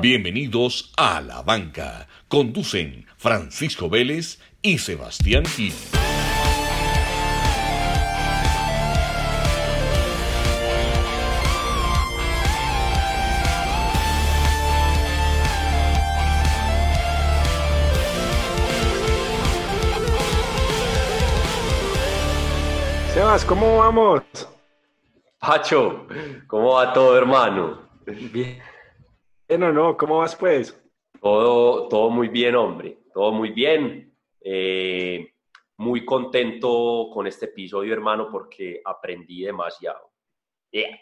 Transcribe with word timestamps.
Bienvenidos 0.00 0.92
a 0.98 1.22
La 1.22 1.40
Banca. 1.40 2.06
Conducen 2.28 3.06
Francisco 3.16 3.88
Vélez 3.88 4.38
y 4.60 4.76
Sebastián 4.76 5.46
Gil. 5.46 5.72
Sebas, 23.14 23.44
¿cómo 23.46 23.78
vamos? 23.78 24.22
Pacho, 25.38 26.06
¿cómo 26.46 26.74
va 26.74 26.92
todo, 26.92 27.16
hermano? 27.16 27.80
Bien. 28.04 28.60
Bueno, 29.48 29.72
no, 29.72 29.96
¿cómo 29.96 30.18
vas 30.18 30.34
pues? 30.34 30.76
Todo, 31.20 31.88
todo 31.88 32.10
muy 32.10 32.28
bien, 32.28 32.56
hombre, 32.56 32.98
todo 33.12 33.32
muy 33.32 33.50
bien. 33.50 34.12
Eh, 34.40 35.32
muy 35.78 36.04
contento 36.04 37.10
con 37.12 37.26
este 37.26 37.46
episodio, 37.46 37.92
hermano, 37.92 38.28
porque 38.30 38.80
aprendí 38.84 39.42
demasiado. 39.42 40.10
Yeah. 40.70 40.98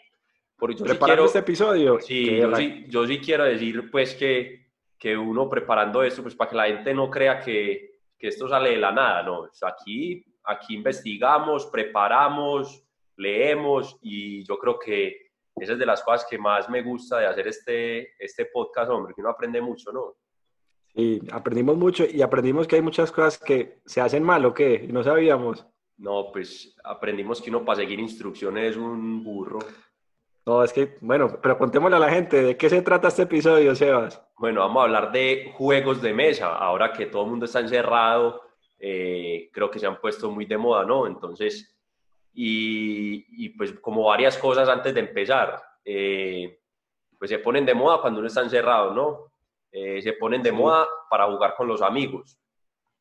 Porque 0.57 0.75
yo 0.75 0.85
¿Preparando 0.85 1.25
este 1.25 1.39
episodio? 1.39 1.99
Sí 1.99 2.37
yo, 2.37 2.55
sí, 2.55 2.85
yo 2.87 3.07
sí 3.07 3.19
quiero 3.19 3.45
decir, 3.45 3.89
pues, 3.89 4.13
que, 4.15 4.67
que 4.97 5.17
uno 5.17 5.49
preparando 5.49 6.03
esto, 6.03 6.21
pues, 6.21 6.35
para 6.35 6.49
que 6.49 6.55
la 6.55 6.67
gente 6.67 6.93
no 6.93 7.09
crea 7.09 7.39
que, 7.39 7.99
que 8.17 8.27
esto 8.27 8.47
sale 8.47 8.71
de 8.71 8.77
la 8.77 8.91
nada, 8.91 9.23
¿no? 9.23 9.49
Aquí, 9.63 10.23
aquí 10.43 10.75
investigamos, 10.75 11.65
preparamos, 11.65 12.83
leemos 13.17 13.97
y 14.01 14.43
yo 14.43 14.57
creo 14.57 14.77
que 14.77 15.24
esa 15.55 15.73
es 15.73 15.79
de 15.79 15.85
las 15.85 16.03
cosas 16.03 16.25
que 16.29 16.37
más 16.37 16.69
me 16.69 16.81
gusta 16.81 17.19
de 17.19 17.27
hacer 17.27 17.47
este, 17.47 18.13
este 18.23 18.45
podcast, 18.45 18.91
hombre, 18.91 19.13
que 19.13 19.21
uno 19.21 19.29
aprende 19.29 19.61
mucho, 19.61 19.91
¿no? 19.91 20.15
Sí, 20.93 21.21
aprendimos 21.31 21.77
mucho 21.77 22.05
y 22.05 22.21
aprendimos 22.21 22.67
que 22.67 22.77
hay 22.77 22.81
muchas 22.81 23.11
cosas 23.11 23.37
que 23.37 23.81
se 23.85 24.01
hacen 24.01 24.23
mal 24.23 24.45
o 24.45 24.53
qué, 24.53 24.87
no 24.91 25.03
sabíamos. 25.03 25.65
No, 25.97 26.31
pues 26.31 26.75
aprendimos 26.83 27.41
que 27.41 27.49
uno 27.49 27.63
para 27.63 27.77
seguir 27.77 27.99
instrucciones 27.99 28.71
es 28.71 28.77
un 28.77 29.23
burro. 29.23 29.59
No, 30.45 30.63
es 30.63 30.71
que, 30.71 30.97
bueno, 31.01 31.39
pero 31.41 31.57
contémosle 31.57 31.97
a 31.97 31.99
la 31.99 32.09
gente, 32.09 32.41
¿de 32.41 32.57
qué 32.57 32.69
se 32.69 32.81
trata 32.81 33.07
este 33.07 33.23
episodio, 33.23 33.75
Sebas? 33.75 34.21
Bueno, 34.37 34.61
vamos 34.61 34.81
a 34.81 34.83
hablar 34.83 35.11
de 35.11 35.51
juegos 35.55 36.01
de 36.01 36.13
mesa. 36.13 36.55
Ahora 36.55 36.91
que 36.91 37.07
todo 37.07 37.23
el 37.23 37.31
mundo 37.31 37.45
está 37.45 37.61
encerrado, 37.61 38.41
eh, 38.77 39.49
creo 39.51 39.71
que 39.71 39.79
se 39.79 39.87
han 39.87 39.99
puesto 39.99 40.29
muy 40.29 40.45
de 40.45 40.57
moda, 40.57 40.85
¿no? 40.85 41.07
Entonces, 41.07 41.74
y, 42.37 43.49
pues 43.49 43.71
como 43.79 44.03
varias 44.03 44.37
cosas 44.37 44.67
antes 44.67 44.93
de 44.93 44.99
empezar, 44.99 45.61
eh, 45.85 46.59
pues 47.17 47.29
se 47.29 47.39
ponen 47.39 47.65
de 47.65 47.73
moda 47.73 48.01
cuando 48.01 48.19
uno 48.19 48.27
está 48.27 48.41
encerrado, 48.41 48.93
¿no? 48.93 49.31
Eh, 49.71 50.01
se 50.01 50.13
ponen 50.13 50.41
de 50.43 50.51
moda 50.51 50.85
para 51.09 51.25
jugar 51.27 51.55
con 51.55 51.67
los 51.67 51.81
amigos. 51.81 52.37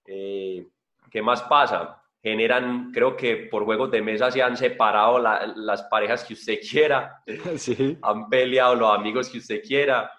Eh, 0.07 0.67
¿Qué 1.11 1.21
más 1.21 1.43
pasa? 1.43 2.01
Generan, 2.23 2.91
creo 2.93 3.17
que 3.17 3.37
por 3.51 3.65
juegos 3.65 3.91
de 3.91 4.03
mesa 4.03 4.31
se 4.31 4.43
han 4.43 4.57
separado 4.57 5.19
las 5.19 5.83
parejas 5.85 6.25
que 6.25 6.35
usted 6.35 6.61
quiera, 6.71 7.23
sí. 7.57 7.99
han 8.03 8.29
peleado 8.29 8.77
los 8.77 8.95
amigos 8.95 9.29
que 9.29 9.39
usted 9.39 9.63
quiera. 9.63 10.13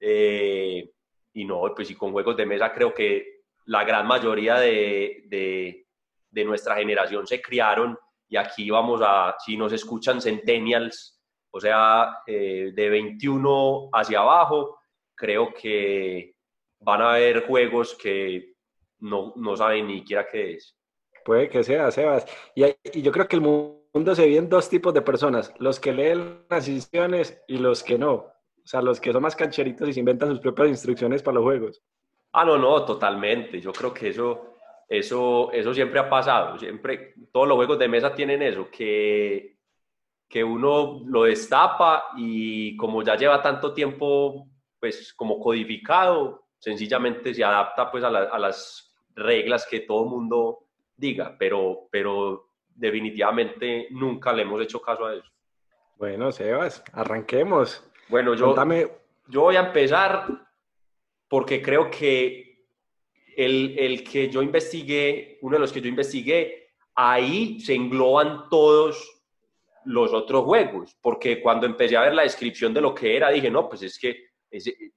y 0.00 1.44
no, 1.44 1.72
pues 1.74 1.90
y 1.90 1.94
con 1.94 2.10
juegos 2.10 2.36
de 2.36 2.46
mesa 2.46 2.72
creo 2.72 2.92
que 2.92 3.42
la 3.66 3.84
gran 3.84 4.06
mayoría 4.06 4.56
de, 4.56 5.22
de, 5.26 5.86
de 6.30 6.44
nuestra 6.44 6.74
generación 6.74 7.26
se 7.26 7.40
criaron 7.40 7.96
y 8.30 8.36
aquí 8.36 8.70
vamos 8.70 9.00
a, 9.04 9.34
si 9.44 9.56
nos 9.56 9.72
escuchan 9.72 10.22
centennials, 10.22 11.20
o 11.50 11.60
sea, 11.60 12.18
eh, 12.24 12.70
de 12.72 12.88
21 12.88 13.90
hacia 13.92 14.20
abajo, 14.20 14.78
creo 15.16 15.52
que 15.52 16.36
van 16.78 17.02
a 17.02 17.14
haber 17.14 17.44
juegos 17.46 17.98
que 18.00 18.54
no, 19.00 19.32
no 19.34 19.56
saben 19.56 19.88
ni 19.88 19.98
siquiera 19.98 20.28
qué 20.30 20.54
es. 20.54 20.78
Puede 21.24 21.48
que 21.48 21.64
sea, 21.64 21.90
Sebas. 21.90 22.24
Y, 22.54 22.64
y 22.64 23.02
yo 23.02 23.10
creo 23.10 23.26
que 23.26 23.34
el 23.36 23.42
mundo 23.42 24.14
se 24.14 24.22
divide 24.22 24.38
en 24.38 24.48
dos 24.48 24.70
tipos 24.70 24.94
de 24.94 25.02
personas, 25.02 25.52
los 25.58 25.80
que 25.80 25.92
leen 25.92 26.44
las 26.48 26.68
instrucciones 26.68 27.42
y 27.48 27.58
los 27.58 27.82
que 27.82 27.98
no. 27.98 28.12
O 28.12 28.66
sea, 28.66 28.80
los 28.80 29.00
que 29.00 29.12
son 29.12 29.22
más 29.22 29.34
cancheritos 29.34 29.88
y 29.88 29.92
se 29.92 30.00
inventan 30.00 30.28
sus 30.28 30.38
propias 30.38 30.68
instrucciones 30.68 31.20
para 31.20 31.34
los 31.34 31.44
juegos. 31.44 31.82
Ah, 32.32 32.44
no, 32.44 32.56
no, 32.56 32.84
totalmente. 32.84 33.60
Yo 33.60 33.72
creo 33.72 33.92
que 33.92 34.10
eso 34.10 34.49
eso, 34.90 35.52
eso 35.52 35.72
siempre 35.72 36.00
ha 36.00 36.10
pasado, 36.10 36.58
siempre, 36.58 37.14
todos 37.32 37.46
los 37.46 37.56
juegos 37.56 37.78
de 37.78 37.86
mesa 37.86 38.12
tienen 38.12 38.42
eso, 38.42 38.68
que, 38.72 39.56
que 40.28 40.42
uno 40.42 41.00
lo 41.06 41.22
destapa 41.22 42.06
y 42.16 42.76
como 42.76 43.04
ya 43.04 43.14
lleva 43.14 43.40
tanto 43.40 43.72
tiempo, 43.72 44.48
pues 44.80 45.14
como 45.14 45.38
codificado, 45.38 46.48
sencillamente 46.58 47.32
se 47.32 47.44
adapta 47.44 47.88
pues 47.88 48.02
a, 48.02 48.08
a 48.08 48.38
las 48.40 48.92
reglas 49.14 49.64
que 49.70 49.80
todo 49.80 50.02
el 50.02 50.10
mundo 50.10 50.58
diga, 50.96 51.36
pero, 51.38 51.86
pero 51.88 52.48
definitivamente 52.74 53.86
nunca 53.92 54.32
le 54.32 54.42
hemos 54.42 54.60
hecho 54.60 54.82
caso 54.82 55.06
a 55.06 55.14
eso. 55.14 55.30
Bueno, 55.98 56.32
Sebas, 56.32 56.82
arranquemos. 56.92 57.88
Bueno, 58.08 58.34
yo, 58.34 58.56
yo 59.28 59.40
voy 59.42 59.54
a 59.54 59.66
empezar 59.66 60.26
porque 61.28 61.62
creo 61.62 61.90
que 61.92 62.49
el, 63.36 64.04
que 64.04 64.28
yo 64.28 64.42
investigué, 64.42 65.38
uno 65.42 65.56
de 65.56 65.60
los 65.60 65.72
que 65.72 65.80
yo 65.80 65.88
investigué, 65.88 66.70
ahí 66.94 67.60
se 67.60 67.74
engloban 67.74 68.48
todos 68.48 69.22
los 69.84 70.12
otros 70.12 70.44
juegos, 70.44 70.96
porque 71.00 71.40
cuando 71.40 71.66
empecé 71.66 71.96
a 71.96 72.02
ver 72.02 72.14
la 72.14 72.22
descripción 72.22 72.74
de 72.74 72.80
lo 72.80 72.94
que 72.94 73.16
era, 73.16 73.30
dije, 73.30 73.50
no, 73.50 73.68
pues 73.68 73.82
es 73.82 73.98
que 73.98 74.30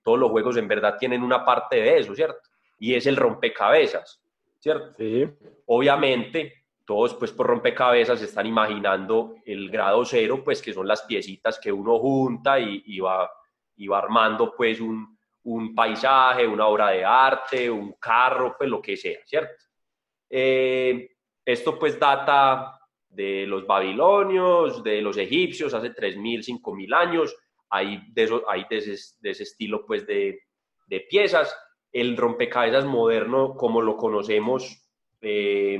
todos 0.01 0.19
los 0.19 0.31
juegos 0.31 0.57
en 0.57 0.67
verdad 0.67 0.97
tienen 0.99 1.23
una 1.23 1.45
parte 1.45 1.77
de 1.77 1.99
eso, 1.99 2.15
¿cierto? 2.15 2.49
Y 2.79 2.95
es 2.95 3.05
el 3.05 3.15
rompecabezas, 3.15 4.21
¿cierto? 4.59 4.93
Sí. 4.97 5.27
Obviamente, 5.67 6.63
todos 6.85 7.13
pues 7.15 7.31
por 7.31 7.47
rompecabezas 7.47 8.21
están 8.21 8.45
imaginando 8.45 9.35
el 9.45 9.69
grado 9.69 10.03
cero, 10.05 10.41
pues 10.43 10.61
que 10.61 10.73
son 10.73 10.87
las 10.87 11.03
piecitas 11.03 11.59
que 11.59 11.71
uno 11.71 11.97
junta 11.99 12.59
y, 12.59 12.99
va, 12.99 13.29
y 13.77 13.87
va 13.87 13.99
armando 13.99 14.53
pues 14.55 14.81
un, 14.81 15.12
un 15.43 15.75
paisaje, 15.75 16.47
una 16.47 16.67
obra 16.67 16.89
de 16.89 17.03
arte, 17.03 17.69
un 17.69 17.93
carro, 17.93 18.55
pues 18.57 18.69
lo 18.69 18.81
que 18.81 18.95
sea, 18.95 19.19
¿cierto? 19.25 19.53
Eh, 20.29 21.09
esto 21.45 21.77
pues 21.77 21.99
data 21.99 22.79
de 23.09 23.45
los 23.45 23.67
babilonios, 23.67 24.83
de 24.83 25.01
los 25.01 25.17
egipcios, 25.17 25.73
hace 25.73 25.93
3.000, 25.93 26.61
5.000 26.61 26.95
años, 26.95 27.35
hay 27.69 28.01
de, 28.11 28.23
eso, 28.23 28.43
hay 28.47 28.65
de, 28.69 28.77
ese, 28.77 29.43
estilo 29.43 29.85
pues 29.85 30.05
de, 30.07 30.39
de, 30.87 30.99
piezas. 31.01 31.55
El 31.91 32.17
rompecabezas 32.17 32.85
moderno, 32.85 33.55
como 33.55 33.81
lo 33.81 33.97
conocemos, 33.97 34.89
eh, 35.21 35.79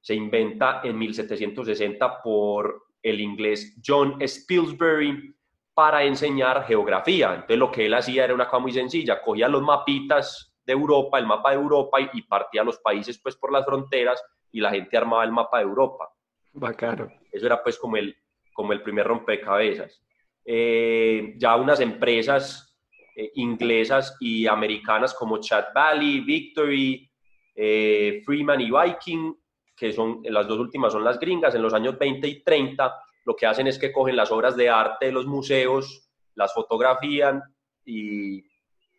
se 0.00 0.14
inventa 0.14 0.80
en 0.82 0.98
1760 0.98 2.22
por 2.22 2.86
el 3.02 3.20
inglés 3.20 3.76
John 3.84 4.16
Spilsbury, 4.26 5.34
para 5.74 6.04
enseñar 6.04 6.64
geografía. 6.64 7.34
Entonces 7.34 7.58
lo 7.58 7.70
que 7.70 7.86
él 7.86 7.94
hacía 7.94 8.24
era 8.24 8.34
una 8.34 8.46
cosa 8.46 8.60
muy 8.60 8.72
sencilla, 8.72 9.22
cogía 9.22 9.48
los 9.48 9.62
mapitas 9.62 10.54
de 10.64 10.72
Europa, 10.72 11.18
el 11.18 11.26
mapa 11.26 11.50
de 11.50 11.56
Europa 11.56 11.98
y, 12.12 12.22
partía 12.22 12.62
los 12.62 12.78
países 12.78 13.18
pues 13.18 13.36
por 13.36 13.52
las 13.52 13.64
fronteras 13.64 14.22
y 14.50 14.60
la 14.60 14.70
gente 14.70 14.96
armaba 14.96 15.24
el 15.24 15.32
mapa 15.32 15.58
de 15.58 15.64
Europa. 15.64 16.10
Bacano. 16.52 17.10
Eso 17.30 17.46
era 17.46 17.62
pues 17.62 17.78
como 17.78 17.96
el, 17.96 18.14
como 18.52 18.72
el 18.72 18.82
primer 18.82 19.06
rompecabezas. 19.06 20.02
Eh, 20.44 21.34
ya 21.36 21.56
unas 21.56 21.80
empresas 21.80 22.76
eh, 23.16 23.30
inglesas 23.36 24.16
y 24.20 24.46
americanas 24.46 25.14
como 25.14 25.38
Chat 25.38 25.72
Valley, 25.74 26.20
Victory, 26.20 27.10
eh, 27.54 28.22
Freeman 28.24 28.60
y 28.60 28.70
Viking, 28.70 29.34
que 29.76 29.92
son 29.92 30.20
las 30.24 30.46
dos 30.46 30.58
últimas 30.58 30.92
son 30.92 31.04
las 31.04 31.18
gringas, 31.18 31.54
en 31.54 31.62
los 31.62 31.74
años 31.74 31.98
20 31.98 32.28
y 32.28 32.42
30 32.42 32.94
lo 33.24 33.34
que 33.36 33.46
hacen 33.46 33.66
es 33.66 33.78
que 33.78 33.92
cogen 33.92 34.16
las 34.16 34.30
obras 34.30 34.56
de 34.56 34.68
arte 34.68 35.06
de 35.06 35.12
los 35.12 35.26
museos, 35.26 36.08
las 36.34 36.52
fotografían 36.52 37.42
y 37.84 38.42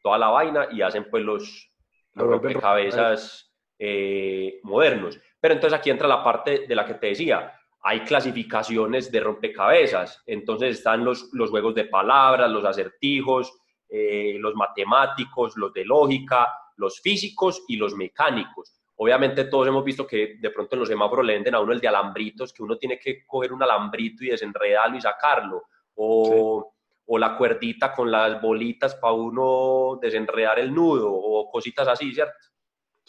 toda 0.01 0.17
la 0.17 0.29
vaina 0.29 0.67
y 0.71 0.81
hacen 0.81 1.07
pues 1.09 1.23
los, 1.23 1.69
rompecabezas 2.15 3.51
eh, 3.79 4.59
modernos. 4.63 5.19
Pero 5.39 5.55
entonces 5.55 5.77
aquí 5.77 5.89
entra 5.89 6.07
la 6.07 6.23
parte 6.23 6.65
de 6.67 6.75
la 6.75 6.85
que 6.85 6.93
te 6.93 7.07
decía, 7.07 7.59
hay 7.81 8.01
clasificaciones 8.01 9.11
de 9.11 9.19
rompecabezas, 9.19 10.21
entonces 10.25 10.77
están 10.77 11.03
los, 11.03 11.29
los 11.33 11.49
juegos 11.49 11.75
de 11.75 11.85
palabras, 11.85 12.49
los 12.49 12.63
acertijos, 12.63 13.51
eh, 13.89 14.37
los 14.39 14.55
matemáticos, 14.55 15.57
los 15.57 15.73
de 15.73 15.85
lógica, 15.85 16.47
los 16.77 16.99
físicos 17.01 17.63
y 17.67 17.75
los 17.75 17.95
mecánicos. 17.95 18.73
Obviamente 18.95 19.45
todos 19.45 19.67
hemos 19.67 19.83
visto 19.83 20.05
que 20.05 20.37
de 20.39 20.49
pronto 20.49 20.75
en 20.75 20.79
los 20.81 20.89
semáforos 20.89 21.25
le 21.25 21.33
venden 21.33 21.55
a 21.55 21.59
uno 21.59 21.73
el 21.73 21.79
de 21.79 21.87
alambritos, 21.87 22.53
que 22.53 22.63
uno 22.63 22.77
tiene 22.77 22.99
que 22.99 23.25
coger 23.25 23.51
un 23.51 23.63
alambrito 23.63 24.23
y 24.23 24.29
desenredarlo 24.29 24.97
y 24.97 25.01
sacarlo, 25.01 25.63
o, 25.95 26.73
o 27.05 27.17
la 27.17 27.37
cuerdita 27.37 27.93
con 27.93 28.11
las 28.11 28.41
bolitas 28.41 28.95
para 28.95 29.13
uno 29.13 29.99
desenredar 30.01 30.59
el 30.59 30.73
nudo, 30.73 31.11
o 31.11 31.49
cositas 31.49 31.87
así, 31.87 32.13
¿cierto? 32.13 32.33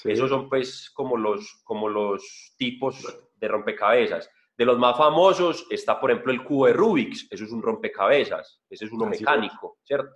Esos 0.03 0.29
son 0.29 0.49
pues 0.49 0.91
como 0.91 1.17
los, 1.17 1.63
como 1.65 1.89
los 1.89 2.55
tipos 2.59 3.07
de 3.37 3.49
rompecabezas. 3.49 4.29
De 4.57 4.65
los 4.65 4.79
más 4.79 4.97
famosos 4.97 5.67
está, 5.71 6.01
por 6.01 6.11
ejemplo, 6.11 6.33
el 6.33 6.43
cubo 6.43 6.67
de 6.67 6.73
Rubik's, 6.73 7.29
eso 7.31 7.45
es 7.45 7.53
un 7.53 7.63
rompecabezas, 7.63 8.63
ese 8.71 8.85
es 8.85 8.93
uno 8.93 9.07
mecánico, 9.07 9.79
¿cierto? 9.83 10.15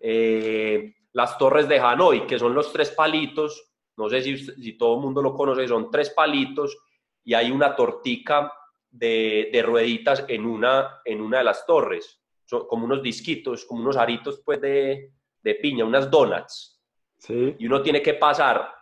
eh, 0.00 0.94
las 1.12 1.38
torres 1.38 1.68
de 1.68 1.78
Hanoi, 1.78 2.26
que 2.26 2.38
son 2.38 2.54
los 2.54 2.72
tres 2.72 2.90
palitos, 2.90 3.67
no 3.98 4.08
sé 4.08 4.22
si, 4.22 4.38
si 4.38 4.78
todo 4.78 4.94
el 4.94 5.02
mundo 5.02 5.20
lo 5.20 5.34
conoce, 5.34 5.66
son 5.66 5.90
tres 5.90 6.10
palitos 6.10 6.78
y 7.24 7.34
hay 7.34 7.50
una 7.50 7.74
tortica 7.74 8.52
de, 8.88 9.50
de, 9.52 9.60
rueditas 9.60 10.24
en 10.28 10.46
una, 10.46 11.00
en 11.04 11.20
una 11.20 11.38
de 11.38 11.44
las 11.44 11.66
torres, 11.66 12.22
son 12.44 12.66
como 12.68 12.84
unos 12.84 13.02
disquitos, 13.02 13.64
como 13.64 13.82
unos 13.82 13.96
aritos 13.96 14.40
pues 14.44 14.60
de, 14.60 15.12
de 15.42 15.54
piña, 15.56 15.84
unas 15.84 16.10
donuts. 16.10 16.80
Sí. 17.18 17.56
Y 17.58 17.66
uno 17.66 17.82
tiene 17.82 18.00
que 18.00 18.14
pasar 18.14 18.72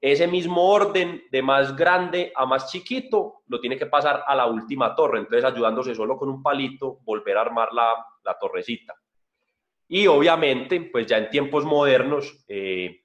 ese 0.00 0.26
mismo 0.28 0.70
orden 0.70 1.24
de 1.30 1.42
más 1.42 1.76
grande 1.76 2.32
a 2.34 2.46
más 2.46 2.70
chiquito, 2.70 3.42
lo 3.48 3.60
tiene 3.60 3.76
que 3.76 3.86
pasar 3.86 4.22
a 4.26 4.34
la 4.36 4.46
última 4.46 4.94
torre, 4.94 5.18
entonces 5.18 5.44
ayudándose 5.44 5.94
solo 5.94 6.16
con 6.16 6.28
un 6.28 6.42
palito, 6.42 7.00
volver 7.02 7.36
a 7.36 7.42
armar 7.42 7.72
la, 7.72 8.06
la 8.24 8.38
torrecita. 8.38 8.94
Y 9.88 10.06
obviamente, 10.06 10.80
pues 10.82 11.06
ya 11.06 11.18
en 11.18 11.28
tiempos 11.28 11.64
modernos, 11.64 12.44
eh, 12.46 12.99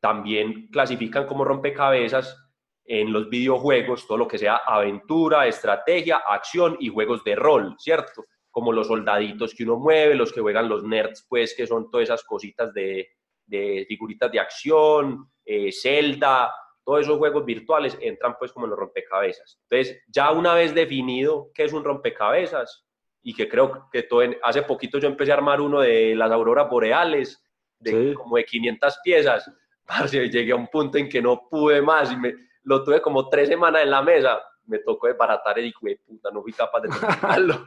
también 0.00 0.68
clasifican 0.68 1.26
como 1.26 1.44
rompecabezas 1.44 2.36
en 2.84 3.12
los 3.12 3.28
videojuegos 3.28 4.06
todo 4.06 4.18
lo 4.18 4.28
que 4.28 4.38
sea 4.38 4.56
aventura, 4.66 5.46
estrategia, 5.46 6.22
acción 6.28 6.76
y 6.80 6.88
juegos 6.88 7.22
de 7.22 7.36
rol, 7.36 7.76
¿cierto? 7.78 8.24
Como 8.50 8.72
los 8.72 8.88
soldaditos 8.88 9.54
que 9.54 9.62
uno 9.62 9.76
mueve, 9.76 10.14
los 10.14 10.32
que 10.32 10.40
juegan 10.40 10.68
los 10.68 10.82
nerds, 10.82 11.26
pues 11.28 11.54
que 11.54 11.66
son 11.66 11.90
todas 11.90 12.04
esas 12.04 12.24
cositas 12.24 12.72
de, 12.74 13.10
de 13.46 13.84
figuritas 13.86 14.32
de 14.32 14.40
acción, 14.40 15.30
eh, 15.44 15.70
Zelda, 15.70 16.52
todos 16.84 17.02
esos 17.02 17.18
juegos 17.18 17.44
virtuales 17.44 17.96
entran 18.00 18.34
pues 18.38 18.52
como 18.52 18.66
en 18.66 18.70
los 18.70 18.78
rompecabezas. 18.78 19.60
Entonces, 19.68 20.02
ya 20.08 20.32
una 20.32 20.54
vez 20.54 20.74
definido 20.74 21.50
qué 21.54 21.64
es 21.64 21.72
un 21.72 21.84
rompecabezas, 21.84 22.84
y 23.22 23.34
que 23.34 23.48
creo 23.48 23.88
que 23.92 24.02
todo 24.04 24.22
hace 24.42 24.62
poquito 24.62 24.98
yo 24.98 25.08
empecé 25.08 25.32
a 25.32 25.34
armar 25.34 25.60
uno 25.60 25.80
de 25.80 26.14
las 26.14 26.30
auroras 26.30 26.68
boreales, 26.70 27.42
de 27.78 28.14
como 28.14 28.36
de 28.36 28.44
500 28.44 28.98
piezas, 29.02 29.50
llegué 30.10 30.52
a 30.52 30.56
un 30.56 30.68
punto 30.68 30.98
en 30.98 31.08
que 31.08 31.22
no 31.22 31.48
pude 31.48 31.82
más 31.82 32.12
y 32.12 32.16
me, 32.16 32.34
lo 32.64 32.84
tuve 32.84 33.00
como 33.00 33.28
tres 33.28 33.48
semanas 33.48 33.82
en 33.82 33.90
la 33.90 34.02
mesa, 34.02 34.38
me 34.66 34.78
tocó 34.78 35.08
desbaratar 35.08 35.58
y 35.58 35.62
dije, 35.62 36.00
puta, 36.06 36.30
no 36.30 36.42
fui 36.42 36.52
capaz 36.52 36.80
de 36.80 36.88
terminarlo. 37.00 37.66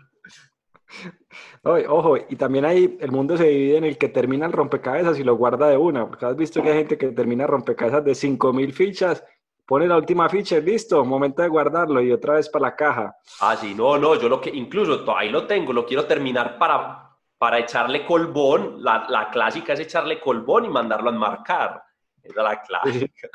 Ojo, 1.63 2.17
y 2.17 2.35
también 2.35 2.65
hay, 2.65 2.97
el 2.99 3.11
mundo 3.11 3.35
se 3.35 3.45
divide 3.45 3.77
en 3.77 3.83
el 3.85 3.97
que 3.97 4.09
termina 4.09 4.45
el 4.45 4.51
rompecabezas 4.51 5.17
y 5.19 5.23
lo 5.23 5.35
guarda 5.35 5.67
de 5.67 5.77
una, 5.77 6.07
porque 6.07 6.25
has 6.25 6.35
visto 6.35 6.61
que 6.61 6.69
hay 6.69 6.77
gente 6.79 6.97
que 6.97 7.09
termina 7.09 7.47
rompecabezas 7.47 8.03
de 8.05 8.11
5.000 8.11 8.71
fichas, 8.71 9.23
pone 9.65 9.87
la 9.87 9.97
última 9.97 10.29
ficha 10.29 10.59
listo, 10.59 11.03
momento 11.03 11.41
de 11.41 11.47
guardarlo 11.47 12.01
y 12.01 12.11
otra 12.11 12.35
vez 12.35 12.49
para 12.49 12.63
la 12.63 12.75
caja. 12.75 13.15
Ah, 13.39 13.55
sí, 13.55 13.73
no, 13.73 13.97
no, 13.97 14.15
yo 14.15 14.29
lo 14.29 14.39
que, 14.39 14.51
incluso 14.51 15.03
ahí 15.15 15.29
lo 15.29 15.47
tengo, 15.47 15.73
lo 15.73 15.85
quiero 15.85 16.05
terminar 16.05 16.59
para, 16.59 17.09
para 17.37 17.59
echarle 17.59 18.05
colbón, 18.05 18.83
la, 18.83 19.07
la 19.09 19.31
clásica 19.31 19.73
es 19.73 19.79
echarle 19.79 20.19
colbón 20.19 20.65
y 20.65 20.69
mandarlo 20.69 21.09
a 21.09 21.13
enmarcar, 21.13 21.83
esa 22.23 22.29
es 22.29 22.35
la 22.35 22.61
clásica. 22.61 23.29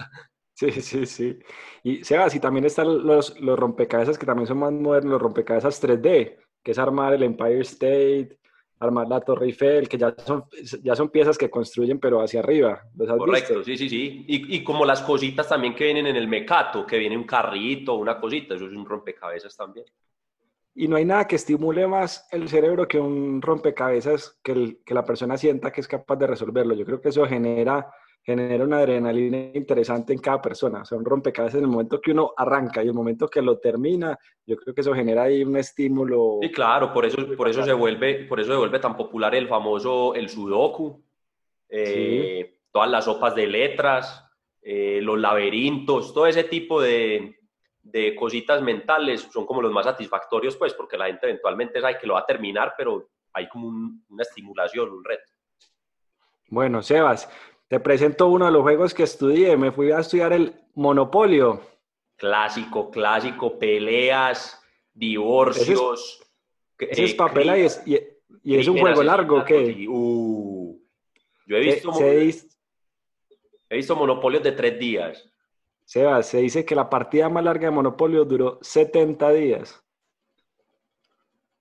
Sí, 0.55 0.70
sí, 0.82 1.06
sí. 1.06 1.38
Y 1.82 2.05
Sebas, 2.05 2.35
y 2.35 2.40
también 2.40 2.64
están 2.64 3.06
los, 3.06 3.38
los 3.40 3.58
rompecabezas 3.58 4.19
que 4.19 4.26
también 4.26 4.46
son 4.46 4.58
más 4.58 4.73
modernos, 4.73 5.12
los 5.12 5.23
rompecabezas 5.23 5.82
3D, 5.82 6.37
que 6.62 6.70
es 6.70 6.79
armar 6.79 7.14
el 7.14 7.23
Empire 7.23 7.61
State, 7.61 8.38
armar 8.81 9.08
la 9.08 9.20
Torre 9.20 9.46
Eiffel, 9.46 9.88
que 9.88 9.99
ya 9.99 10.14
son, 10.19 10.44
ya 10.82 10.94
son 10.94 11.11
piezas 11.11 11.37
que 11.38 11.50
construyen 11.50 11.99
pero 11.99 12.20
hacia 12.20 12.40
arriba. 12.40 12.82
¿Los 12.96 13.08
has 13.08 13.19
Correcto, 13.19 13.55
visto? 13.58 13.64
sí, 13.64 13.76
sí, 13.76 13.88
sí. 13.88 14.25
Y, 14.26 14.56
y, 14.56 14.64
como 14.64 14.85
las 14.85 15.02
cositas 15.02 15.49
también 15.49 15.75
que 15.75 15.85
vienen 15.85 16.06
en 16.06 16.17
el 16.17 16.29
mecato, 16.29 16.87
que 16.87 16.99
viene 16.99 17.17
un 17.17 17.25
carrito, 17.25 17.94
una 17.94 18.19
cosita, 18.19 18.55
eso 18.55 18.67
es 18.67 18.73
un 18.73 18.85
rompecabezas 18.85 19.56
también. 19.56 19.87
Y 20.75 20.87
no 20.87 20.96
hay 20.96 21.05
nada 21.05 21.26
que 21.26 21.37
estimule 21.37 21.88
más 21.88 22.29
el 22.31 22.49
cerebro 22.49 22.87
que 22.87 23.00
un 23.00 23.43
rompecabezas 23.43 24.38
que, 24.43 24.52
el, 24.52 24.81
que 24.85 24.94
la 24.94 25.05
persona 25.05 25.37
sienta 25.37 25.73
que 25.73 25.81
es 25.81 25.88
capaz 25.88 26.17
de 26.17 26.29
resolverlo. 26.29 26.75
Yo 26.75 26.85
creo 26.85 27.00
que 27.00 27.08
eso 27.08 27.26
genera 27.26 27.90
genera 28.28 28.62
una 28.62 28.80
adrenalina 28.80 29.38
interesante 29.54 30.12
en 30.12 30.19
cada 30.19 30.42
persona. 30.42 30.82
O 30.82 30.84
sea, 30.84 30.98
un 30.98 31.04
rompecabezas 31.04 31.56
en 31.56 31.64
el 31.64 31.70
momento 31.70 31.98
que 31.98 32.10
uno 32.10 32.34
arranca 32.36 32.84
y 32.84 32.88
el 32.88 32.92
momento 32.92 33.26
que 33.26 33.40
lo 33.40 33.58
termina, 33.58 34.19
yo 34.44 34.54
creo 34.56 34.75
que 34.75 34.82
eso 34.82 34.92
genera 34.94 35.22
ahí 35.22 35.42
un 35.42 35.56
estímulo. 35.56 36.38
Sí, 36.42 36.52
claro, 36.52 36.92
por 36.92 37.06
eso, 37.06 37.16
por 37.38 37.48
eso, 37.48 37.64
se, 37.64 37.72
vuelve, 37.72 38.26
por 38.26 38.38
eso 38.38 38.52
se 38.52 38.58
vuelve 38.58 38.80
tan 38.80 38.98
popular 38.98 39.34
el 39.34 39.48
famoso, 39.48 40.14
el 40.14 40.28
sudoku, 40.28 41.02
eh, 41.70 42.44
sí. 42.50 42.60
todas 42.70 42.90
las 42.90 43.06
sopas 43.06 43.34
de 43.34 43.46
letras, 43.46 44.22
eh, 44.60 45.00
los 45.00 45.19
laberintos, 45.19 46.12
todo 46.12 46.26
ese 46.26 46.44
tipo 46.44 46.82
de, 46.82 47.38
de, 47.82 48.14
cositas 48.14 48.60
mentales 48.60 49.22
son 49.32 49.46
como 49.46 49.62
los 49.62 49.72
más 49.72 49.86
satisfactorios, 49.86 50.54
pues, 50.56 50.75
porque 50.75 50.98
la 50.98 51.06
gente 51.06 51.28
eventualmente 51.28 51.80
sabe 51.80 51.96
que 51.98 52.06
lo 52.06 52.12
va 52.12 52.20
a 52.20 52.26
terminar, 52.26 52.75
pero 52.76 53.08
hay 53.32 53.48
como 53.48 53.69
un, 53.69 54.04
una 54.10 54.22
estimulación, 54.22 54.90
un 54.90 55.02
reto. 55.02 55.32
Bueno, 56.50 56.82
Sebas, 56.82 57.28
te 57.69 57.81
presento 57.81 58.29
uno 58.29 58.47
de 58.47 58.53
los 58.53 58.62
juegos 58.62 58.94
que 58.94 59.03
estudié. 59.03 59.56
Me 59.56 59.70
fui 59.70 59.93
a 59.93 60.00
estudiar 60.00 60.32
el 60.32 60.55
Monopolio. 60.75 61.61
Clásico, 62.17 62.91
clásico, 62.91 63.59
peleas, 63.59 64.61
divorcios. 64.93 66.20
Ese 66.79 66.91
es, 66.91 66.99
ese 66.99 67.05
es 67.05 67.15
papel 67.15 67.47
y 67.47 67.65
es, 67.65 67.82
y, 67.87 67.99
y 68.43 68.59
es 68.59 68.67
un 68.67 68.79
juego 68.79 69.03
largo, 69.03 69.44
¿qué? 69.44 69.87
Uh, 69.88 70.81
yo 71.47 71.56
he 71.56 71.61
visto, 71.61 71.93
se, 71.93 72.32
se, 72.32 72.49
he 73.71 73.76
visto 73.76 73.94
monopolios 73.94 74.43
de 74.43 74.53
tres 74.53 74.79
días. 74.79 75.25
Sebas, 75.85 76.26
se 76.26 76.38
dice 76.38 76.64
que 76.64 76.75
la 76.75 76.91
partida 76.91 77.29
más 77.29 77.44
larga 77.44 77.67
de 77.67 77.71
Monopolio 77.71 78.25
duró 78.25 78.59
70 78.61 79.31
días. 79.31 79.82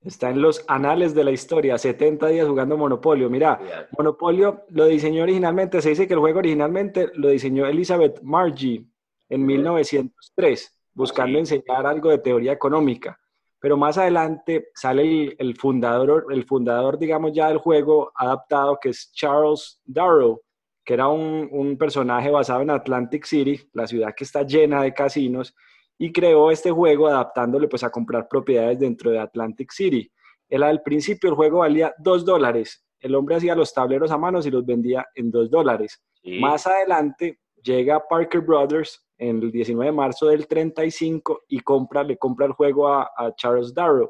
Está 0.04 0.30
en 0.30 0.42
los 0.42 0.64
anales 0.68 1.14
de 1.14 1.24
la 1.24 1.32
historia, 1.32 1.78
70 1.78 2.28
días 2.28 2.48
jugando 2.48 2.78
Monopolio. 2.78 3.30
Mira, 3.30 3.60
yeah. 3.60 3.88
Monopolio 3.98 4.66
lo 4.70 4.86
diseñó 4.86 5.24
originalmente, 5.24 5.82
se 5.82 5.90
dice 5.90 6.08
que 6.08 6.14
el 6.14 6.20
juego 6.20 6.40
originalmente 6.40 7.10
lo 7.16 7.30
diseñó 7.30 7.66
Elizabeth 7.66 8.22
Margie 8.22 8.86
en 9.30 9.46
1903, 9.46 10.80
buscando 10.94 11.34
sí. 11.34 11.40
enseñar 11.40 11.86
algo 11.86 12.10
de 12.10 12.20
teoría 12.20 12.54
económica. 12.54 13.20
Pero 13.60 13.76
más 13.76 13.98
adelante 13.98 14.70
sale 14.76 15.02
el, 15.02 15.36
el, 15.40 15.56
fundador, 15.56 16.28
el 16.32 16.46
fundador, 16.46 17.00
digamos 17.00 17.34
ya 17.34 17.48
del 17.48 17.58
juego 17.58 18.12
adaptado, 18.16 18.78
que 18.80 18.90
es 18.90 19.12
Charles 19.12 19.82
Darrow, 19.84 20.42
que 20.86 20.94
era 20.94 21.08
un, 21.08 21.50
un 21.52 21.78
personaje 21.78 22.30
basado 22.30 22.62
en 22.62 22.70
Atlantic 22.70 23.26
City, 23.26 23.60
la 23.74 23.88
ciudad 23.88 24.14
que 24.16 24.24
está 24.24 24.44
llena 24.44 24.84
de 24.84 24.94
casinos, 24.94 25.56
y 25.98 26.12
creó 26.12 26.52
este 26.52 26.72
juego 26.72 27.08
adaptándole 27.08 27.68
pues 27.68 27.84
a 27.84 27.90
comprar 27.90 28.28
propiedades 28.28 28.80
dentro 28.80 29.12
de 29.12 29.20
Atlantic 29.20 29.72
City. 29.72 30.12
Él 30.48 30.64
al 30.64 30.82
principio 30.82 31.30
el 31.30 31.36
juego 31.36 31.60
valía 31.60 31.94
2 31.98 32.26
dólares. 32.26 32.86
El 33.00 33.16
hombre 33.16 33.36
hacía 33.36 33.56
los 33.56 33.74
tableros 33.74 34.12
a 34.12 34.18
manos 34.18 34.46
y 34.46 34.52
los 34.52 34.66
vendía 34.66 35.06
en 35.16 35.32
2 35.32 35.50
dólares. 35.50 36.02
Sí. 36.22 36.40
Más 36.40 36.66
adelante 36.68 37.40
llega 37.62 38.06
Parker 38.08 38.42
Brothers 38.42 39.04
en 39.18 39.42
el 39.42 39.52
19 39.52 39.92
de 39.92 39.92
marzo 39.92 40.28
del 40.28 40.48
35 40.48 41.44
y 41.48 41.60
compra, 41.60 42.04
le 42.04 42.18
compra 42.18 42.46
el 42.46 42.54
juego 42.54 42.88
a, 42.88 43.10
a 43.18 43.34
Charles 43.36 43.74
Darrow. 43.74 44.10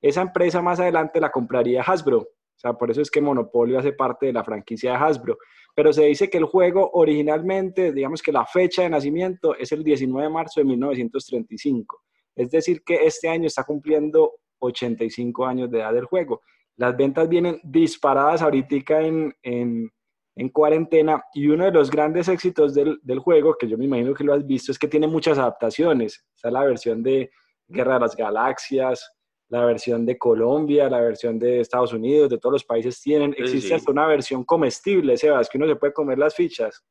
Esa 0.00 0.22
empresa 0.22 0.62
más 0.62 0.80
adelante 0.80 1.20
la 1.20 1.30
compraría 1.30 1.82
Hasbro. 1.82 2.18
O 2.18 2.58
sea, 2.58 2.72
por 2.72 2.90
eso 2.90 3.02
es 3.02 3.10
que 3.10 3.20
Monopolio 3.20 3.78
hace 3.78 3.92
parte 3.92 4.26
de 4.26 4.32
la 4.32 4.42
franquicia 4.42 4.92
de 4.92 4.96
Hasbro 4.96 5.36
pero 5.76 5.92
se 5.92 6.04
dice 6.04 6.30
que 6.30 6.38
el 6.38 6.46
juego 6.46 6.90
originalmente, 6.94 7.92
digamos 7.92 8.22
que 8.22 8.32
la 8.32 8.46
fecha 8.46 8.80
de 8.80 8.88
nacimiento 8.88 9.54
es 9.54 9.70
el 9.72 9.84
19 9.84 10.26
de 10.26 10.32
marzo 10.32 10.60
de 10.60 10.64
1935. 10.64 12.02
Es 12.34 12.50
decir, 12.50 12.82
que 12.82 13.04
este 13.04 13.28
año 13.28 13.46
está 13.46 13.62
cumpliendo 13.62 14.38
85 14.60 15.44
años 15.44 15.70
de 15.70 15.80
edad 15.80 15.92
del 15.92 16.06
juego. 16.06 16.40
Las 16.76 16.96
ventas 16.96 17.28
vienen 17.28 17.60
disparadas 17.62 18.40
ahorita 18.40 19.02
en, 19.02 19.34
en, 19.42 19.90
en 20.36 20.48
cuarentena 20.48 21.22
y 21.34 21.46
uno 21.48 21.66
de 21.66 21.72
los 21.72 21.90
grandes 21.90 22.28
éxitos 22.28 22.72
del, 22.72 22.98
del, 23.02 23.18
juego, 23.18 23.54
que 23.58 23.68
yo 23.68 23.76
me 23.76 23.84
imagino 23.84 24.14
que 24.14 24.24
lo 24.24 24.32
has 24.32 24.46
visto, 24.46 24.72
es 24.72 24.78
que 24.78 24.88
tiene 24.88 25.06
muchas 25.06 25.36
adaptaciones. 25.36 26.24
Está 26.34 26.50
la 26.50 26.64
versión 26.64 27.02
de 27.02 27.30
Guerra 27.68 27.94
de 27.94 28.00
las 28.00 28.16
Galaxias, 28.16 29.12
la 29.48 29.64
versión 29.64 30.04
de 30.04 30.18
Colombia, 30.18 30.90
la 30.90 31.00
versión 31.00 31.38
de 31.38 31.60
Estados 31.60 31.92
Unidos, 31.92 32.30
de 32.30 32.38
todos 32.38 32.54
los 32.54 32.64
países 32.64 33.00
tienen. 33.00 33.34
Existe 33.36 33.68
sí, 33.68 33.74
hasta 33.74 33.92
una 33.92 34.06
versión 34.06 34.44
comestible, 34.44 35.16
Sebas, 35.16 35.48
que 35.48 35.58
uno 35.58 35.66
se 35.66 35.76
puede 35.76 35.92
comer 35.92 36.18
las 36.18 36.34
fichas. 36.34 36.84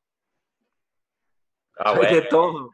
Ah, 1.77 1.93
bueno. 1.95 2.15
De 2.15 2.21
todo. 2.24 2.71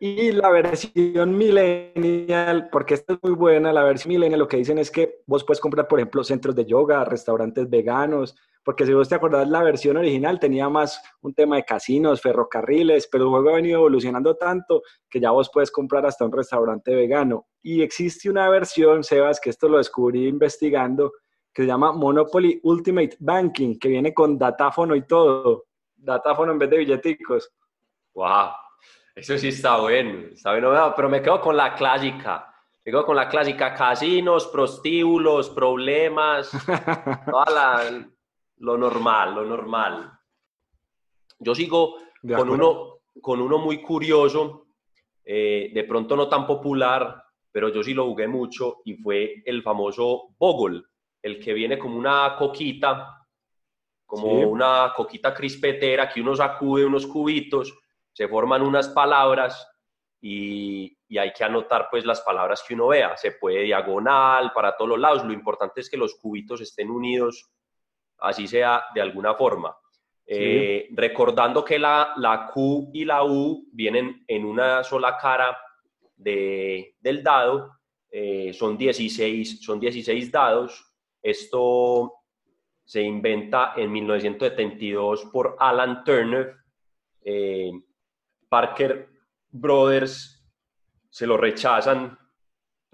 Y 0.00 0.32
la 0.32 0.50
versión 0.50 1.38
millennial, 1.38 2.68
porque 2.70 2.94
esta 2.94 3.14
es 3.14 3.18
muy 3.22 3.32
buena, 3.32 3.72
la 3.72 3.84
versión 3.84 4.12
millennial 4.12 4.40
lo 4.40 4.48
que 4.48 4.58
dicen 4.58 4.76
es 4.78 4.90
que 4.90 5.22
vos 5.26 5.44
puedes 5.44 5.60
comprar, 5.60 5.88
por 5.88 5.98
ejemplo, 5.98 6.22
centros 6.22 6.54
de 6.54 6.66
yoga, 6.66 7.04
restaurantes 7.04 7.70
veganos, 7.70 8.36
porque 8.64 8.86
si 8.86 8.94
vos 8.94 9.08
te 9.08 9.14
acordás, 9.14 9.46
la 9.48 9.62
versión 9.62 9.98
original 9.98 10.40
tenía 10.40 10.68
más 10.70 11.02
un 11.20 11.34
tema 11.34 11.56
de 11.56 11.64
casinos, 11.64 12.22
ferrocarriles, 12.22 13.08
pero 13.12 13.24
el 13.24 13.30
juego 13.30 13.50
ha 13.50 13.56
venido 13.56 13.80
evolucionando 13.80 14.36
tanto 14.36 14.82
que 15.08 15.20
ya 15.20 15.30
vos 15.30 15.50
puedes 15.52 15.70
comprar 15.70 16.06
hasta 16.06 16.24
un 16.24 16.32
restaurante 16.32 16.94
vegano. 16.94 17.46
Y 17.62 17.82
existe 17.82 18.30
una 18.30 18.48
versión, 18.48 19.04
Sebas, 19.04 19.38
que 19.38 19.50
esto 19.50 19.68
lo 19.68 19.76
descubrí 19.76 20.26
investigando, 20.26 21.12
que 21.52 21.62
se 21.62 21.68
llama 21.68 21.92
Monopoly 21.92 22.60
Ultimate 22.62 23.16
Banking, 23.20 23.78
que 23.78 23.88
viene 23.88 24.14
con 24.14 24.38
datáfono 24.38 24.96
y 24.96 25.06
todo. 25.06 25.66
Datáfono 25.94 26.52
en 26.52 26.58
vez 26.58 26.70
de 26.70 26.78
billeticos. 26.78 27.52
¡Wow! 28.14 28.48
Eso 29.14 29.36
sí 29.36 29.48
está 29.48 29.76
bueno. 29.76 30.28
Está 30.32 30.52
bueno, 30.52 30.92
pero 30.96 31.08
me 31.10 31.20
quedo 31.20 31.40
con 31.40 31.56
la 31.56 31.74
clásica. 31.74 32.50
Me 32.84 32.90
quedo 32.90 33.04
con 33.04 33.16
la 33.16 33.28
clásica. 33.28 33.74
Casinos, 33.74 34.46
prostíbulos, 34.48 35.50
problemas, 35.50 36.50
toda 37.30 37.50
la 37.50 38.13
lo 38.64 38.78
normal, 38.78 39.34
lo 39.34 39.44
normal. 39.44 40.10
Yo 41.38 41.54
sigo 41.54 41.96
con 42.22 42.48
uno, 42.48 43.00
con 43.20 43.40
uno 43.40 43.58
muy 43.58 43.82
curioso, 43.82 44.68
eh, 45.22 45.70
de 45.72 45.84
pronto 45.84 46.16
no 46.16 46.28
tan 46.28 46.46
popular, 46.46 47.22
pero 47.52 47.68
yo 47.68 47.82
sí 47.82 47.92
lo 47.92 48.06
jugué 48.06 48.26
mucho 48.26 48.80
y 48.84 48.94
fue 48.94 49.42
el 49.44 49.62
famoso 49.62 50.34
Bogle, 50.38 50.82
el 51.22 51.38
que 51.38 51.52
viene 51.52 51.78
como 51.78 51.98
una 51.98 52.34
coquita, 52.38 53.26
como 54.06 54.32
una 54.48 54.92
coquita 54.96 55.34
crispetera 55.34 56.08
que 56.08 56.20
uno 56.20 56.34
sacude 56.34 56.84
unos 56.84 57.06
cubitos, 57.06 57.76
se 58.12 58.28
forman 58.28 58.62
unas 58.62 58.88
palabras 58.88 59.68
y, 60.20 60.96
y, 61.08 61.18
hay 61.18 61.32
que 61.32 61.44
anotar 61.44 61.88
pues 61.90 62.06
las 62.06 62.22
palabras 62.22 62.64
que 62.66 62.74
uno 62.74 62.88
vea. 62.88 63.14
Se 63.16 63.32
puede 63.32 63.62
diagonal 63.62 64.52
para 64.54 64.74
todos 64.74 64.90
los 64.90 64.98
lados. 64.98 65.24
Lo 65.24 65.32
importante 65.32 65.82
es 65.82 65.90
que 65.90 65.98
los 65.98 66.14
cubitos 66.14 66.62
estén 66.62 66.90
unidos, 66.90 67.53
así 68.26 68.46
sea 68.46 68.84
de 68.94 69.00
alguna 69.00 69.34
forma. 69.34 69.76
Eh, 70.26 70.88
recordando 70.92 71.64
que 71.64 71.78
la, 71.78 72.14
la, 72.16 72.46
Q 72.46 72.90
y 72.94 73.04
la 73.04 73.24
U 73.24 73.68
vienen 73.72 74.24
en 74.26 74.44
una 74.44 74.82
sola 74.82 75.18
cara 75.18 75.56
de, 76.16 76.96
del 76.98 77.22
dado, 77.22 77.72
eh, 78.10 78.52
son, 78.54 78.78
16, 78.78 79.60
son 79.62 79.78
16 79.78 80.30
dados. 80.32 80.94
Esto 81.22 82.12
se 82.84 83.02
inventa 83.02 83.74
en 83.76 83.92
1972 83.92 85.26
por 85.26 85.56
Alan 85.58 86.04
Turner. 86.04 86.54
Eh, 87.22 87.72
Parker 88.48 89.08
Brothers 89.50 90.42
se 91.10 91.26
lo 91.26 91.36
rechazan 91.36 92.18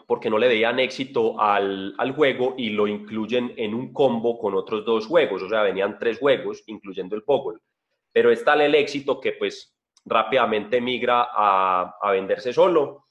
porque 0.07 0.31
no 0.31 0.39
le 0.39 0.49
veían 0.49 0.79
éxito 0.79 1.41
al, 1.41 1.95
al, 1.99 2.13
juego 2.13 2.55
y 2.57 2.71
lo 2.71 2.87
incluyen 2.87 3.53
en 3.57 3.75
un 3.75 3.93
combo 3.93 4.39
con 4.39 4.55
otros 4.55 4.85
dos 4.85 5.07
juegos, 5.07 5.43
o 5.43 5.49
sea, 5.49 5.63
venían 5.63 5.99
tres 5.99 6.19
juegos, 6.19 6.63
incluyendo 6.67 7.17
el 7.17 7.23
Poggle. 7.23 7.59
Pero 8.13 8.31
es 8.31 8.45
tal 8.45 8.61
el 8.61 8.75
éxito 8.75 9.21
que 9.21 9.33
pues 9.33 9.77
rápidamente 10.05 10.81
migra 10.81 11.29
a, 11.33 11.97
a 12.01 12.11
venderse 12.13 12.53
solo. 12.53 13.07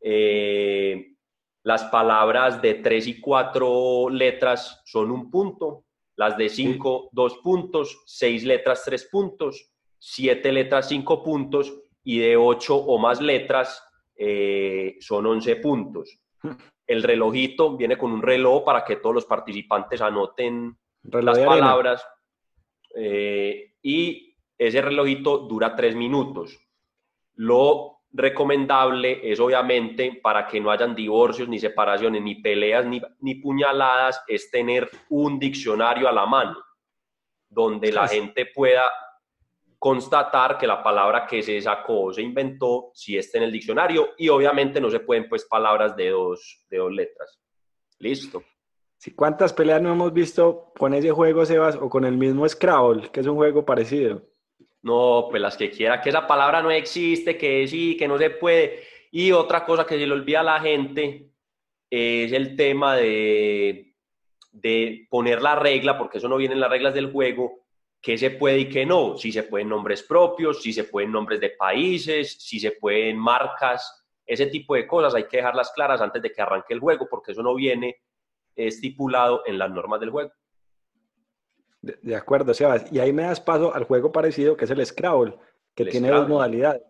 Eh, 0.00 1.14
las 1.62 1.84
palabras 1.84 2.60
de 2.60 2.74
tres 2.74 3.06
y 3.06 3.20
cuatro 3.20 4.10
letras 4.10 4.82
son 4.84 5.10
un 5.10 5.30
punto, 5.30 5.84
las 6.16 6.36
de 6.36 6.48
cinco, 6.48 7.08
dos 7.12 7.38
puntos, 7.38 8.02
seis 8.06 8.44
letras, 8.44 8.82
tres 8.84 9.08
puntos, 9.10 9.72
siete 9.98 10.52
letras, 10.52 10.88
cinco 10.88 11.22
puntos, 11.22 11.72
y 12.04 12.18
de 12.18 12.36
ocho 12.36 12.76
o 12.76 12.98
más 12.98 13.20
letras, 13.20 13.82
eh, 14.16 14.96
son 15.00 15.26
11 15.26 15.56
puntos. 15.56 16.18
El 16.86 17.02
relojito 17.02 17.76
viene 17.76 17.96
con 17.96 18.12
un 18.12 18.22
reloj 18.22 18.64
para 18.64 18.84
que 18.84 18.96
todos 18.96 19.14
los 19.14 19.24
participantes 19.24 20.00
anoten 20.00 20.76
las 21.02 21.38
palabras 21.38 22.06
eh, 22.94 23.74
y 23.82 24.36
ese 24.56 24.82
relojito 24.82 25.38
dura 25.38 25.74
tres 25.74 25.96
minutos. 25.96 26.58
Lo 27.36 28.02
recomendable 28.12 29.20
es 29.30 29.40
obviamente 29.40 30.20
para 30.22 30.46
que 30.46 30.60
no 30.60 30.70
hayan 30.70 30.94
divorcios, 30.94 31.48
ni 31.48 31.58
separaciones, 31.58 32.22
ni 32.22 32.36
peleas, 32.36 32.86
ni, 32.86 33.00
ni 33.20 33.36
puñaladas, 33.36 34.22
es 34.28 34.50
tener 34.50 34.88
un 35.08 35.38
diccionario 35.38 36.08
a 36.08 36.12
la 36.12 36.26
mano 36.26 36.56
donde 37.48 37.92
la 37.92 38.08
gente 38.08 38.46
pueda 38.46 38.82
constatar 39.84 40.56
que 40.56 40.66
la 40.66 40.82
palabra 40.82 41.26
que 41.26 41.42
se 41.42 41.60
sacó 41.60 42.04
o 42.04 42.12
se 42.14 42.22
inventó 42.22 42.90
si 42.94 43.18
está 43.18 43.36
en 43.36 43.44
el 43.44 43.52
diccionario 43.52 44.14
y 44.16 44.30
obviamente 44.30 44.80
no 44.80 44.88
se 44.88 45.00
pueden 45.00 45.28
pues 45.28 45.44
palabras 45.44 45.94
de 45.94 46.08
dos, 46.08 46.64
de 46.70 46.78
dos 46.78 46.90
letras. 46.90 47.38
Listo. 47.98 48.42
Sí, 48.96 49.10
¿Cuántas 49.10 49.52
peleas 49.52 49.82
no 49.82 49.92
hemos 49.92 50.10
visto 50.14 50.72
con 50.78 50.94
ese 50.94 51.10
juego, 51.10 51.44
Sebas, 51.44 51.76
o 51.76 51.90
con 51.90 52.06
el 52.06 52.16
mismo 52.16 52.48
Scrabble, 52.48 53.10
que 53.10 53.20
es 53.20 53.26
un 53.26 53.36
juego 53.36 53.62
parecido? 53.66 54.22
No, 54.80 55.26
pues 55.28 55.42
las 55.42 55.54
que 55.54 55.70
quiera, 55.70 56.00
que 56.00 56.08
esa 56.08 56.26
palabra 56.26 56.62
no 56.62 56.70
existe, 56.70 57.36
que 57.36 57.68
sí, 57.68 57.94
que 57.98 58.08
no 58.08 58.16
se 58.16 58.30
puede. 58.30 58.84
Y 59.10 59.32
otra 59.32 59.66
cosa 59.66 59.84
que 59.84 59.98
se 59.98 60.06
le 60.06 60.14
olvida 60.14 60.40
a 60.40 60.44
la 60.44 60.60
gente 60.60 61.28
es 61.90 62.32
el 62.32 62.56
tema 62.56 62.96
de, 62.96 63.94
de 64.50 65.06
poner 65.10 65.42
la 65.42 65.56
regla, 65.56 65.98
porque 65.98 66.16
eso 66.16 66.28
no 66.28 66.38
viene 66.38 66.54
en 66.54 66.60
las 66.60 66.70
reglas 66.70 66.94
del 66.94 67.12
juego, 67.12 67.63
qué 68.04 68.18
se 68.18 68.32
puede 68.32 68.58
y 68.58 68.68
qué 68.68 68.84
no, 68.84 69.16
si 69.16 69.32
se 69.32 69.44
pueden 69.44 69.70
nombres 69.70 70.02
propios, 70.02 70.62
si 70.62 70.74
se 70.74 70.84
pueden 70.84 71.10
nombres 71.10 71.40
de 71.40 71.48
países, 71.48 72.36
si 72.38 72.60
se 72.60 72.72
pueden 72.72 73.16
marcas, 73.16 74.04
ese 74.26 74.46
tipo 74.46 74.74
de 74.74 74.86
cosas. 74.86 75.14
Hay 75.14 75.24
que 75.24 75.38
dejarlas 75.38 75.72
claras 75.74 76.02
antes 76.02 76.20
de 76.20 76.30
que 76.30 76.42
arranque 76.42 76.74
el 76.74 76.80
juego, 76.80 77.08
porque 77.08 77.32
eso 77.32 77.42
no 77.42 77.54
viene 77.54 77.96
estipulado 78.54 79.42
en 79.46 79.58
las 79.58 79.70
normas 79.70 80.00
del 80.00 80.10
juego. 80.10 80.30
De, 81.80 82.14
acuerdo, 82.14 82.52
Sebas. 82.52 82.92
Y 82.92 82.98
ahí 82.98 83.12
me 83.14 83.22
das 83.22 83.40
paso 83.40 83.74
al 83.74 83.84
juego 83.84 84.12
parecido 84.12 84.54
que 84.54 84.66
es 84.66 84.70
el 84.70 84.84
Scrabble, 84.84 85.38
que 85.74 85.86
tiene 85.86 86.10
dos 86.10 86.28
modalidades, 86.28 86.82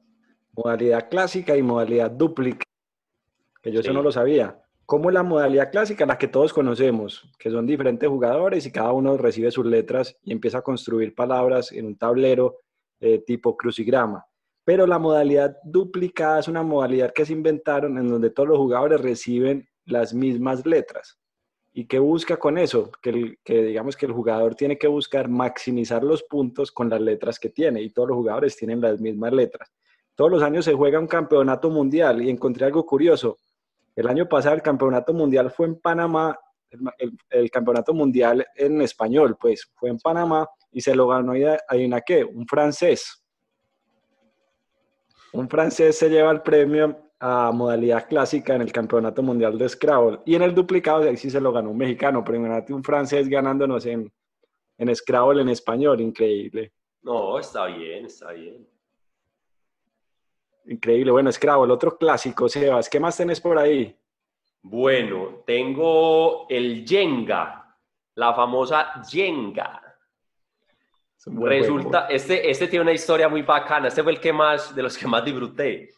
modalidad 0.53 1.09
clásica 1.09 1.57
y 1.57 1.63
modalidad 1.63 2.11
duplicada, 2.11 2.73
que 3.63 3.71
yo 3.71 3.81
eso 3.81 3.93
no 3.93 4.03
lo 4.03 4.11
sabía 4.11 4.64
como 4.87 5.11
la 5.11 5.23
modalidad 5.23 5.71
clásica, 5.71 6.05
la 6.05 6.19
que 6.19 6.29
todos 6.29 6.53
conocemos, 6.53 7.31
que 7.39 7.51
son 7.51 7.67
diferentes 7.67 8.09
jugadores 8.09 8.67
y 8.67 8.73
cada 8.73 8.93
uno 8.93 9.17
recibe 9.17 9.51
sus 9.51 9.65
letras 9.65 10.17
y 10.23 10.33
empieza 10.33 10.59
a 10.59 10.63
construir 10.63 11.15
palabras 11.15 11.73
en 11.73 11.87
un 11.87 11.97
tablero 11.97 12.59
eh, 13.01 13.19
tipo 13.27 13.57
crucigrama. 13.57 14.27
Pero 14.65 14.87
la 14.87 14.99
modalidad 14.99 15.57
duplicada 15.65 16.41
es 16.41 16.49
una 16.49 16.63
modalidad 16.63 17.13
que 17.13 17.27
se 17.27 17.33
inventaron 17.33 17.99
en 17.99 18.09
donde 18.09 18.31
todos 18.31 18.49
los 18.49 18.59
jugadores 18.59 19.01
reciben 19.01 19.69
las 19.85 20.15
mismas 20.15 20.65
letras. 20.65 21.19
¿Y 21.73 21.87
qué 21.87 21.99
busca 21.99 22.37
con 22.37 22.57
eso? 22.57 22.91
Que, 23.03 23.37
que 23.43 23.63
digamos 23.63 23.97
que 23.97 24.07
el 24.07 24.13
jugador 24.13 24.55
tiene 24.55 24.79
que 24.79 24.87
buscar 24.87 25.29
maximizar 25.29 26.05
los 26.05 26.23
puntos 26.23 26.71
con 26.71 26.89
las 26.89 27.01
letras 27.01 27.39
que 27.39 27.51
tiene 27.51 27.83
y 27.83 27.91
todos 27.91 28.09
los 28.09 28.17
jugadores 28.17 28.57
tienen 28.57 28.81
las 28.81 29.01
mismas 29.01 29.33
letras. 29.33 29.73
Todos 30.15 30.31
los 30.31 30.43
años 30.43 30.65
se 30.65 30.75
juega 30.75 31.01
un 31.01 31.09
campeonato 31.09 31.71
mundial 31.71 32.23
y 32.23 32.31
encontré 32.31 32.67
algo 32.67 32.87
curioso 32.87 33.39
el 33.97 34.09
año 34.09 34.29
pasado 34.29 34.55
el 34.55 34.63
campeonato 34.63 35.13
mundial 35.13 35.51
fue 35.51 35.67
en 35.67 35.81
Panamá, 35.81 36.39
el, 37.31 37.51
campeonato 37.51 37.95
mundial 37.95 38.45
en 38.57 38.83
español, 38.83 39.37
pues 39.41 39.71
fue 39.75 39.91
en 39.91 39.99
Panamá 39.99 40.49
y 40.73 40.81
se 40.81 40.95
lo 40.95 41.07
ganó, 41.09 41.33
¿adivina 41.69 42.01
qué? 42.01 42.25
Un 42.25 42.47
francés. 42.47 43.25
Un 45.33 45.49
francés 45.49 45.99
se 45.99 46.09
lleva 46.09 46.31
el 46.31 46.43
premio 46.43 47.11
a 47.21 47.53
modalidad 47.53 48.09
clásica 48.09 48.55
en 48.55 48.63
el 48.63 48.73
campeonato 48.73 49.23
mundial 49.23 49.57
de 49.57 49.69
Scrabble. 49.69 50.21
Y 50.27 50.35
en 50.35 50.43
el 50.43 50.55
duplicado, 50.55 51.03
ahí 51.03 51.17
sí 51.17 51.31
se 51.31 51.41
lo 51.41 51.53
ganó 51.53 51.71
un 51.71 51.79
mexicano, 51.79 52.25
pero 52.25 52.39
imagínate 52.39 52.75
un 52.75 52.85
francés 52.85 53.29
ganándonos 53.29 53.87
en, 53.87 54.13
en 54.79 54.95
Scrabble 54.95 55.43
en 55.43 55.49
español, 55.49 56.01
increíble. 56.01 56.73
No, 57.03 57.39
está 57.39 57.67
bien, 57.67 58.07
está 58.07 58.33
bien. 58.33 58.67
Increíble. 60.67 61.11
Bueno, 61.11 61.31
Scrabble, 61.31 61.73
otro 61.73 61.97
clásico, 61.97 62.49
Sebas. 62.49 62.89
¿Qué 62.89 62.99
más 62.99 63.17
tenés 63.17 63.41
por 63.41 63.59
ahí? 63.59 63.97
Bueno, 64.63 65.43
tengo 65.47 66.47
el 66.49 66.87
Jenga, 66.87 67.77
la 68.15 68.33
famosa 68.35 69.03
Jenga. 69.07 69.83
Resulta, 71.27 72.07
este, 72.09 72.51
este 72.51 72.69
tiene 72.69 72.83
una 72.83 72.93
historia 72.93 73.29
muy 73.29 73.43
bacana. 73.43 73.89
Este 73.89 74.03
fue 74.03 74.13
el 74.13 74.21
que 74.21 74.33
más, 74.33 74.75
de 74.75 74.83
los 74.83 74.97
que 74.97 75.07
más 75.07 75.25
disfruté. 75.25 75.91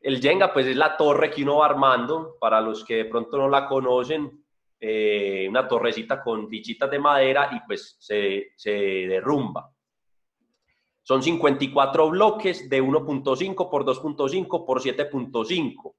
El 0.00 0.20
Jenga, 0.20 0.52
pues 0.52 0.66
es 0.66 0.76
la 0.76 0.96
torre 0.96 1.30
que 1.30 1.42
uno 1.42 1.58
va 1.58 1.66
armando. 1.66 2.36
Para 2.38 2.60
los 2.60 2.84
que 2.84 2.96
de 2.96 3.04
pronto 3.06 3.38
no 3.38 3.48
la 3.48 3.66
conocen, 3.66 4.44
eh, 4.78 5.46
una 5.48 5.66
torrecita 5.66 6.22
con 6.22 6.48
fichitas 6.48 6.90
de 6.90 6.98
madera 6.98 7.48
y 7.52 7.66
pues 7.66 7.96
se, 7.98 8.52
se 8.54 8.70
derrumba. 8.70 9.73
Son 11.04 11.22
54 11.22 12.08
bloques 12.08 12.68
de 12.70 12.82
1.5 12.82 13.70
por 13.70 13.84
2.5 13.84 14.64
por 14.64 14.80
7.5. 14.80 15.94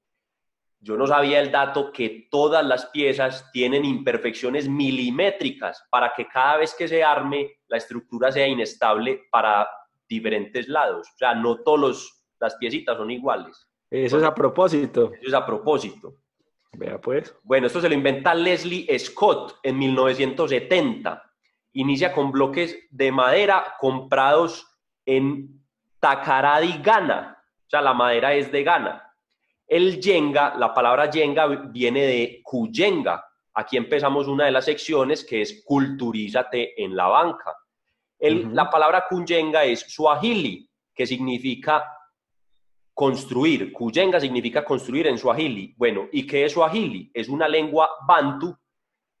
Yo 0.80 0.96
no 0.96 1.06
sabía 1.06 1.40
el 1.40 1.52
dato 1.52 1.92
que 1.92 2.26
todas 2.28 2.66
las 2.66 2.86
piezas 2.86 3.50
tienen 3.52 3.84
imperfecciones 3.84 4.68
milimétricas 4.68 5.86
para 5.90 6.12
que 6.14 6.26
cada 6.26 6.56
vez 6.58 6.74
que 6.74 6.88
se 6.88 7.04
arme 7.04 7.52
la 7.68 7.76
estructura 7.76 8.32
sea 8.32 8.48
inestable 8.48 9.22
para 9.30 9.68
diferentes 10.08 10.68
lados. 10.68 11.06
O 11.14 11.18
sea, 11.18 11.34
no 11.36 11.62
todas 11.62 12.24
las 12.40 12.56
piecitas 12.56 12.96
son 12.96 13.12
iguales. 13.12 13.64
Eso 13.88 14.18
es 14.18 14.24
a 14.24 14.34
propósito. 14.34 15.12
Eso 15.14 15.28
es 15.28 15.34
a 15.34 15.46
propósito. 15.46 16.16
Vea 16.72 17.00
pues. 17.00 17.32
Bueno, 17.44 17.68
esto 17.68 17.80
se 17.80 17.88
lo 17.88 17.94
inventa 17.94 18.34
Leslie 18.34 18.98
Scott 18.98 19.60
en 19.62 19.78
1970. 19.78 21.22
Inicia 21.74 22.12
con 22.12 22.32
bloques 22.32 22.76
de 22.90 23.12
madera 23.12 23.76
comprados 23.78 24.75
en 25.06 25.62
Takaradi, 26.00 26.82
Ghana. 26.82 27.38
O 27.66 27.70
sea, 27.70 27.80
la 27.80 27.94
madera 27.94 28.34
es 28.34 28.52
de 28.52 28.62
Ghana. 28.62 29.02
El 29.66 30.00
yenga, 30.00 30.54
la 30.56 30.74
palabra 30.74 31.10
yenga 31.10 31.46
viene 31.46 32.02
de 32.02 32.40
kuyenga. 32.42 33.24
Aquí 33.54 33.76
empezamos 33.76 34.28
una 34.28 34.44
de 34.44 34.52
las 34.52 34.66
secciones 34.66 35.24
que 35.24 35.40
es 35.42 35.62
culturízate 35.64 36.82
en 36.82 36.94
la 36.94 37.06
banca. 37.06 37.56
La 38.18 38.70
palabra 38.70 39.04
kuyenga 39.08 39.64
es 39.64 39.80
suahili, 39.80 40.68
que 40.94 41.06
significa 41.06 41.84
construir. 42.94 43.72
Kuyenga 43.72 44.20
significa 44.20 44.64
construir 44.64 45.06
en 45.06 45.18
suahili. 45.18 45.74
Bueno, 45.76 46.08
¿y 46.12 46.26
qué 46.26 46.44
es 46.44 46.52
suahili? 46.52 47.10
Es 47.12 47.28
una 47.28 47.48
lengua 47.48 47.88
bantu 48.06 48.56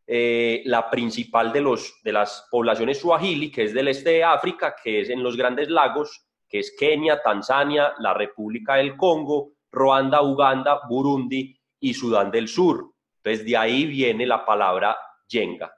eh, 0.06 0.62
la 0.66 0.88
principal 0.88 1.52
de, 1.52 1.60
los, 1.60 2.00
de 2.04 2.12
las 2.12 2.46
poblaciones 2.50 2.98
suajili, 2.98 3.50
que 3.50 3.64
es 3.64 3.74
del 3.74 3.88
este 3.88 4.10
de 4.10 4.24
África, 4.24 4.76
que 4.82 5.00
es 5.00 5.10
en 5.10 5.22
los 5.22 5.36
grandes 5.36 5.68
lagos, 5.68 6.26
que 6.48 6.60
es 6.60 6.76
Kenia, 6.78 7.20
Tanzania, 7.22 7.92
la 7.98 8.14
República 8.14 8.76
del 8.76 8.96
Congo, 8.96 9.52
Ruanda, 9.72 10.22
Uganda, 10.22 10.80
Burundi 10.88 11.58
y 11.80 11.92
Sudán 11.92 12.30
del 12.30 12.46
Sur. 12.46 12.92
Entonces, 13.16 13.44
de 13.44 13.56
ahí 13.56 13.86
viene 13.86 14.26
la 14.26 14.46
palabra 14.46 14.96
yenga. 15.26 15.72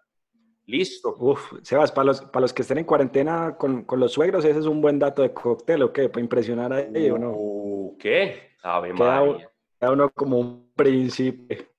Listo. 0.67 1.17
Uf, 1.19 1.55
Sebas, 1.63 1.91
para 1.91 2.05
los, 2.05 2.21
para 2.21 2.43
los 2.43 2.53
que 2.53 2.61
estén 2.61 2.77
en 2.77 2.85
cuarentena 2.85 3.57
con, 3.57 3.85
con 3.85 3.99
los 3.99 4.13
suegros, 4.13 4.45
ese 4.45 4.59
es 4.59 4.67
un 4.67 4.83
buen 4.83 4.99
dato 4.99 5.23
de 5.23 5.33
cóctel, 5.33 5.83
¿o 5.83 5.93
qué? 5.93 6.11
Para 6.11 6.21
impresionar 6.21 6.73
a 6.75 6.81
ellos, 6.81 7.17
¿o 7.17 7.19
no? 7.19 7.33
Uh, 7.35 7.97
¿Qué? 7.99 8.51
Ave 8.63 8.93
María. 8.93 9.51
queda 9.81 9.93
uno 9.93 10.11
como 10.11 10.39
un 10.39 10.73
príncipe. 10.77 11.71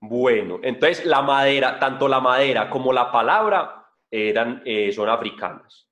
Bueno, 0.00 0.60
entonces 0.62 1.04
la 1.04 1.20
madera, 1.20 1.78
tanto 1.78 2.08
la 2.08 2.20
madera 2.20 2.70
como 2.70 2.90
la 2.92 3.12
palabra 3.12 3.86
eran, 4.10 4.62
eh, 4.64 4.90
son 4.92 5.10
africanas. 5.10 5.88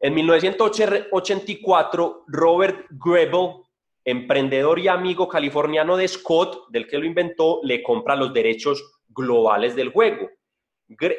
En 0.00 0.14
1984, 0.14 2.24
Robert 2.26 2.86
Grebel, 2.90 3.62
emprendedor 4.04 4.80
y 4.80 4.88
amigo 4.88 5.28
californiano 5.28 5.96
de 5.96 6.08
Scott, 6.08 6.68
del 6.70 6.86
que 6.86 6.98
lo 6.98 7.06
inventó, 7.06 7.60
le 7.62 7.82
compra 7.82 8.16
los 8.16 8.34
derechos 8.34 9.00
globales 9.08 9.74
del 9.76 9.90
juego. 9.90 10.28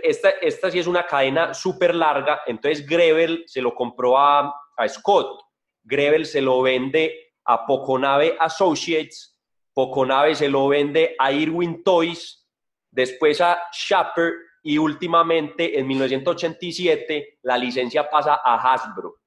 Esta, 0.04 0.30
esta 0.30 0.70
sí 0.70 0.80
es 0.80 0.88
una 0.88 1.08
cadena 1.08 1.54
súper 1.54 1.96
larga, 1.96 2.42
entonces 2.46 2.86
Grebel 2.86 3.46
se 3.48 3.62
lo 3.62 3.74
compró 3.74 4.20
a, 4.20 4.54
a 4.78 4.88
Scott. 4.88 5.42
Grebel 5.82 6.28
se 6.28 6.42
lo 6.42 6.62
vende 6.62 7.34
a 7.46 7.66
Poconave 7.66 8.36
Associates, 8.40 9.33
Poconave 9.74 10.36
se 10.36 10.50
lo 10.50 10.68
vende 10.68 11.16
a 11.18 11.32
Irwin 11.32 11.84
Toys, 11.84 12.48
después 12.92 13.42
a 13.42 13.60
Schaper 13.72 14.34
y 14.62 14.78
últimamente 14.78 15.78
en 15.78 15.88
1987 15.88 17.40
la 17.42 17.58
licencia 17.58 18.10
pasa 18.10 18.40
a 18.44 18.56
Hasbro. 18.56 19.18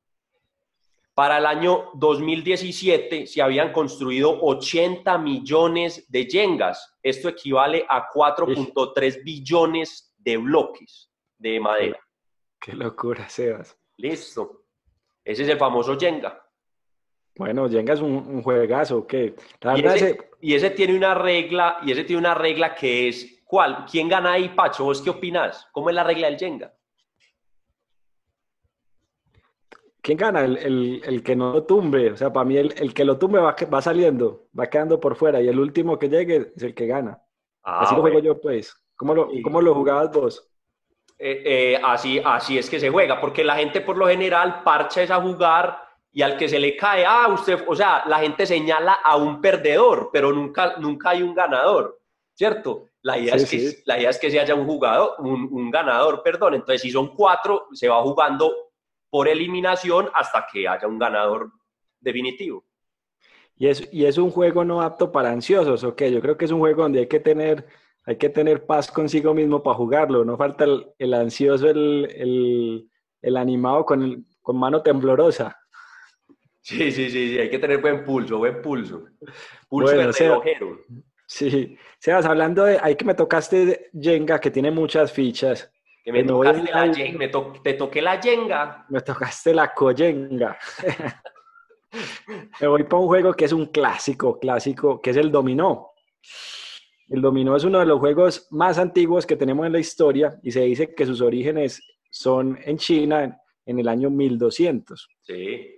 Para 1.15 1.39
el 1.39 1.47
año 1.47 1.91
2017 1.95 3.27
se 3.27 3.43
habían 3.43 3.73
construido 3.73 4.39
80 4.43 5.17
millones 5.19 6.05
de 6.11 6.27
yengas. 6.27 6.95
Esto 7.03 7.31
equivale 7.31 7.87
a 7.89 8.11
4.3 8.11 9.25
billones 9.25 10.15
de 10.19 10.37
bloques 10.37 11.11
de 11.39 11.59
madera. 11.59 11.99
Qué 12.61 12.75
locura, 12.75 13.29
Sebas. 13.29 13.79
Listo. 13.97 14.65
Ese 15.25 15.45
es 15.45 15.49
el 15.49 15.59
famoso 15.59 15.97
yenga. 15.97 16.46
Bueno, 17.39 17.69
Jenga 17.69 17.93
es 17.95 18.01
un, 18.01 18.13
un 18.15 18.43
juegazo, 18.43 18.99
¿o 18.99 19.07
¿qué? 19.07 19.35
La 19.61 19.77
Y 19.79 19.81
ese, 19.85 19.97
ese- 19.97 20.31
y 20.41 20.55
ese 20.55 20.71
tiene 20.71 20.97
una 20.97 21.15
regla, 21.15 21.79
y 21.83 21.93
ese 21.93 22.05
tiene 22.05 22.21
una 22.21 22.35
regla 22.35 22.75
que 22.75 23.09
es, 23.09 23.43
¿cuál? 23.45 23.85
¿Quién 23.91 24.09
gana 24.09 24.33
ahí, 24.33 24.49
Pacho? 24.51 24.85
¿Vos 24.85 25.03
qué 25.03 25.11
opinás? 25.11 25.69
¿Cómo 25.73 25.91
es 25.91 25.95
la 25.97 26.05
regla 26.05 26.29
del 26.29 26.39
Jenga? 26.39 26.73
¿quién 30.01 30.19
gana? 30.19 30.43
El, 30.45 30.57
el- 30.59 31.03
el 31.05 31.23
que 31.25 31.35
no 31.35 31.53
lo 31.53 31.65
tumbe. 31.65 32.13
O 32.13 32.17
sea, 32.17 32.33
para 32.33 32.45
mí 32.45 32.57
el, 32.57 32.73
el 32.79 32.95
que 32.95 33.05
lo 33.05 33.19
tumbe 33.19 33.41
va, 33.41 33.57
que- 33.57 33.67
va 33.67 33.83
saliendo, 33.83 34.47
va 34.59 34.69
quedando 34.69 35.01
por 35.01 35.17
fuera 35.17 35.41
y 35.43 35.49
el 35.49 35.59
último 35.59 35.99
que 35.99 36.09
llegue 36.09 36.53
es 36.57 36.63
el 36.63 36.75
que 36.75 36.87
gana. 36.87 37.21
Ah, 37.65 37.81
Así 37.81 37.95
lo 37.97 38.03
juego 38.03 38.21
yo, 38.21 38.41
pues. 38.41 38.73
¿Cómo 38.95 39.15
lo, 39.15 39.29
Sí. 39.31 39.43
cómo 39.43 39.61
lo 39.61 39.75
jugabas 39.75 40.13
vos? 40.13 40.49
Eh, 41.19 41.43
eh, 41.75 41.81
así, 41.83 42.21
así 42.25 42.57
es 42.57 42.71
que 42.71 42.79
se 42.79 42.89
juega, 42.89 43.21
porque 43.21 43.43
la 43.43 43.57
gente 43.57 43.81
por 43.81 43.97
lo 43.97 44.07
general 44.07 44.63
parcha 44.63 45.03
es 45.03 45.11
a 45.11 45.21
jugar 45.21 45.83
y 46.17 46.23
al 46.23 46.39
que 46.39 46.49
se 46.49 46.59
le 46.59 46.75
cae, 46.75 47.05
ah, 47.07 47.29
usted, 47.29 47.63
o 47.69 47.77
sea, 47.77 48.05
la 48.07 48.21
gente 48.21 48.47
señala 48.47 48.95
a 49.05 49.19
un 49.19 49.39
perdedor, 49.39 50.09
pero 50.11 50.33
nunca, 50.33 50.77
nunca 50.79 51.11
hay 51.11 51.23
un 51.23 51.35
ganador, 51.35 52.01
¿cierto? 52.33 52.87
La 53.03 53.19
idea, 53.19 53.39
Sí, 53.39 53.45
es, 53.45 53.51
que, 53.51 53.59
sí. 53.61 53.83
la 53.85 53.99
idea 53.99 54.09
es 54.09 54.19
que 54.19 54.31
se 54.31 54.41
haya 54.41 54.55
un 54.55 54.65
jugador, 54.65 55.11
un, 55.19 55.47
un 55.53 55.71
ganador, 55.71 56.23
perdón. 56.23 56.55
Entonces, 56.55 56.81
si 56.81 56.91
son 56.91 57.15
cuatro, 57.15 57.67
se 57.75 57.87
va 57.89 58.01
jugando 58.01 58.51
por 59.11 59.29
eliminación 59.29 60.09
hasta 60.15 60.47
que 60.51 60.67
haya 60.67 60.89
un 60.89 60.99
ganador 60.99 61.51
definitivo. 62.01 62.65
Y 63.59 63.69
es, 63.69 63.87
y 63.93 64.07
es 64.07 64.17
un 64.17 64.31
juego 64.31 64.65
no 64.65 64.81
apto 64.81 65.13
para 65.13 65.31
ansiosos, 65.31 65.85
¿ok? 65.85 66.03
Yo 66.05 66.23
creo 66.23 66.39
que 66.39 66.47
es 66.47 66.51
un 66.51 66.61
juego 66.61 66.85
donde 66.85 67.01
hay 67.01 67.09
que 67.09 67.21
tener, 67.21 67.67
hay 68.07 68.17
que 68.17 68.31
tener 68.31 68.65
paz 68.65 68.91
consigo 68.91 69.35
mismo 69.35 69.63
para 69.63 69.77
jugarlo. 69.77 70.25
No 70.25 70.39
falta 70.39 70.65
el, 70.65 70.87
el 70.99 71.13
ansioso, 71.13 71.69
el, 71.69 72.09
el, 72.17 72.91
el 73.21 73.37
animado 73.37 73.85
con, 73.85 74.03
el- 74.03 74.25
con 74.41 74.57
mano 74.59 74.81
temblorosa. 74.83 75.59
Sí, 76.67 76.91
sí, 76.91 77.09
sí, 77.11 77.29
sí, 77.31 77.39
hay 77.39 77.49
que 77.49 77.61
tener 77.61 77.81
buen 77.81 78.05
pulso, 78.05 78.39
buen 78.39 78.61
pulso. 78.61 79.05
Pulso 79.69 79.95
Bueno, 79.95 80.11
de 80.13 80.19
relojero. 80.19 80.81
Sí. 81.25 81.77
Sebas, 82.01 82.27
hablando 82.27 82.65
de, 82.65 82.77
ahí 82.83 82.97
que 82.97 83.05
me 83.05 83.15
tocaste 83.15 83.91
Jenga, 83.97 84.41
que 84.41 84.51
tiene 84.51 84.73
muchas 84.73 85.13
fichas. 85.13 85.73
Que 86.03 86.11
me 86.11 86.25
tocaste 86.25 86.69
la 86.73 86.87
me 87.17 87.29
to- 87.29 87.53
te 87.63 87.75
toqué 87.75 88.03
la 88.03 88.21
yenga. 88.21 88.85
Me 88.89 89.01
tocaste 89.01 89.55
la 89.55 89.73
coyenga. 89.73 90.59
Me 92.61 92.67
voy 92.67 92.83
para 92.83 93.01
un 93.01 93.07
juego 93.07 93.33
que 93.35 93.45
es 93.45 93.53
un 93.53 93.67
clásico, 93.67 94.41
clásico, 94.41 95.01
que 95.01 95.11
es 95.11 95.17
el 95.17 95.31
dominó. 95.31 95.93
El 97.09 97.21
dominó 97.23 97.55
es 97.55 97.63
uno 97.63 97.79
de 97.79 97.87
los 97.87 98.01
juegos 98.01 98.49
más 98.51 98.79
antiguos 98.79 99.25
que 99.25 99.37
tenemos 99.37 99.65
en 99.67 99.73
la 99.73 99.79
historia 99.79 100.37
y 100.43 100.51
se 100.51 100.63
dice 100.63 100.93
que 100.97 101.07
sus 101.07 101.21
orígenes 101.21 101.81
son 102.11 102.59
en 102.65 102.77
China 102.77 103.23
en, 103.23 103.37
en 103.67 103.79
el 103.79 103.87
año 103.87 104.11
1200. 104.11 105.09
Sí. 105.23 105.73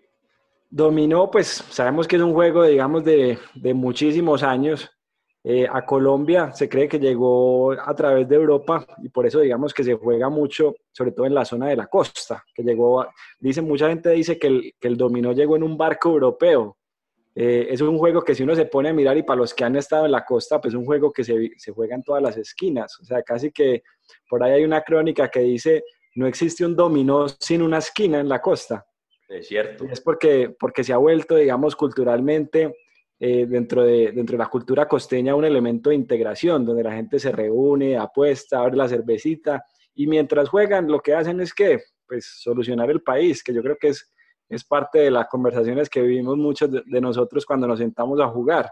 Dominó, 0.70 1.30
pues 1.30 1.64
sabemos 1.70 2.06
que 2.06 2.16
es 2.16 2.22
un 2.22 2.34
juego, 2.34 2.64
digamos, 2.64 3.04
de, 3.04 3.38
de 3.54 3.74
muchísimos 3.74 4.42
años. 4.42 4.90
Eh, 5.44 5.66
a 5.70 5.86
Colombia 5.86 6.52
se 6.52 6.68
cree 6.68 6.88
que 6.88 6.98
llegó 6.98 7.72
a 7.72 7.94
través 7.94 8.28
de 8.28 8.34
Europa 8.36 8.84
y 9.02 9.08
por 9.08 9.24
eso 9.24 9.40
digamos 9.40 9.72
que 9.72 9.84
se 9.84 9.94
juega 9.94 10.28
mucho, 10.28 10.74
sobre 10.90 11.12
todo 11.12 11.26
en 11.26 11.34
la 11.34 11.44
zona 11.44 11.68
de 11.68 11.76
la 11.76 11.86
costa, 11.86 12.44
que 12.54 12.62
llegó, 12.62 13.06
dice, 13.38 13.62
mucha 13.62 13.88
gente 13.88 14.10
dice 14.10 14.38
que 14.38 14.48
el, 14.48 14.74
que 14.78 14.88
el 14.88 14.96
dominó 14.96 15.32
llegó 15.32 15.56
en 15.56 15.62
un 15.62 15.78
barco 15.78 16.10
europeo. 16.10 16.76
Eh, 17.34 17.68
es 17.70 17.80
un 17.80 17.96
juego 17.96 18.20
que 18.22 18.34
si 18.34 18.42
uno 18.42 18.56
se 18.56 18.66
pone 18.66 18.88
a 18.88 18.92
mirar 18.92 19.16
y 19.16 19.22
para 19.22 19.38
los 19.38 19.54
que 19.54 19.64
han 19.64 19.76
estado 19.76 20.06
en 20.06 20.12
la 20.12 20.24
costa, 20.24 20.60
pues 20.60 20.74
es 20.74 20.78
un 20.78 20.84
juego 20.84 21.12
que 21.12 21.22
se, 21.22 21.52
se 21.56 21.72
juega 21.72 21.94
en 21.94 22.02
todas 22.02 22.20
las 22.22 22.36
esquinas. 22.36 22.98
O 23.00 23.04
sea, 23.04 23.22
casi 23.22 23.52
que 23.52 23.84
por 24.28 24.42
ahí 24.42 24.52
hay 24.52 24.64
una 24.64 24.82
crónica 24.82 25.28
que 25.28 25.40
dice, 25.40 25.84
no 26.16 26.26
existe 26.26 26.66
un 26.66 26.74
dominó 26.74 27.28
sin 27.28 27.62
una 27.62 27.78
esquina 27.78 28.18
en 28.18 28.28
la 28.28 28.42
costa. 28.42 28.84
Es 29.28 29.46
cierto. 29.48 29.84
Es 29.90 30.00
porque, 30.00 30.54
porque 30.58 30.82
se 30.84 30.92
ha 30.92 30.96
vuelto, 30.96 31.36
digamos, 31.36 31.76
culturalmente, 31.76 32.74
eh, 33.20 33.46
dentro, 33.46 33.82
de, 33.82 34.12
dentro 34.12 34.34
de 34.36 34.44
la 34.44 34.48
cultura 34.48 34.86
costeña, 34.88 35.34
un 35.34 35.44
elemento 35.44 35.90
de 35.90 35.96
integración, 35.96 36.64
donde 36.64 36.84
la 36.84 36.92
gente 36.92 37.18
se 37.18 37.32
reúne, 37.32 37.96
apuesta, 37.98 38.60
abre 38.60 38.76
la 38.76 38.88
cervecita, 38.88 39.64
y 39.94 40.06
mientras 40.06 40.48
juegan, 40.48 40.86
lo 40.88 41.00
que 41.00 41.14
hacen 41.14 41.40
es 41.40 41.52
que, 41.52 41.80
pues, 42.06 42.24
solucionar 42.40 42.88
el 42.90 43.02
país, 43.02 43.42
que 43.42 43.52
yo 43.52 43.62
creo 43.62 43.76
que 43.78 43.88
es, 43.88 44.12
es 44.48 44.64
parte 44.64 45.00
de 45.00 45.10
las 45.10 45.26
conversaciones 45.28 45.90
que 45.90 46.00
vivimos 46.00 46.36
muchos 46.38 46.70
de, 46.70 46.82
de 46.86 47.00
nosotros 47.00 47.44
cuando 47.44 47.66
nos 47.66 47.80
sentamos 47.80 48.20
a 48.20 48.28
jugar. 48.28 48.70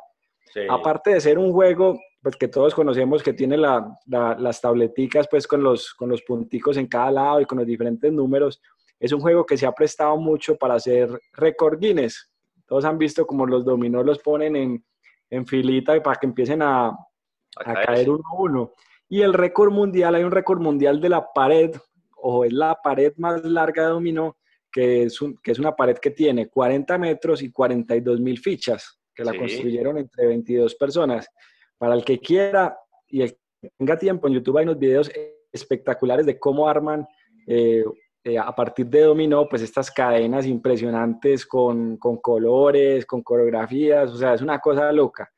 Sí. 0.54 0.60
Aparte 0.70 1.10
de 1.10 1.20
ser 1.20 1.38
un 1.38 1.52
juego 1.52 1.98
pues, 2.22 2.36
que 2.36 2.48
todos 2.48 2.74
conocemos 2.74 3.22
que 3.22 3.34
tiene 3.34 3.56
la- 3.58 3.86
la- 4.06 4.36
las 4.38 4.60
tableticas 4.60 5.26
pues, 5.28 5.46
con, 5.46 5.62
los, 5.62 5.92
con 5.92 6.08
los 6.08 6.22
punticos 6.22 6.76
en 6.76 6.86
cada 6.86 7.10
lado 7.10 7.40
y 7.40 7.44
con 7.44 7.58
los 7.58 7.66
diferentes 7.66 8.10
números, 8.12 8.62
es 8.98 9.12
un 9.12 9.20
juego 9.20 9.44
que 9.44 9.56
se 9.56 9.66
ha 9.66 9.72
prestado 9.72 10.16
mucho 10.16 10.56
para 10.56 10.74
hacer 10.74 11.08
récord 11.34 11.78
Guinness. 11.78 12.30
Todos 12.66 12.84
han 12.84 12.98
visto 12.98 13.26
como 13.26 13.46
los 13.46 13.64
dominó 13.64 14.02
los 14.02 14.18
ponen 14.18 14.56
en, 14.56 14.84
en 15.30 15.46
filita 15.46 16.00
para 16.02 16.18
que 16.18 16.26
empiecen 16.26 16.62
a, 16.62 16.88
a 16.88 17.74
caer 17.84 18.10
uno 18.10 18.22
a 18.32 18.40
uno. 18.42 18.72
Y 19.08 19.22
el 19.22 19.32
récord 19.34 19.70
mundial, 19.72 20.14
hay 20.14 20.24
un 20.24 20.32
récord 20.32 20.60
mundial 20.60 21.00
de 21.00 21.08
la 21.08 21.32
pared, 21.32 21.70
o 22.16 22.44
es 22.44 22.52
la 22.52 22.74
pared 22.82 23.12
más 23.18 23.44
larga 23.44 23.84
de 23.84 23.88
dominó, 23.90 24.36
que 24.72 25.04
es, 25.04 25.20
un- 25.22 25.36
que 25.42 25.52
es 25.52 25.58
una 25.58 25.76
pared 25.76 25.96
que 25.98 26.10
tiene 26.10 26.48
40 26.48 26.98
metros 26.98 27.40
y 27.42 27.52
42 27.52 28.20
mil 28.20 28.38
fichas, 28.40 28.98
que 29.14 29.22
la 29.24 29.32
Sí. 29.32 29.38
construyeron 29.38 29.98
entre 29.98 30.26
22 30.26 30.74
personas. 30.74 31.28
Para 31.78 31.94
el 31.94 32.04
que 32.04 32.18
quiera 32.18 32.76
y 33.06 33.22
el 33.22 33.38
que 33.60 33.70
tenga 33.78 33.96
tiempo, 33.96 34.26
en 34.26 34.34
YouTube 34.34 34.58
hay 34.58 34.64
unos 34.64 34.78
videos 34.78 35.10
espectaculares 35.52 36.26
de 36.26 36.38
cómo 36.38 36.68
arman 36.68 37.06
eh, 37.46 37.84
eh, 38.26 38.38
a 38.38 38.52
partir 38.52 38.86
de 38.86 39.02
dominó, 39.02 39.48
pues 39.48 39.62
estas 39.62 39.88
cadenas 39.88 40.46
impresionantes 40.46 41.46
con, 41.46 41.96
con 41.96 42.16
colores, 42.16 43.06
con 43.06 43.22
coreografías, 43.22 44.10
o 44.10 44.16
sea, 44.16 44.34
es 44.34 44.42
una 44.42 44.58
cosa 44.58 44.90
loca. 44.90 45.30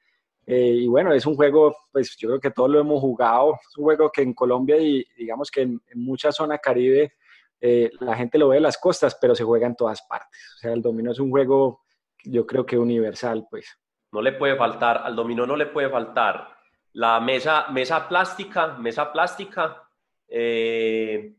Eh, 0.47 0.71
y 0.71 0.87
bueno, 0.89 1.13
es 1.13 1.27
un 1.27 1.35
juego, 1.35 1.77
pues 1.93 2.17
yo 2.17 2.29
creo 2.29 2.41
que 2.41 2.51
todos 2.51 2.71
lo 2.71 2.81
hemos 2.81 2.99
jugado, 2.99 3.57
es 3.57 3.77
un 3.77 3.85
juego 3.85 4.11
que 4.11 4.23
en 4.23 4.33
Colombia 4.33 4.79
y 4.79 5.05
digamos 5.19 5.51
que 5.51 5.61
en, 5.61 5.79
en 5.87 6.03
mucha 6.03 6.33
zona 6.33 6.57
caribe 6.57 7.13
eh, 7.61 7.91
la 8.01 8.17
gente 8.17 8.39
lo 8.39 8.49
ve 8.49 8.57
en 8.57 8.63
las 8.63 8.79
costas, 8.79 9.19
pero 9.21 9.35
se 9.35 9.45
juega 9.45 9.67
en 9.67 9.77
todas 9.77 10.01
partes. 10.09 10.41
O 10.57 10.59
sea, 10.61 10.73
el 10.73 10.81
dominó 10.81 11.13
es 11.13 11.21
un 11.21 11.29
juego, 11.29 11.83
yo 12.25 12.47
creo 12.47 12.65
que 12.65 12.79
universal, 12.79 13.47
pues. 13.51 13.79
No 14.13 14.23
le 14.23 14.33
puede 14.33 14.57
faltar, 14.57 15.03
al 15.05 15.15
dominó 15.15 15.47
no 15.47 15.57
le 15.57 15.67
puede 15.67 15.91
faltar 15.91 16.57
la 16.95 17.21
mesa, 17.21 17.67
mesa 17.69 18.09
plástica, 18.09 18.79
mesa 18.79 19.13
plástica, 19.13 19.83
eh, 20.27 21.35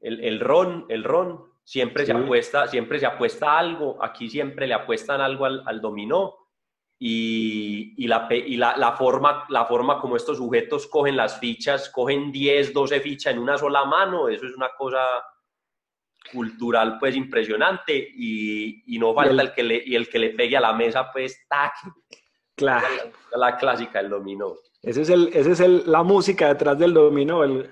el, 0.00 0.24
el 0.24 0.40
ron, 0.40 0.86
el 0.88 1.04
ron, 1.04 1.44
siempre 1.64 2.06
se 2.06 2.12
apuesta, 2.12 2.66
siempre 2.66 2.98
se 2.98 3.06
apuesta 3.06 3.58
algo, 3.58 4.02
aquí 4.02 4.28
siempre 4.28 4.66
le 4.66 4.74
apuestan 4.74 5.20
algo 5.20 5.44
al, 5.44 5.62
al 5.66 5.80
dominó. 5.80 6.34
y, 6.98 7.94
y, 8.02 8.08
la, 8.08 8.26
y 8.30 8.56
la, 8.56 8.76
la, 8.76 8.92
forma, 8.92 9.44
la 9.50 9.66
forma 9.66 10.00
como 10.00 10.16
estos 10.16 10.38
sujetos 10.38 10.86
cogen 10.88 11.16
las 11.16 11.38
fichas, 11.38 11.90
cogen 11.90 12.32
10, 12.32 12.72
12 12.72 13.00
fichas 13.00 13.34
en 13.34 13.38
una 13.38 13.56
sola 13.56 13.84
mano, 13.84 14.28
eso 14.28 14.46
es 14.46 14.54
una 14.56 14.70
cosa 14.76 15.04
cultural 16.32 16.98
pues 16.98 17.16
impresionante 17.16 17.96
y, 17.96 18.94
y 18.94 18.98
no 18.98 19.14
falta 19.14 19.42
el, 19.42 19.52
que 19.52 19.62
le, 19.62 19.82
y 19.84 19.94
el 19.94 20.08
que 20.08 20.18
le 20.18 20.30
pegue 20.30 20.56
a 20.56 20.60
la 20.60 20.72
mesa 20.72 21.10
pues 21.12 21.46
tac. 21.48 21.72
Claro. 22.56 22.86
La, 23.32 23.38
la 23.50 23.56
clásica 23.56 24.02
del 24.02 24.10
dominó. 24.10 24.56
Ese 24.82 25.02
es, 25.02 25.10
el, 25.10 25.28
ese 25.32 25.52
es 25.52 25.60
el, 25.60 25.84
la 25.86 26.02
música 26.02 26.48
detrás 26.48 26.78
del 26.78 26.92
dominó, 26.92 27.44
el, 27.44 27.70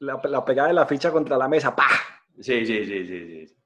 la, 0.00 0.20
la, 0.24 0.44
pegada 0.44 0.68
de 0.68 0.74
la 0.74 0.86
ficha 0.86 1.10
contra 1.10 1.36
la 1.36 1.48
mesa, 1.48 1.74
¡pah! 1.74 1.88
Sí, 2.40 2.66
sí, 2.66 2.84
sí, 2.84 3.06
sí, 3.06 3.46
sí. 3.46 3.56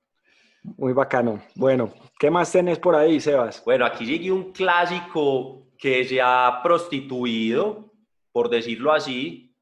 Muy 0.76 0.92
bacano. 0.92 1.42
Bueno, 1.54 1.92
¿qué 2.18 2.30
más 2.30 2.52
tenés 2.52 2.78
por 2.78 2.94
ahí, 2.94 3.20
Sebas? 3.20 3.64
Bueno, 3.64 3.86
aquí 3.86 4.06
sigue 4.06 4.30
un 4.30 4.52
clásico 4.52 5.68
que 5.78 6.04
se 6.04 6.20
ha 6.20 6.60
prostituido, 6.62 7.92
por 8.32 8.50
decirlo 8.50 8.92
así, 8.92 9.56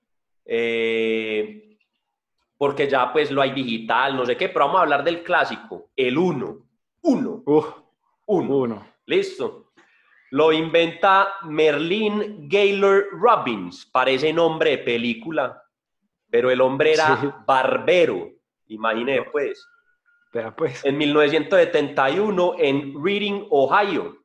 eh, 0.45 1.79
porque 2.57 2.89
ya 2.89 3.13
pues 3.13 3.31
lo 3.31 3.41
hay 3.41 3.53
digital, 3.53 4.17
no 4.17 4.27
sé 4.27 4.37
qué, 4.37 4.49
pero 4.49 4.67
vamos 4.67 4.81
a 4.81 4.83
hablar 4.83 5.05
del 5.05 5.23
clásico, 5.23 5.91
el 5.95 6.19
1. 6.19 6.59
1. 7.03 7.43
Uno. 7.47 7.95
Uno. 8.27 8.87
Listo. 9.07 9.73
Lo 10.31 10.53
inventa 10.53 11.29
Merlin 11.45 12.49
Gaylor 12.49 13.07
Robbins, 13.13 13.87
parece 13.87 14.33
nombre 14.33 14.73
de 14.73 14.79
película, 14.79 15.63
pero 16.31 16.51
el 16.51 16.61
hombre 16.61 16.93
era 16.93 17.21
sí. 17.21 17.29
barbero, 17.47 18.31
imagínese 18.67 19.23
pues. 19.31 19.67
Pues. 20.57 20.85
En 20.85 20.99
1971, 20.99 22.55
en 22.59 23.03
Reading, 23.03 23.47
Ohio, 23.51 24.19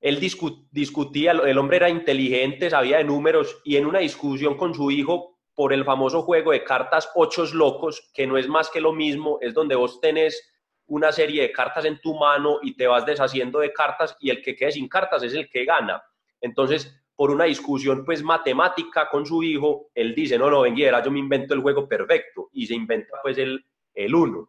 él 0.00 0.20
discu 0.20 0.68
discutía, 0.70 1.32
el 1.32 1.56
hombre 1.56 1.78
era 1.78 1.88
inteligente, 1.88 2.68
sabía 2.68 2.98
de 2.98 3.04
números, 3.04 3.58
y 3.64 3.76
en 3.76 3.86
una 3.86 4.00
discusión 4.00 4.56
con 4.56 4.74
su 4.74 4.90
hijo 4.90 5.38
por 5.54 5.72
el 5.72 5.84
famoso 5.84 6.22
juego 6.22 6.52
de 6.52 6.62
cartas 6.62 7.10
Ochos 7.14 7.54
Locos, 7.54 8.10
que 8.12 8.26
no 8.26 8.36
es 8.36 8.48
más 8.48 8.68
que 8.68 8.80
lo 8.80 8.92
mismo, 8.92 9.38
es 9.40 9.54
donde 9.54 9.74
vos 9.76 10.00
tenés 10.00 10.50
una 10.86 11.10
serie 11.10 11.42
de 11.42 11.52
cartas 11.52 11.86
en 11.86 11.98
tu 12.00 12.14
mano 12.14 12.58
y 12.60 12.76
te 12.76 12.86
vas 12.86 13.06
deshaciendo 13.06 13.60
de 13.60 13.72
cartas 13.72 14.16
y 14.20 14.30
el 14.30 14.42
que 14.42 14.54
quede 14.54 14.72
sin 14.72 14.88
cartas 14.88 15.22
es 15.22 15.32
el 15.32 15.48
que 15.48 15.64
gana. 15.64 16.02
Entonces, 16.40 16.94
por 17.16 17.30
una 17.30 17.44
discusión 17.44 18.04
pues 18.04 18.22
matemática 18.22 19.08
con 19.08 19.24
su 19.24 19.42
hijo, 19.42 19.90
él 19.94 20.14
dice, 20.14 20.38
no, 20.38 20.50
no, 20.50 20.62
venguera, 20.62 21.02
yo 21.02 21.10
me 21.10 21.20
invento 21.20 21.54
el 21.54 21.60
juego 21.60 21.88
perfecto 21.88 22.48
y 22.52 22.66
se 22.66 22.74
inventa 22.74 23.18
pues 23.22 23.38
el, 23.38 23.64
el 23.94 24.14
uno. 24.14 24.48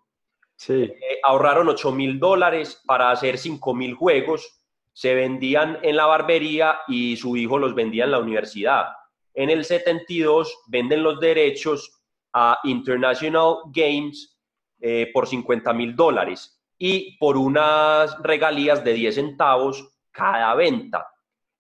Sí. 0.55 0.83
Eh, 0.83 1.19
ahorraron 1.23 1.67
8 1.69 1.91
mil 1.91 2.19
dólares 2.19 2.81
para 2.85 3.11
hacer 3.11 3.37
5 3.37 3.73
mil 3.73 3.93
juegos, 3.93 4.61
se 4.93 5.13
vendían 5.13 5.79
en 5.81 5.97
la 5.97 6.05
barbería 6.05 6.79
y 6.87 7.17
su 7.17 7.35
hijo 7.35 7.59
los 7.59 7.75
vendía 7.75 8.05
en 8.05 8.11
la 8.11 8.19
universidad. 8.19 8.85
En 9.33 9.49
el 9.49 9.65
72 9.65 10.63
venden 10.67 11.03
los 11.03 11.19
derechos 11.19 12.01
a 12.33 12.59
International 12.63 13.57
Games 13.73 14.37
eh, 14.79 15.11
por 15.13 15.27
50 15.27 15.73
mil 15.73 15.95
dólares 15.95 16.61
y 16.77 17.17
por 17.17 17.37
unas 17.37 18.17
regalías 18.21 18.83
de 18.83 18.93
10 18.93 19.15
centavos 19.15 19.97
cada 20.11 20.55
venta. 20.55 21.07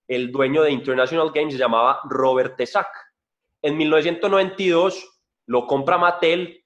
El 0.07 0.31
dueño 0.31 0.61
de 0.61 0.71
International 0.71 1.31
Games 1.33 1.53
se 1.53 1.59
llamaba 1.59 1.99
Robert 2.09 2.55
Tesac. 2.55 2.87
En 3.61 3.77
1992 3.77 5.21
lo 5.47 5.65
compra 5.65 5.97
Mattel 5.97 6.63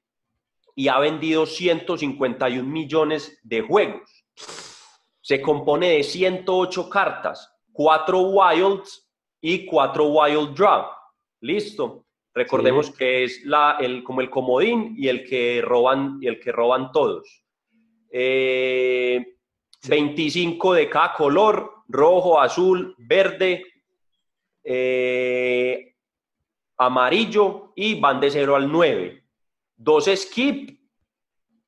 y 0.75 0.88
ha 0.88 0.99
vendido 0.99 1.45
151 1.45 2.67
millones 2.67 3.39
de 3.43 3.62
juegos. 3.62 4.25
Se 5.21 5.41
compone 5.41 5.89
de 5.91 6.04
108 6.04 6.89
cartas, 6.89 7.54
4 7.71 8.19
wilds 8.19 9.10
y 9.41 9.65
4 9.65 10.06
wild 10.06 10.56
draw. 10.56 10.88
Listo. 11.41 12.06
Recordemos 12.34 12.88
sí. 12.88 12.93
que 12.97 13.23
es 13.23 13.43
la, 13.45 13.78
el, 13.80 14.04
como 14.04 14.21
el 14.21 14.30
comodín 14.30 14.95
y 14.97 15.08
el 15.08 15.25
que 15.28 15.62
roban, 15.62 16.17
y 16.21 16.28
el 16.28 16.39
que 16.39 16.52
roban 16.52 16.91
todos. 16.91 17.43
Eh, 18.12 19.38
sí. 19.82 19.89
25 19.89 20.74
de 20.74 20.89
cada 20.89 21.13
color, 21.13 21.84
rojo, 21.88 22.39
azul, 22.39 22.96
verde, 22.98 23.65
eh, 24.63 25.96
amarillo 26.78 27.74
y 27.76 28.00
van 28.00 28.20
de 28.20 28.32
0 28.32 28.56
al 28.56 28.72
9 28.72 29.20
dos 29.80 30.10
skip, 30.13 30.78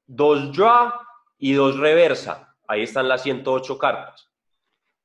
dos 0.06 0.52
draw 0.56 0.92
y 1.40 1.54
dos 1.54 1.80
reversa. 1.80 2.56
Ahí 2.68 2.84
están 2.84 3.08
las 3.08 3.24
108 3.24 3.78
cartas. 3.78 4.28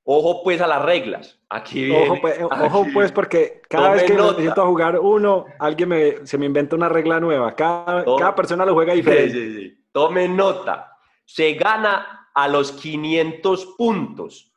Ojo 0.05 0.42
pues 0.42 0.61
a 0.61 0.66
las 0.66 0.83
reglas. 0.83 1.40
Aquí 1.49 1.85
viene, 1.85 2.09
ojo, 2.11 2.21
pues, 2.21 2.40
ojo 2.42 2.87
pues 2.92 3.12
porque 3.12 3.62
cada 3.69 3.92
vez 3.92 4.05
que 4.05 4.14
nota. 4.14 4.38
necesito 4.38 4.66
jugar 4.66 4.99
uno, 4.99 5.47
alguien 5.59 5.88
me, 5.88 6.27
se 6.27 6.38
me 6.38 6.47
inventa 6.47 6.77
una 6.77 6.88
regla 6.88 7.19
nueva. 7.19 7.55
Cada, 7.55 8.05
cada 8.05 8.35
persona 8.35 8.64
lo 8.64 8.75
juega 8.75 8.92
diferente. 8.92 9.33
Sí, 9.33 9.53
sí, 9.53 9.69
sí. 9.69 9.85
Tome 9.90 10.29
nota. 10.29 10.97
Se 11.25 11.55
gana 11.55 12.15
a 12.37 12.46
los 12.46 12.70
500 12.70 13.75
puntos. 13.77 14.53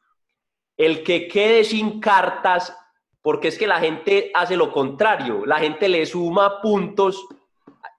El 0.77 1.03
que 1.03 1.27
quede 1.27 1.63
sin 1.63 1.99
cartas, 1.99 2.77
porque 3.21 3.47
es 3.47 3.57
que 3.57 3.65
la 3.65 3.79
gente 3.79 4.31
hace 4.35 4.55
lo 4.55 4.71
contrario. 4.71 5.45
La 5.45 5.57
gente 5.57 5.89
le 5.89 6.05
suma 6.05 6.61
puntos 6.61 7.27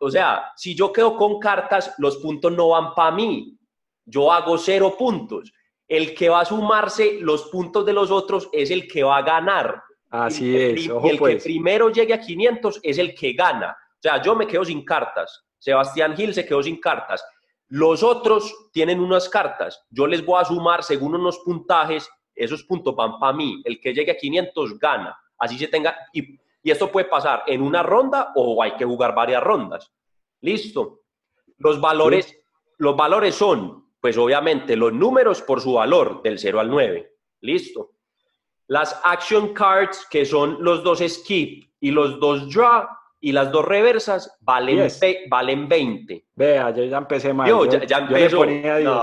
o 0.02 0.10
sea, 0.10 0.52
si 0.56 0.74
yo 0.74 0.92
quedo 0.92 1.14
con 1.14 1.38
cartas, 1.38 1.94
los 1.98 2.16
puntos 2.18 2.52
no 2.52 2.70
van 2.70 2.94
para 2.94 3.14
mí. 3.14 3.58
Yo 4.06 4.32
hago 4.32 4.56
cero 4.56 4.96
puntos. 4.98 5.52
El 5.86 6.14
que 6.14 6.30
va 6.30 6.40
a 6.40 6.44
sumarse 6.44 7.18
los 7.20 7.44
puntos 7.50 7.84
de 7.84 7.92
los 7.92 8.10
otros 8.10 8.48
es 8.52 8.70
el 8.70 8.88
que 8.88 9.02
va 9.02 9.18
a 9.18 9.22
ganar. 9.22 9.82
Así 10.08 10.56
el, 10.56 10.78
es. 10.78 10.86
Y 10.86 11.08
el 11.08 11.18
pues. 11.18 11.36
que 11.36 11.50
primero 11.50 11.90
llegue 11.90 12.14
a 12.14 12.20
500 12.20 12.80
es 12.82 12.96
el 12.96 13.14
que 13.14 13.34
gana. 13.34 13.72
O 13.72 14.00
sea, 14.00 14.22
yo 14.22 14.34
me 14.34 14.46
quedo 14.46 14.64
sin 14.64 14.84
cartas. 14.84 15.44
Sebastián 15.58 16.16
Gil 16.16 16.32
se 16.32 16.46
quedó 16.46 16.62
sin 16.62 16.80
cartas. 16.80 17.22
Los 17.70 18.02
otros 18.02 18.70
tienen 18.72 19.00
unas 19.00 19.28
cartas. 19.28 19.82
Yo 19.88 20.06
les 20.06 20.24
voy 20.24 20.40
a 20.40 20.44
sumar 20.44 20.84
según 20.84 21.14
unos 21.14 21.38
puntajes. 21.38 22.08
Esos 22.34 22.62
puntos 22.64 22.94
van 22.94 23.18
para 23.18 23.32
mí. 23.32 23.62
El 23.64 23.80
que 23.80 23.94
llegue 23.94 24.12
a 24.12 24.16
500 24.16 24.78
gana. 24.78 25.18
Así 25.38 25.56
se 25.56 25.68
tenga. 25.68 25.96
Y 26.12 26.38
y 26.62 26.70
esto 26.70 26.90
puede 26.90 27.06
pasar 27.06 27.44
en 27.46 27.62
una 27.62 27.82
ronda 27.82 28.32
o 28.34 28.62
hay 28.62 28.72
que 28.72 28.84
jugar 28.84 29.14
varias 29.14 29.42
rondas. 29.42 29.90
Listo. 30.40 31.00
Los 31.58 31.80
valores, 31.80 32.26
sí. 32.26 32.36
los 32.78 32.96
valores 32.96 33.34
son, 33.34 33.90
pues 34.00 34.16
obviamente, 34.16 34.76
los 34.76 34.92
números 34.92 35.42
por 35.42 35.60
su 35.60 35.74
valor, 35.74 36.22
del 36.22 36.38
0 36.38 36.60
al 36.60 36.70
9. 36.70 37.12
Listo. 37.40 37.92
Las 38.66 39.00
action 39.04 39.52
cards, 39.52 40.06
que 40.10 40.24
son 40.24 40.62
los 40.62 40.82
dos 40.82 41.02
skip 41.06 41.70
y 41.80 41.90
los 41.90 42.20
dos 42.20 42.52
draw 42.52 42.86
y 43.20 43.32
las 43.32 43.52
dos 43.52 43.64
reversas, 43.64 44.36
valen, 44.40 44.84
yes. 44.84 44.98
ve, 44.98 45.26
valen 45.28 45.68
20. 45.68 46.26
Vea, 46.34 46.70
yo 46.70 46.84
ya 46.84 46.98
empecé 46.98 47.34
mal. 47.34 47.48
Yo, 47.48 47.66
ya, 47.66 47.84
ya 47.84 48.00
le 48.00 48.30
ponía 48.30 48.76
10. 48.78 48.84
No, 48.88 49.02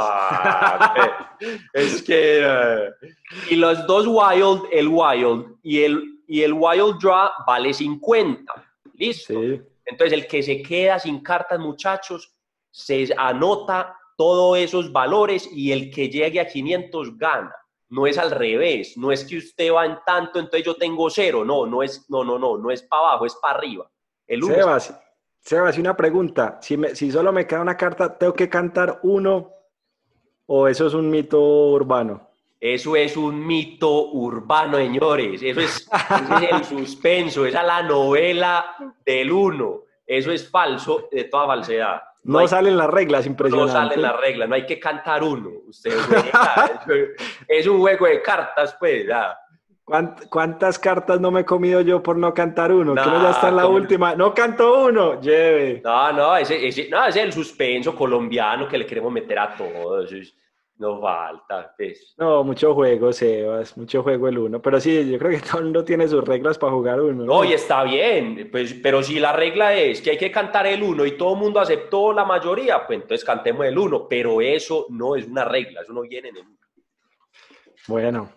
es 1.74 2.02
que... 2.02 2.44
Uh, 2.44 3.06
y 3.52 3.56
los 3.58 3.86
dos 3.86 4.08
wild, 4.08 4.64
el 4.72 4.88
wild 4.88 5.58
y 5.62 5.84
el 5.84 6.18
y 6.28 6.44
el 6.44 6.54
Wild 6.54 7.00
Draw 7.00 7.30
vale 7.48 7.74
50. 7.74 8.54
¿Listo? 8.96 9.34
Sí. 9.34 9.62
Entonces, 9.86 10.14
el 10.14 10.28
que 10.28 10.44
se 10.44 10.62
queda 10.62 11.00
sin 11.00 11.24
cartas, 11.24 11.60
muchachos, 11.60 12.36
se 12.70 13.08
anota 13.18 13.98
todos 14.18 14.58
esos 14.58 14.92
valores 14.92 15.50
y 15.52 15.72
el 15.72 15.90
que 15.90 16.10
llegue 16.10 16.42
a 16.42 16.48
500 16.48 17.18
gana. 17.18 17.56
No 17.90 18.06
es 18.06 18.18
al 18.18 18.32
revés, 18.32 18.98
no 18.98 19.14
es 19.14 19.24
que 19.24 19.38
usted 19.38 19.72
va 19.72 19.86
en 19.86 19.98
tanto, 20.06 20.40
entonces 20.40 20.66
yo 20.66 20.76
tengo 20.76 21.10
cero. 21.10 21.46
No, 21.46 21.66
no 21.66 21.82
es, 21.82 22.06
no, 22.10 22.26
no, 22.26 22.38
no, 22.38 22.58
no 22.58 22.70
es 22.70 22.84
para 22.84 23.04
abajo, 23.04 23.26
es 23.26 23.36
para 23.36 23.58
arriba. 23.58 23.90
El 24.28 24.44
uno 24.44 24.54
Sebas. 24.54 25.00
Sebas, 25.40 25.78
una 25.78 25.96
pregunta. 25.96 26.60
Si, 26.62 26.76
me, 26.76 26.94
si 26.94 27.10
solo 27.12 27.32
me 27.32 27.48
queda 27.48 27.62
una 27.62 27.78
carta, 27.78 28.18
¿tengo 28.18 28.34
que 28.34 28.50
cantar 28.50 29.00
uno 29.04 29.54
o 30.46 30.68
eso 30.68 30.88
es 30.88 30.94
un 30.94 31.10
mito 31.10 31.42
urbano? 31.42 32.28
Eso 32.60 32.96
es 32.96 33.16
un 33.16 33.46
mito 33.46 34.10
urbano, 34.10 34.78
señores. 34.78 35.42
Eso 35.44 35.62
es, 35.62 35.88
eso 35.88 36.36
es 36.38 36.52
el 36.52 36.64
suspenso, 36.66 37.46
esa 37.46 37.62
es 37.62 37.68
la 37.68 37.84
novela 37.84 38.76
del 39.06 39.32
uno. 39.32 39.84
Eso 40.06 40.32
es 40.32 40.50
falso, 40.50 41.08
de 41.12 41.26
toda 41.26 41.48
falsedad. 41.48 42.02
No, 42.24 42.42
no 42.42 42.48
salen 42.48 42.76
las 42.76 42.90
reglas, 42.90 43.26
impresionante. 43.26 43.74
No 43.74 43.80
salen 43.80 44.02
las 44.02 44.20
reglas, 44.20 44.50
no 44.50 44.56
hay 44.56 44.66
que 44.66 44.80
cantar 44.80 45.24
uno. 45.24 45.50
Usted 45.68 45.94
es 47.48 47.68
un 47.68 47.80
juego 47.80 48.06
de 48.06 48.22
cartas, 48.22 48.76
pues. 48.80 49.06
Ya. 49.08 49.38
¿Cuántas 50.30 50.78
cartas 50.78 51.22
no 51.22 51.32
me 51.32 51.42
he 51.42 51.46
comido 51.46 51.80
yo 51.80 52.04
por 52.04 52.18
no 52.18 52.34
cantar 52.34 52.74
uno? 52.74 52.94
No, 52.94 53.02
que 53.02 53.08
uno 53.08 53.24
ya 53.24 53.32
está 53.32 53.48
en 53.48 53.56
la 53.56 53.68
última. 53.68 54.16
No 54.16 54.34
canto 54.34 54.84
uno, 54.84 55.22
lleve. 55.22 55.82
No, 55.82 56.12
no, 56.12 56.36
ese, 56.36 56.68
ese, 56.68 56.90
no, 56.90 57.06
ese 57.06 57.20
es 57.20 57.26
el 57.28 57.32
suspenso 57.32 57.96
colombiano 57.96 58.68
que 58.68 58.78
le 58.78 58.86
queremos 58.86 59.14
meter 59.14 59.40
a 59.40 59.56
todos. 59.56 60.12
No 60.76 61.00
falta, 61.00 61.74
pues. 61.78 62.16
No, 62.18 62.44
mucho 62.44 62.76
juego, 62.76 63.14
Sebas, 63.14 63.78
mucho 63.78 64.04
juego 64.04 64.28
el 64.28 64.38
uno. 64.38 64.62
Pero 64.62 64.78
sí, 64.82 65.10
yo 65.10 65.18
creo 65.18 65.32
que 65.32 65.40
todo 65.50 65.60
el 65.60 65.64
mundo 65.66 65.86
tiene 65.86 66.06
sus 66.06 66.22
reglas 66.22 66.58
para 66.58 66.74
jugar 66.74 67.00
uno. 67.00 67.24
¿no? 67.24 67.36
no, 67.36 67.46
y 67.46 67.54
está 67.54 67.84
bien, 67.86 68.50
pues, 68.52 68.74
pero 68.84 69.02
si 69.02 69.20
la 69.20 69.32
regla 69.32 69.74
es 69.74 70.02
que 70.02 70.12
hay 70.12 70.18
que 70.18 70.32
cantar 70.32 70.68
el 70.68 70.84
uno 70.84 71.06
y 71.06 71.12
todo 71.18 71.34
el 71.34 71.40
mundo 71.40 71.62
aceptó 71.62 72.12
la 72.12 72.26
mayoría, 72.26 72.86
pues 72.86 73.02
entonces 73.02 73.24
cantemos 73.24 73.66
el 73.66 73.78
uno. 73.78 74.06
Pero 74.10 74.42
eso 74.42 74.86
no 74.90 75.16
es 75.16 75.26
una 75.26 75.46
regla, 75.46 75.80
eso 75.80 75.94
no 75.94 76.02
viene 76.02 76.28
en 76.28 76.36
el 76.36 76.42
uno. 76.44 76.58
Bueno, 77.88 78.37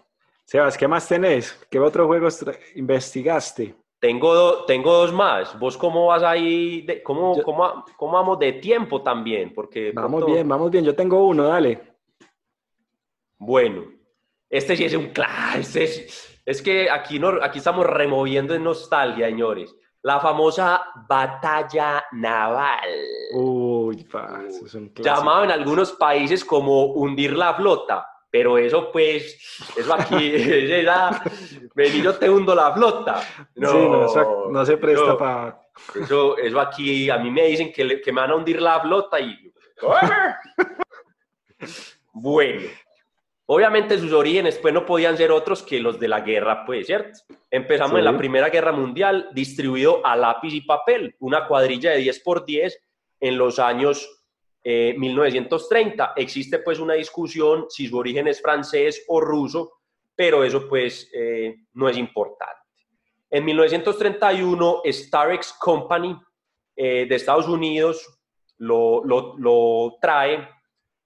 Sebas, 0.50 0.76
¿qué 0.76 0.88
más 0.88 1.06
tenés? 1.06 1.52
¿Qué 1.70 1.78
otros 1.78 2.08
juegos 2.08 2.44
investigaste? 2.74 3.72
Tengo, 4.00 4.64
tengo 4.64 4.92
dos 4.92 5.12
más. 5.12 5.56
¿Vos 5.60 5.76
cómo 5.76 6.06
vas 6.06 6.24
ahí? 6.24 6.82
De, 6.82 7.04
cómo, 7.04 7.40
cómo, 7.44 7.84
cómo, 7.96 8.12
vamos 8.14 8.36
de 8.40 8.54
tiempo 8.54 9.00
también? 9.00 9.54
Porque 9.54 9.92
vamos 9.92 10.26
bien, 10.26 10.48
vamos 10.48 10.68
bien. 10.72 10.84
Yo 10.84 10.96
tengo 10.96 11.24
uno, 11.24 11.44
dale. 11.44 11.80
Bueno, 13.38 13.92
este 14.48 14.76
sí 14.76 14.86
es 14.86 14.94
un 14.94 15.10
claro. 15.10 15.60
Este 15.60 15.84
es, 15.84 16.42
es, 16.44 16.60
que 16.60 16.90
aquí, 16.90 17.20
no, 17.20 17.40
aquí 17.40 17.58
estamos 17.58 17.86
removiendo 17.86 18.52
en 18.52 18.64
nostalgia, 18.64 19.28
señores. 19.28 19.72
La 20.02 20.18
famosa 20.18 20.82
batalla 21.08 22.06
naval. 22.10 22.90
Uy, 23.34 24.02
pa, 24.02 24.42
eso 24.48 24.66
es 24.66 24.74
un 24.74 24.92
Llamado 24.96 25.44
en 25.44 25.52
algunos 25.52 25.92
países 25.92 26.44
como 26.44 26.86
hundir 26.86 27.34
la 27.36 27.54
flota. 27.54 28.04
Pero 28.30 28.58
eso, 28.58 28.92
pues, 28.92 29.40
eso 29.76 29.92
aquí, 29.92 30.32
era, 30.34 31.22
vení, 31.74 32.00
yo 32.00 32.14
te 32.14 32.30
hundo 32.30 32.54
la 32.54 32.72
flota. 32.72 33.20
No, 33.56 33.72
sí, 33.72 34.18
no, 34.50 34.64
se 34.64 34.76
presta 34.76 35.18
para... 35.18 35.60
Eso, 36.00 36.36
eso 36.38 36.60
aquí, 36.60 37.10
a 37.10 37.18
mí 37.18 37.30
me 37.30 37.46
dicen 37.46 37.72
que, 37.72 38.00
que 38.00 38.12
me 38.12 38.20
van 38.20 38.30
a 38.30 38.36
hundir 38.36 38.60
la 38.60 38.80
flota 38.80 39.18
y... 39.18 39.52
bueno, 42.12 42.68
obviamente 43.46 43.98
sus 43.98 44.12
orígenes 44.12 44.58
pues 44.58 44.74
no 44.74 44.84
podían 44.84 45.16
ser 45.16 45.32
otros 45.32 45.62
que 45.62 45.80
los 45.80 45.98
de 45.98 46.08
la 46.08 46.20
guerra, 46.20 46.64
pues, 46.64 46.86
¿cierto? 46.86 47.18
Empezamos 47.50 47.98
en 47.98 48.04
la 48.04 48.16
Primera 48.16 48.48
Guerra 48.48 48.72
Mundial, 48.72 49.30
distribuido 49.32 50.06
a 50.06 50.14
lápiz 50.14 50.54
y 50.54 50.60
papel, 50.60 51.16
una 51.18 51.48
cuadrilla 51.48 51.90
de 51.90 51.98
10 51.98 52.20
por 52.20 52.44
10 52.44 52.80
en 53.20 53.38
los 53.38 53.58
años 53.58 54.19
1930. 54.64 56.04
Eh, 56.04 56.22
Existe 56.22 56.58
pues 56.58 56.78
una 56.78 56.94
discusión 56.94 57.66
si 57.68 57.86
su 57.86 57.96
origen 57.96 58.28
es 58.28 58.40
francés 58.40 59.04
o 59.08 59.20
ruso, 59.20 59.80
pero 60.14 60.44
eso 60.44 60.68
pues 60.68 61.10
eh, 61.14 61.56
no 61.74 61.88
es 61.88 61.96
importante. 61.96 62.58
En 63.30 63.44
1931, 63.44 64.82
Starex 64.84 65.54
Company 65.54 66.16
eh, 66.76 67.06
de 67.08 67.14
Estados 67.14 67.48
Unidos 67.48 68.18
lo, 68.58 69.02
lo, 69.04 69.96
trae. 70.00 70.46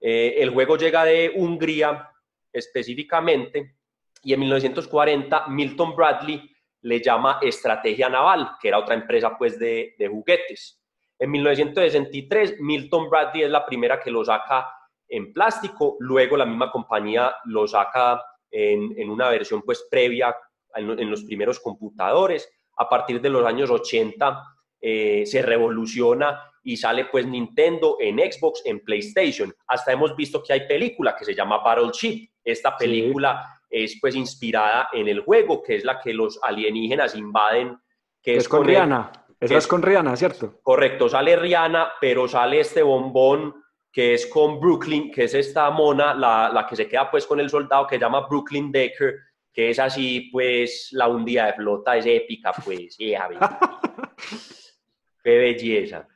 el 0.01 0.51
juego 0.51 0.77
llega 0.77 1.05
de 1.05 1.33
Hungría 1.37 2.11
específicamente 2.53 3.77
y 4.23 4.33
en 4.33 4.41
1940 4.41 5.47
Milton 5.49 5.95
Bradley 5.95 6.51
le 6.81 7.01
llama 7.01 7.39
Estrategia 7.41 8.09
Naval, 8.09 8.57
que 8.61 8.69
era 8.69 8.79
otra 8.79 8.95
empresa 8.95 9.37
pues 9.39 9.59
de, 9.59 9.95
de 9.97 10.09
juguetes. 10.09 10.84
En 11.19 11.31
1963, 11.31 12.61
Milton 12.61 13.09
Bradley 13.09 13.45
es 13.45 13.51
la 13.51 13.65
primera 13.65 14.01
que 14.01 14.11
lo 14.11 14.25
saca 14.25 14.69
en 15.09 15.33
plástico, 15.33 15.97
luego 16.01 16.37
la 16.37 16.47
misma 16.47 16.71
compañía 16.71 17.35
lo 17.45 17.69
saca 17.69 18.23
en, 18.51 19.11
una 19.11 19.29
versión 19.29 19.63
pues 19.63 19.87
previa 19.91 20.35
en, 20.75 21.11
los 21.11 21.25
primeros 21.25 21.61
computadores. 21.61 22.51
A 22.77 22.89
partir 22.89 23.21
de 23.21 23.31
los 23.31 23.47
años 23.47 23.71
80 23.71 24.43
eh, 24.81 25.25
se 25.27 25.43
revoluciona 25.43 26.41
y 26.63 26.77
sale 26.77 27.07
pues 27.07 27.27
Nintendo 27.27 27.97
en 28.01 28.19
Xbox, 28.19 28.63
en 28.65 28.81
PlayStation. 28.81 29.55
Hasta 29.67 29.93
hemos 29.93 30.17
visto 30.17 30.43
que 30.43 30.53
hay 30.53 30.67
película 30.67 31.15
que 31.17 31.25
se 31.25 31.35
llama 31.35 31.59
Battleship. 31.59 32.29
Esta 32.43 32.77
película 32.77 33.61
es 33.69 33.99
pues 34.01 34.15
inspirada 34.15 34.89
en 34.93 35.09
el 35.09 35.21
juego, 35.21 35.63
que 35.63 35.77
es 35.77 35.85
la 35.85 36.01
que 36.01 36.15
los 36.15 36.39
alienígenas 36.43 37.15
invaden. 37.15 37.79
Que 38.23 38.37
es, 38.37 38.49
con 38.49 38.65
Rihanna. 38.65 39.24
Esa 39.45 39.59
es, 39.59 39.67
con 39.67 39.83
Rihanna, 39.83 40.17
¿cierto? 40.17 40.61
Correcto, 40.63 41.09
sale 41.09 41.37
Rihanna, 41.37 41.93
pero 42.01 42.29
sale 42.29 42.61
este 42.61 42.83
bombón 42.83 43.63
que 43.93 44.15
es 44.15 44.27
con 44.27 44.59
Brooklyn, 44.59 45.13
que 45.13 45.25
es 45.25 45.35
esta 45.35 45.71
mona, 45.71 46.15
la, 46.15 46.51
la, 46.53 46.67
que 46.67 46.75
se 46.75 46.89
queda 46.89 47.11
pues 47.11 47.27
con 47.27 47.39
el 47.39 47.49
soldado 47.49 47.87
que 47.87 47.95
se 47.95 48.01
llama 48.01 48.27
Brooklyn 48.27 48.73
Decker, 48.73 49.15
que 49.53 49.71
es 49.71 49.79
así 49.79 50.31
pues 50.33 50.89
la 50.91 51.07
hundida 51.07 51.47
de 51.47 51.53
flota, 51.53 51.97
es 51.97 52.07
épica 52.07 52.53
pues, 52.53 52.97
Qué 55.23 55.39
belleza. 55.39 56.09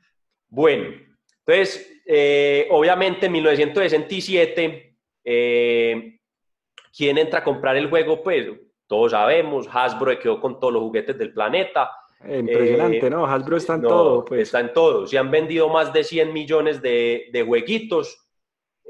Bueno, 0.48 0.88
entonces, 1.46 2.02
eh, 2.04 2.66
obviamente 2.70 3.26
en 3.26 3.32
1967, 3.32 4.96
eh, 5.24 6.18
¿quién 6.94 7.16
entra 7.16 7.38
a 7.38 7.44
comprar 7.44 7.76
el 7.76 7.88
juego? 7.88 8.22
Pues 8.22 8.48
todos 8.88 9.12
sabemos, 9.12 9.68
Hasbro 9.70 10.18
quedó 10.18 10.40
con 10.40 10.58
todos 10.58 10.72
los 10.72 10.82
juguetes 10.82 11.16
del 11.16 11.32
planeta, 11.32 11.92
Impresionante, 12.24 13.07
eh, 13.07 13.11
¿no? 13.11 13.26
Hasbro 13.26 13.57
está 13.57 13.74
en 13.74 13.83
todo. 13.83 14.24
Pues. 14.24 14.42
Está 14.42 14.61
en 14.61 14.72
todo. 14.72 15.07
Se 15.07 15.18
han 15.18 15.31
vendido 15.31 15.68
más 15.68 15.92
de 15.92 16.02
100 16.02 16.33
millones 16.33 16.83
de, 16.83 17.28
de 17.33 17.42
jueguitos. 17.42 18.28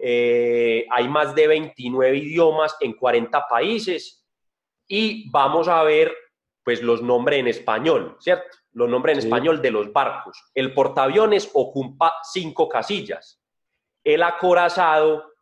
Eh, 0.00 0.86
hay 0.90 1.08
más 1.08 1.34
de 1.34 1.46
29 1.46 2.16
idiomas 2.16 2.76
en 2.80 2.94
40 2.94 3.46
países. 3.48 4.26
Y 4.86 5.30
vamos 5.30 5.68
a 5.68 5.82
ver, 5.82 6.14
pues, 6.64 6.82
los 6.82 7.02
nombres 7.02 7.40
en 7.40 7.48
español, 7.48 8.16
¿cierto? 8.18 8.56
Los 8.72 8.88
nombres 8.88 9.18
en 9.18 9.24
español 9.24 9.60
de 9.60 9.70
los 9.70 9.92
barcos. 9.92 10.42
El 10.54 10.72
portaaviones 10.72 11.50
ocupa 11.52 12.14
cinco 12.22 12.68
casillas. 12.68 13.42
El 14.02 14.22
acorazado 14.22 15.32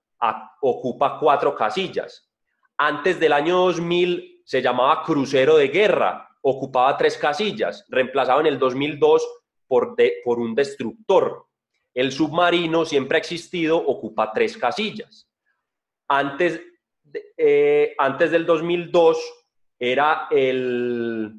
ocupa 0.61 1.19
cuatro 1.21 1.55
casillas. 1.55 2.33
Antes 2.79 3.21
del 3.21 3.33
año 3.33 3.59
2000 3.59 4.43
se 4.45 4.63
llamaba 4.63 5.03
crucero 5.03 5.57
de 5.57 5.69
guerra 5.69 6.26
ocupaba 6.49 6.97
tres 6.97 7.19
casillas, 7.19 7.85
reemplazado 7.89 8.39
en 8.39 8.47
el 8.47 8.59
2002 8.59 9.27
por, 9.67 9.97
por 10.25 10.39
un 10.39 10.55
destructor. 10.55 11.47
El 11.93 12.13
submarino 12.13 12.85
siempre 12.85 13.17
ha 13.17 13.21
existido, 13.21 13.77
ocupa 13.77 14.33
tres 14.33 14.57
casillas. 14.57 15.29
Antes, 16.07 16.61
eh, 17.37 17.97
antes 17.99 18.31
del 18.31 18.47
2002 18.47 19.19
era 19.77 20.29
el, 20.31 21.35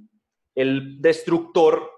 el 0.53 1.01
destructor 1.01 1.89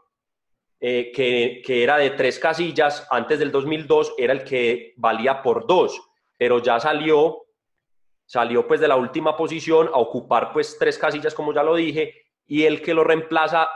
eh, 0.79 1.11
que, 1.11 1.63
que, 1.65 1.81
era 1.83 1.97
de 1.97 2.11
tres 2.11 2.37
casillas, 2.37 3.07
antes 3.09 3.39
del 3.39 3.51
2002 3.51 4.13
era 4.19 4.33
el 4.33 4.43
que 4.43 4.93
valía 4.97 5.41
por 5.41 5.65
dos, 5.65 5.99
pero 6.37 6.59
ya 6.61 6.79
salió, 6.79 7.47
salió 8.27 8.67
pues 8.67 8.79
de 8.79 8.87
la 8.87 8.97
última 8.97 9.35
posición 9.35 9.87
a 9.87 9.97
ocupar 9.97 10.53
pues 10.53 10.77
tres 10.77 10.99
casillas, 10.99 11.33
como 11.33 11.53
ya 11.53 11.63
lo 11.63 11.75
dije, 11.75 12.28
y 12.49 12.65
el 12.65 12.81
que 12.81 12.93
lo 12.93 13.03
reemplaza 13.03 13.69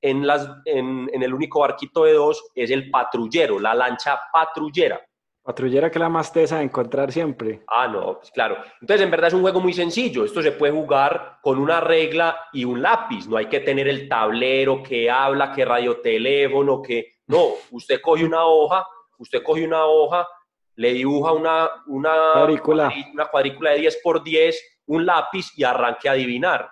en, 0.00 0.26
las, 0.26 0.48
en, 0.64 1.10
el 1.12 1.34
único 1.34 1.60
barquito 1.60 2.04
de 2.04 2.14
dos 2.14 2.42
es 2.54 2.70
el 2.70 2.90
patrullero, 2.90 3.58
la 3.58 3.74
lancha 3.74 4.18
patrullera. 4.32 5.04
Patrullera 5.42 5.90
que 5.90 5.98
la 5.98 6.08
más 6.08 6.32
tesa 6.32 6.58
de 6.58 6.64
encontrar 6.64 7.10
siempre. 7.10 7.64
Ah, 7.66 7.88
no, 7.88 8.18
pues 8.18 8.30
claro. 8.30 8.58
Entonces, 8.80 9.04
en 9.04 9.10
verdad 9.10 9.28
es 9.28 9.34
un 9.34 9.40
juego 9.40 9.60
muy 9.60 9.72
sencillo. 9.72 10.24
Esto 10.24 10.42
se 10.42 10.52
puede 10.52 10.72
jugar 10.72 11.38
con 11.42 11.58
una 11.58 11.80
regla 11.80 12.38
y 12.52 12.64
un 12.64 12.80
lápiz. 12.80 13.26
No 13.26 13.36
hay 13.36 13.46
que 13.46 13.60
tener 13.60 13.88
el 13.88 14.08
tablero 14.08 14.82
que 14.82 15.10
habla, 15.10 15.52
que 15.52 15.64
radioteléfono, 15.64 16.80
que... 16.80 17.16
No, 17.26 17.48
usted 17.72 18.00
coge 18.00 18.24
una 18.24 18.44
hoja, 18.44 18.86
usted 19.18 19.42
coge 19.42 19.66
una 19.66 19.86
hoja, 19.86 20.28
le 20.76 20.92
dibuja 20.92 21.32
una, 21.32 21.68
una, 21.86 22.12
cuadrícula. 22.32 22.92
una 23.12 23.26
cuadrícula 23.26 23.70
de 23.70 23.78
10 23.80 24.00
por 24.04 24.22
10, 24.22 24.82
un 24.86 25.04
lápiz 25.04 25.50
y 25.56 25.64
arranque 25.64 26.08
a 26.08 26.12
adivinar 26.12 26.70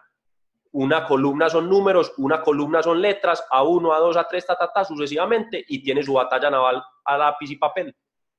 una 0.73 1.05
columna 1.07 1.49
son 1.49 1.69
números, 1.69 2.13
una 2.19 2.43
columna 2.43 2.83
son 2.83 3.01
letras, 3.01 3.45
a 3.51 3.63
uno, 3.63 3.93
a 3.93 3.99
dos, 3.99 4.17
a 4.17 4.25
tres, 4.25 4.47
ta, 4.47 4.57
ta, 4.57 4.73
ta, 4.73 4.85
sucesivamente, 4.85 5.65
y 5.69 5.83
tiene 5.83 6.03
su 6.03 6.15
batalla 6.15 6.51
naval 6.51 6.83
a 7.05 7.19
lápiz 7.19 7.51
y 7.51 7.57
papel. 7.57 7.95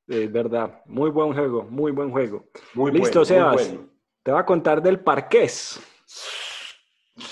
Es 0.07 0.31
verdad, 0.31 0.81
muy 0.85 1.09
buen 1.09 1.33
juego, 1.33 1.63
muy 1.69 1.91
buen 1.91 2.11
juego. 2.11 2.45
Muy 2.73 2.91
Listo, 2.91 3.23
Sebas. 3.23 3.75
Te 4.23 4.31
voy 4.31 4.39
a 4.39 4.45
contar 4.45 4.81
del 4.81 4.99
parqués. 4.99 5.79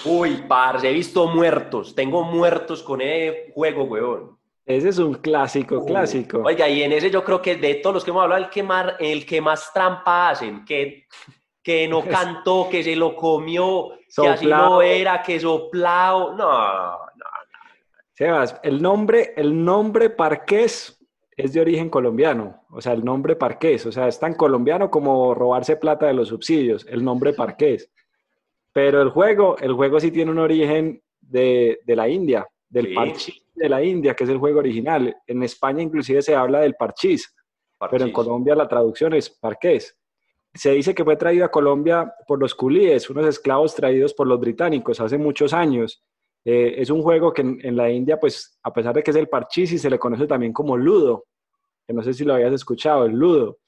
Uy, 0.05 0.43
parce, 0.47 0.89
he 0.89 0.93
visto 0.93 1.27
muertos. 1.27 1.95
Tengo 1.95 2.23
muertos 2.23 2.83
con 2.83 3.01
ese 3.01 3.51
juego, 3.53 3.83
weón. 3.83 4.37
Ese 4.65 4.89
es 4.89 4.97
un 4.97 5.13
clásico, 5.13 5.85
clásico. 5.85 6.41
Oiga, 6.43 6.67
y 6.67 6.83
en 6.83 6.91
ese 6.91 7.09
yo 7.09 7.23
creo 7.23 7.41
que 7.41 7.55
de 7.55 7.75
todos 7.75 7.95
los 7.95 8.03
que 8.03 8.11
hemos 8.11 8.23
hablado, 8.23 8.43
el 8.43 8.49
que 8.49 8.63
más, 8.63 8.95
el 8.99 9.25
que 9.25 9.39
más 9.39 9.71
trampa 9.73 10.29
hacen, 10.29 10.65
que 10.65 11.07
que 11.67 11.85
no 11.85 12.01
cantó, 12.01 12.69
que 12.71 12.81
se 12.81 12.95
lo 12.95 13.13
comió, 13.13 13.89
que 14.15 14.25
así 14.25 14.45
no 14.45 14.81
era, 14.81 15.21
que 15.21 15.37
soplado. 15.37 16.33
No, 16.33 16.49
no, 16.49 16.91
no. 16.91 17.25
Sebas, 18.13 18.57
el 18.63 18.81
nombre, 18.81 19.33
el 19.35 19.65
nombre 19.65 20.09
Parqués 20.09 20.97
es 21.35 21.51
de 21.51 21.59
origen 21.59 21.89
colombiano. 21.89 22.63
O 22.69 22.79
sea, 22.79 22.93
el 22.93 23.03
nombre 23.03 23.35
Parqués. 23.35 23.85
O 23.85 23.91
sea, 23.91 24.07
es 24.07 24.17
tan 24.17 24.35
colombiano 24.35 24.89
como 24.89 25.35
robarse 25.35 25.75
plata 25.75 26.05
de 26.05 26.13
los 26.13 26.29
subsidios, 26.29 26.85
el 26.89 27.03
nombre 27.03 27.33
Parqués. 27.33 27.91
Pero 28.71 29.01
el 29.01 29.09
juego, 29.09 29.57
el 29.57 29.73
juego 29.73 29.99
sí 29.99 30.09
tiene 30.09 30.31
un 30.31 30.39
origen 30.39 31.01
de, 31.19 31.81
la 31.85 32.07
India, 32.07 32.47
del 32.69 32.93
parchís 32.93 33.43
de 33.53 33.67
la 33.67 33.83
India, 33.83 34.13
que 34.13 34.23
es 34.23 34.29
el 34.29 34.37
juego 34.37 34.59
original. 34.59 35.13
En 35.27 35.43
España 35.43 35.83
inclusive 35.83 36.21
se 36.21 36.33
habla 36.33 36.61
del 36.61 36.75
parchís, 36.75 37.35
parchís. 37.77 37.91
pero 37.91 38.05
en 38.05 38.13
Colombia 38.13 38.55
la 38.55 38.69
traducción 38.69 39.15
es 39.15 39.29
parqués. 39.29 39.97
Se 40.57 40.71
dice 40.71 40.95
que 40.95 41.03
fue 41.03 41.15
traído 41.15 41.45
a 41.45 41.51
Colombia 41.51 42.13
por 42.27 42.39
los 42.39 42.55
culíes, 42.55 43.09
unos 43.09 43.27
esclavos 43.27 43.75
traídos 43.75 44.13
por 44.13 44.27
los 44.27 44.39
británicos 44.39 44.99
hace 44.99 45.17
muchos 45.17 45.53
años. 45.53 46.03
Eh, 46.43 46.75
es 46.77 46.89
un 46.89 47.01
juego 47.01 47.33
que 47.33 47.41
en, 47.41 47.75
la 47.75 47.89
India, 47.89 48.19
pues, 48.19 48.57
a 48.63 48.73
pesar 48.73 48.95
de 48.95 49.03
que 49.03 49.11
es 49.11 49.17
el 49.17 49.27
parchís, 49.27 49.81
se 49.81 49.89
le 49.89 49.99
conoce 49.99 50.25
también 50.27 50.53
como 50.53 50.77
ludo, 50.77 51.25
que 51.85 51.93
no 51.93 52.01
sé 52.01 52.13
si 52.13 52.23
lo 52.23 52.33
habías 52.33 52.53
escuchado, 52.53 53.05
el 53.05 53.13
ludo. 53.13 53.59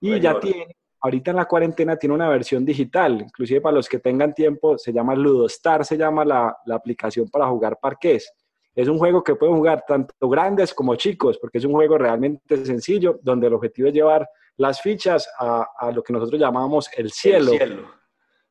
Y 0.00 0.20
ya 0.20 0.38
tiene, 0.38 0.76
ahorita 1.00 1.30
en 1.30 1.36
la 1.38 1.46
cuarentena 1.46 1.96
tiene 1.96 2.14
una 2.14 2.28
versión 2.28 2.64
digital, 2.64 3.22
inclusive 3.22 3.60
para 3.60 3.76
los 3.76 3.88
que 3.88 3.98
tengan 3.98 4.34
tiempo, 4.34 4.76
se 4.76 4.92
llama 4.92 5.14
Ludostar, 5.14 5.84
se 5.84 5.96
llama 5.96 6.24
la, 6.24 6.56
la 6.66 6.74
aplicación 6.74 7.28
para 7.28 7.48
jugar 7.48 7.78
parqués. 7.80 8.30
Es 8.76 8.88
un 8.88 8.98
juego 8.98 9.24
que 9.24 9.34
pueden 9.34 9.56
jugar 9.56 9.84
tanto 9.88 10.28
grandes 10.28 10.74
como 10.74 10.94
chicos, 10.94 11.38
porque 11.38 11.58
es 11.58 11.64
un 11.64 11.72
juego 11.72 11.96
realmente 11.96 12.64
sencillo, 12.64 13.18
donde 13.22 13.46
el 13.46 13.54
objetivo 13.54 13.88
es 13.88 13.94
llevar 13.94 14.28
las 14.58 14.80
fichas 14.82 15.28
a, 15.38 15.66
a 15.78 15.90
lo 15.90 16.02
que 16.02 16.12
nosotros 16.12 16.38
llamamos 16.38 16.88
el 16.96 17.10
cielo. 17.10 17.52
El 17.52 17.58
cielo. 17.58 17.90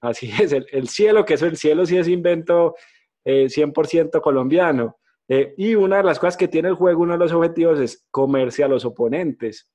Así 0.02 0.32
es, 0.40 0.52
el, 0.52 0.66
el 0.72 0.90
cielo, 0.90 1.24
que 1.24 1.36
eso 1.36 1.46
el 1.46 1.58
cielo 1.58 1.86
sí 1.86 1.98
es 1.98 2.08
invento 2.08 2.76
eh, 3.24 3.46
100% 3.46 4.20
colombiano. 4.22 4.98
Eh, 5.28 5.54
y 5.58 5.76
una 5.76 5.98
de 5.98 6.04
las 6.04 6.20
cosas 6.20 6.38
que 6.38 6.48
tiene 6.48 6.70
el 6.70 6.76
juego, 6.76 7.04
uno 7.04 7.14
de 7.14 7.20
los 7.20 7.32
objetivos 7.32 7.80
es 7.80 8.06
comerse 8.12 8.64
a 8.64 8.68
los 8.68 8.86
oponentes. 8.86 9.72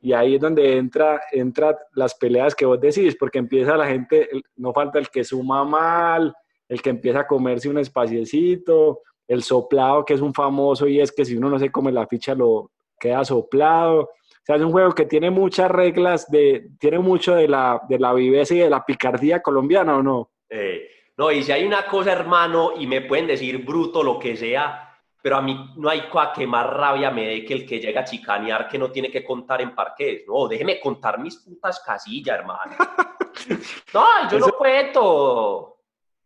Y 0.00 0.12
ahí 0.12 0.34
es 0.34 0.40
donde 0.40 0.76
entra, 0.76 1.22
entra 1.30 1.78
las 1.94 2.14
peleas 2.14 2.54
que 2.54 2.66
vos 2.66 2.80
decís, 2.80 3.16
porque 3.16 3.38
empieza 3.38 3.76
la 3.76 3.86
gente, 3.86 4.28
no 4.56 4.72
falta 4.72 4.98
el 4.98 5.08
que 5.08 5.22
suma 5.22 5.64
mal, 5.64 6.34
el 6.68 6.82
que 6.82 6.90
empieza 6.90 7.20
a 7.20 7.26
comerse 7.26 7.68
un 7.68 7.78
espaciecito, 7.78 9.00
el 9.32 9.42
soplado, 9.42 10.04
que 10.04 10.14
es 10.14 10.20
un 10.20 10.34
famoso, 10.34 10.86
y 10.86 11.00
es 11.00 11.12
que 11.12 11.24
si 11.24 11.36
uno 11.36 11.48
no 11.48 11.58
se 11.58 11.70
come 11.70 11.90
la 11.90 12.06
ficha, 12.06 12.34
lo 12.34 12.70
queda 12.98 13.24
soplado. 13.24 14.00
O 14.02 14.44
sea, 14.44 14.56
es 14.56 14.62
un 14.62 14.72
juego 14.72 14.92
que 14.92 15.06
tiene 15.06 15.30
muchas 15.30 15.70
reglas, 15.70 16.30
de, 16.30 16.68
tiene 16.78 16.98
mucho 16.98 17.34
de 17.34 17.48
la, 17.48 17.80
de 17.88 17.98
la 17.98 18.12
viveza 18.12 18.54
y 18.54 18.58
de 18.58 18.70
la 18.70 18.84
picardía 18.84 19.40
colombiana, 19.40 19.96
¿o 19.96 20.02
no? 20.02 20.30
Eh, 20.50 20.88
no, 21.16 21.30
y 21.30 21.42
si 21.42 21.52
hay 21.52 21.64
una 21.64 21.86
cosa, 21.86 22.12
hermano, 22.12 22.72
y 22.78 22.86
me 22.86 23.02
pueden 23.02 23.26
decir 23.26 23.64
bruto, 23.64 24.02
lo 24.02 24.18
que 24.18 24.36
sea, 24.36 24.92
pero 25.22 25.36
a 25.36 25.42
mí 25.42 25.72
no 25.76 25.88
hay 25.88 26.08
cosa 26.08 26.32
que 26.34 26.46
más 26.46 26.66
rabia 26.66 27.10
me 27.10 27.26
dé 27.26 27.44
que 27.44 27.54
el 27.54 27.66
que 27.66 27.78
llega 27.78 28.00
a 28.00 28.04
chicanear 28.04 28.68
que 28.68 28.78
no 28.78 28.90
tiene 28.90 29.10
que 29.10 29.24
contar 29.24 29.62
en 29.62 29.74
parques. 29.74 30.24
No, 30.26 30.48
déjeme 30.48 30.80
contar 30.80 31.20
mis 31.20 31.36
putas 31.36 31.80
casillas, 31.80 32.40
hermano. 32.40 32.72
no, 33.94 34.30
yo 34.30 34.38
no 34.40 34.48
cuento. 34.58 35.71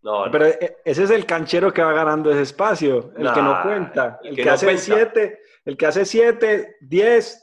No, 0.06 0.26
no. 0.26 0.30
Pero 0.30 0.46
e- 0.46 0.76
ese 0.84 1.02
es 1.02 1.10
el 1.10 1.26
canchero 1.26 1.72
que 1.72 1.82
va 1.82 1.92
ganando 1.92 2.30
ese 2.30 2.42
espacio, 2.42 3.10
el 3.16 3.32
que 3.32 3.42
no 3.42 3.60
cuenta, 3.62 4.20
el 4.22 4.28
el 4.30 4.36
que 4.36 4.42
que, 4.42 4.48
no 4.48 4.54
hace 4.54 4.66
cuenta. 4.66 4.82
7, 4.82 5.38
el 5.64 5.76
que 5.76 5.86
hace 5.86 6.04
7, 6.04 6.76
10, 6.80 7.42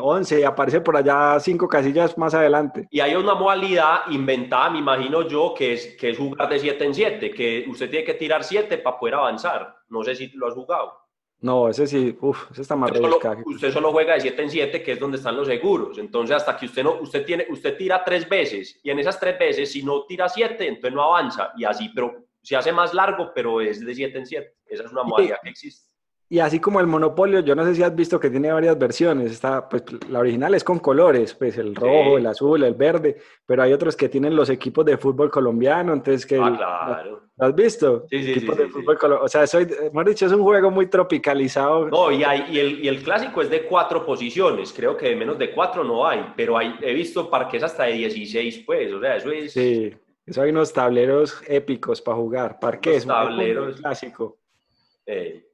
11 0.00 0.40
y 0.40 0.44
aparece 0.44 0.80
por 0.80 0.96
allá 0.96 1.38
cinco 1.40 1.68
casillas 1.68 2.16
más 2.16 2.32
adelante. 2.32 2.86
Y 2.90 3.00
hay 3.00 3.14
una 3.14 3.34
modalidad 3.34 4.02
inventada, 4.08 4.70
me 4.70 4.78
imagino 4.78 5.28
yo, 5.28 5.52
que 5.52 5.74
es, 5.74 5.96
que 5.98 6.10
es 6.10 6.16
jugar 6.18 6.48
de 6.48 6.58
7 6.58 6.84
en 6.84 6.94
7, 6.94 7.30
que 7.30 7.66
usted 7.68 7.90
tiene 7.90 8.06
que 8.06 8.14
tirar 8.14 8.44
7 8.44 8.78
para 8.78 8.98
poder 8.98 9.16
avanzar. 9.16 9.76
No 9.88 10.02
sé 10.04 10.14
si 10.14 10.28
lo 10.28 10.46
has 10.46 10.54
jugado. 10.54 11.03
No, 11.44 11.68
ese 11.68 11.86
sí, 11.86 12.16
uff, 12.22 12.50
ese 12.52 12.62
está 12.62 12.74
más 12.74 12.90
Usted 12.90 13.02
solo, 13.02 13.42
usted 13.44 13.70
solo 13.70 13.92
juega 13.92 14.14
de 14.14 14.22
7 14.22 14.42
en 14.44 14.50
7, 14.50 14.82
que 14.82 14.92
es 14.92 14.98
donde 14.98 15.18
están 15.18 15.36
los 15.36 15.46
seguros. 15.46 15.98
Entonces, 15.98 16.36
hasta 16.36 16.56
que 16.56 16.64
usted 16.64 16.82
no, 16.82 16.98
usted 17.02 17.22
tiene, 17.26 17.44
usted 17.50 17.76
tira 17.76 18.02
tres 18.02 18.26
veces, 18.26 18.80
y 18.82 18.88
en 18.88 18.98
esas 18.98 19.20
tres 19.20 19.38
veces, 19.38 19.70
si 19.70 19.82
no 19.82 20.06
tira 20.06 20.26
7, 20.26 20.66
entonces 20.66 20.94
no 20.94 21.02
avanza. 21.02 21.52
Y 21.58 21.64
así, 21.64 21.90
pero 21.94 22.28
se 22.42 22.56
hace 22.56 22.72
más 22.72 22.94
largo, 22.94 23.30
pero 23.34 23.60
es 23.60 23.84
de 23.84 23.94
7 23.94 24.16
en 24.20 24.24
7. 24.26 24.54
Esa 24.64 24.84
es 24.84 24.92
una 24.92 25.02
modalidad 25.02 25.36
que 25.42 25.50
existe. 25.50 25.93
Y 26.28 26.38
así 26.40 26.58
como 26.58 26.80
el 26.80 26.86
Monopolio, 26.86 27.40
yo 27.40 27.54
no 27.54 27.64
sé 27.64 27.74
si 27.74 27.82
has 27.82 27.94
visto 27.94 28.18
que 28.18 28.30
tiene 28.30 28.50
varias 28.50 28.78
versiones. 28.78 29.30
Está, 29.30 29.68
pues, 29.68 29.84
la 30.08 30.18
original 30.20 30.54
es 30.54 30.64
con 30.64 30.78
colores, 30.78 31.34
pues 31.34 31.58
el 31.58 31.74
rojo, 31.74 32.12
Sí. 32.12 32.14
el 32.16 32.26
azul, 32.26 32.62
el 32.64 32.74
verde, 32.74 33.18
pero 33.46 33.62
hay 33.62 33.72
otros 33.72 33.94
que 33.94 34.08
tienen 34.08 34.34
los 34.34 34.48
equipos 34.50 34.84
de 34.86 34.96
fútbol 34.96 35.30
colombiano, 35.30 35.92
entonces 35.92 36.24
que... 36.26 36.38
Ah, 36.38 36.54
claro. 36.56 37.20
¿Lo 37.36 37.46
has 37.46 37.54
visto? 37.54 38.06
Sí, 38.08 38.22
sí, 38.22 38.30
Equipos 38.32 38.54
sí, 38.56 38.62
de 38.62 38.68
sí, 38.68 38.72
fútbol 38.72 38.98
O 39.20 39.28
sea, 39.28 39.46
soy, 39.46 39.66
hemos 39.80 40.04
dicho, 40.06 40.24
es 40.26 40.32
un 40.32 40.42
juego 40.42 40.70
muy 40.70 40.86
tropicalizado. 40.86 41.88
No, 41.88 42.10
y, 42.10 42.22
hay, 42.24 42.44
y, 42.50 42.58
el, 42.60 42.84
y 42.84 42.88
el 42.88 43.02
clásico 43.02 43.42
es 43.42 43.50
de 43.50 43.64
cuatro 43.66 44.06
posiciones. 44.06 44.72
Creo 44.72 44.96
que 44.96 45.08
de 45.10 45.16
menos 45.16 45.36
de 45.38 45.50
cuatro 45.52 45.82
no 45.84 46.06
hay, 46.06 46.24
pero 46.36 46.56
hay, 46.56 46.74
he 46.80 46.94
visto 46.94 47.28
parques 47.28 47.62
hasta 47.62 47.84
de 47.84 47.94
16, 47.94 48.62
pues. 48.64 48.92
O 48.92 49.00
sea, 49.00 49.16
eso 49.16 49.30
es. 49.32 49.52
Sí, 49.52 49.92
eso 50.24 50.42
hay 50.42 50.50
unos 50.50 50.72
tableros 50.72 51.42
épicos 51.48 52.00
para 52.00 52.16
jugar. 52.16 52.58
Parques, 52.60 53.04
tableros. 53.04 53.74
un 53.76 53.82
clásico. 53.82 54.38
eh, 55.06 55.44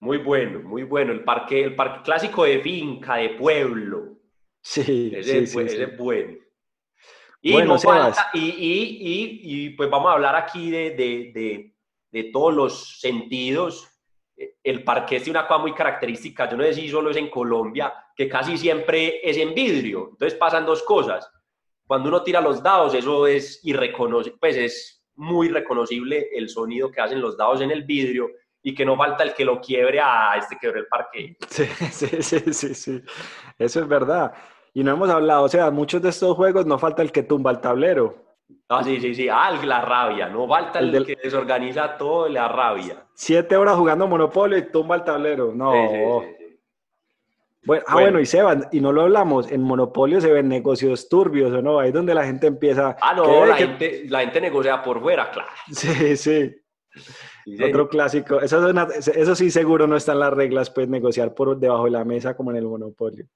muy 0.00 0.18
bueno, 0.18 0.60
muy 0.60 0.82
bueno. 0.82 1.12
El 1.12 1.24
parque, 1.24 1.62
el 1.64 1.76
parque 1.76 2.02
clásico 2.02 2.44
de 2.44 2.60
finca, 2.60 3.16
de 3.16 3.30
pueblo. 3.30 4.16
Sí, 4.62 5.12
Ese, 5.14 5.22
sí, 5.32 5.38
es, 5.38 5.50
sí, 5.52 5.56
bu- 5.58 5.68
sí. 5.68 5.74
ese 5.74 5.82
es 5.84 5.96
bueno. 5.96 6.36
Y 7.42 7.52
Bueno, 7.52 7.68
no 7.74 7.78
Sebas. 7.78 8.16
falta, 8.16 8.30
y, 8.34 8.40
y, 8.40 8.82
y, 9.00 9.40
y, 9.66 9.70
pues 9.70 9.88
vamos 9.88 10.10
a 10.10 10.14
hablar 10.14 10.36
aquí 10.36 10.70
de, 10.70 10.90
de, 10.90 11.30
de, 11.32 11.74
de 12.10 12.24
todos 12.30 12.52
los 12.54 13.00
sentidos. 13.00 13.88
Eh, 14.36 14.56
El 14.62 14.84
parqués 14.84 15.22
tiene 15.22 15.38
una 15.38 15.48
cosa 15.48 15.60
muy 15.60 15.72
característica, 15.72 16.50
yo 16.50 16.56
no 16.58 16.64
sé 16.64 16.74
si 16.74 16.88
solo 16.88 17.10
es 17.10 17.16
en 17.16 17.30
Colombia, 17.30 17.94
que 18.14 18.28
casi 18.28 18.58
siempre 18.58 19.20
es 19.28 19.38
en 19.38 19.54
vidrio. 19.54 20.08
Entonces 20.12 20.38
pasan 20.38 20.66
dos 20.66 20.82
cosas. 20.82 21.30
Cuando 21.86 22.08
uno 22.10 22.22
tira 22.22 22.40
los 22.42 22.62
dados, 22.62 22.92
eso 22.94 23.26
es 23.26 23.60
irreconocible, 23.64 24.36
pues 24.38 24.56
es 24.56 25.04
muy 25.14 25.48
reconocible 25.48 26.28
el 26.34 26.48
sonido 26.48 26.90
que 26.90 27.00
hacen 27.00 27.20
los 27.20 27.36
dados 27.36 27.60
en 27.62 27.70
el 27.70 27.84
vidrio 27.84 28.30
y 28.62 28.74
que 28.74 28.84
no 28.84 28.96
falta 28.96 29.22
el 29.24 29.34
que 29.34 29.44
lo 29.44 29.60
quiebre 29.60 30.00
a 30.00 30.34
este 30.36 30.56
quebró 30.60 30.80
el 30.80 30.86
parque. 30.86 31.36
Sí, 31.48 31.64
sí, 31.90 32.08
sí, 32.22 32.52
sí, 32.52 32.74
sí. 32.74 33.02
Eso 33.58 33.80
es 33.80 33.88
verdad. 33.88 34.32
Y 34.74 34.84
no 34.84 34.92
hemos 34.92 35.10
hablado, 35.10 35.42
o 35.44 35.48
sea, 35.48 35.70
muchos 35.70 36.00
de 36.02 36.10
estos 36.10 36.36
juegos 36.36 36.66
no 36.66 36.78
falta 36.78 37.02
el 37.02 37.10
que 37.12 37.22
tumba 37.24 37.50
el 37.50 37.60
tablero. 37.60 38.14
Ah, 38.68 38.82
sí, 38.84 39.00
sí, 39.00 39.14
sí. 39.14 39.28
Ah, 39.28 39.50
la 39.64 39.80
rabia. 39.80 40.28
No 40.28 40.46
falta 40.46 40.78
el, 40.78 40.86
El 40.86 40.92
del- 40.92 41.06
que 41.06 41.16
desorganiza 41.22 41.96
todo, 41.96 42.28
la 42.28 42.46
rabia. 42.48 43.04
Siete 43.14 43.56
horas 43.56 43.76
jugando 43.76 44.06
Monopolio 44.06 44.56
y 44.58 44.70
tumba 44.70 44.94
el 44.96 45.04
tablero. 45.04 45.52
No. 45.54 45.72
Sí, 45.72 45.78
sí, 45.88 45.96
sí, 45.96 46.36
sí. 46.38 46.58
Bueno, 47.64 47.84
ah, 47.88 47.92
Bueno. 47.94 48.06
bueno, 48.06 48.20
y 48.20 48.26
Seban, 48.26 48.68
y 48.72 48.80
no 48.80 48.92
lo 48.92 49.02
hablamos, 49.02 49.50
en 49.50 49.62
Monopolio 49.62 50.20
se 50.20 50.32
ven 50.32 50.48
negocios 50.48 51.08
turbios, 51.08 51.52
¿o 51.52 51.60
no? 51.60 51.78
Ahí 51.78 51.88
es 51.88 51.94
donde 51.94 52.14
la 52.14 52.24
gente 52.24 52.46
empieza... 52.46 52.96
Ah, 53.02 53.12
no, 53.14 53.44
la 53.44 53.56
gente, 53.56 54.04
la 54.08 54.20
gente 54.20 54.40
negocia 54.40 54.82
por 54.82 55.00
fuera, 55.00 55.30
claro. 55.30 55.48
Sí, 55.70 56.16
sí. 56.16 56.56
Sí. 57.44 57.62
Otro 57.62 57.88
clásico. 57.88 58.40
Eso, 58.40 58.64
es 58.64 58.70
una- 58.72 58.88
eso 59.14 59.34
sí 59.34 59.50
seguro 59.50 59.86
no 59.86 59.96
está 59.96 60.12
en 60.12 60.20
las 60.20 60.32
reglas, 60.32 60.70
pues 60.70 60.88
negociar 60.88 61.34
por 61.34 61.58
debajo 61.58 61.84
de 61.84 61.90
la 61.92 62.04
mesa 62.04 62.36
como 62.36 62.50
en 62.50 62.58
el 62.58 62.64
Monopolio. 62.64 63.26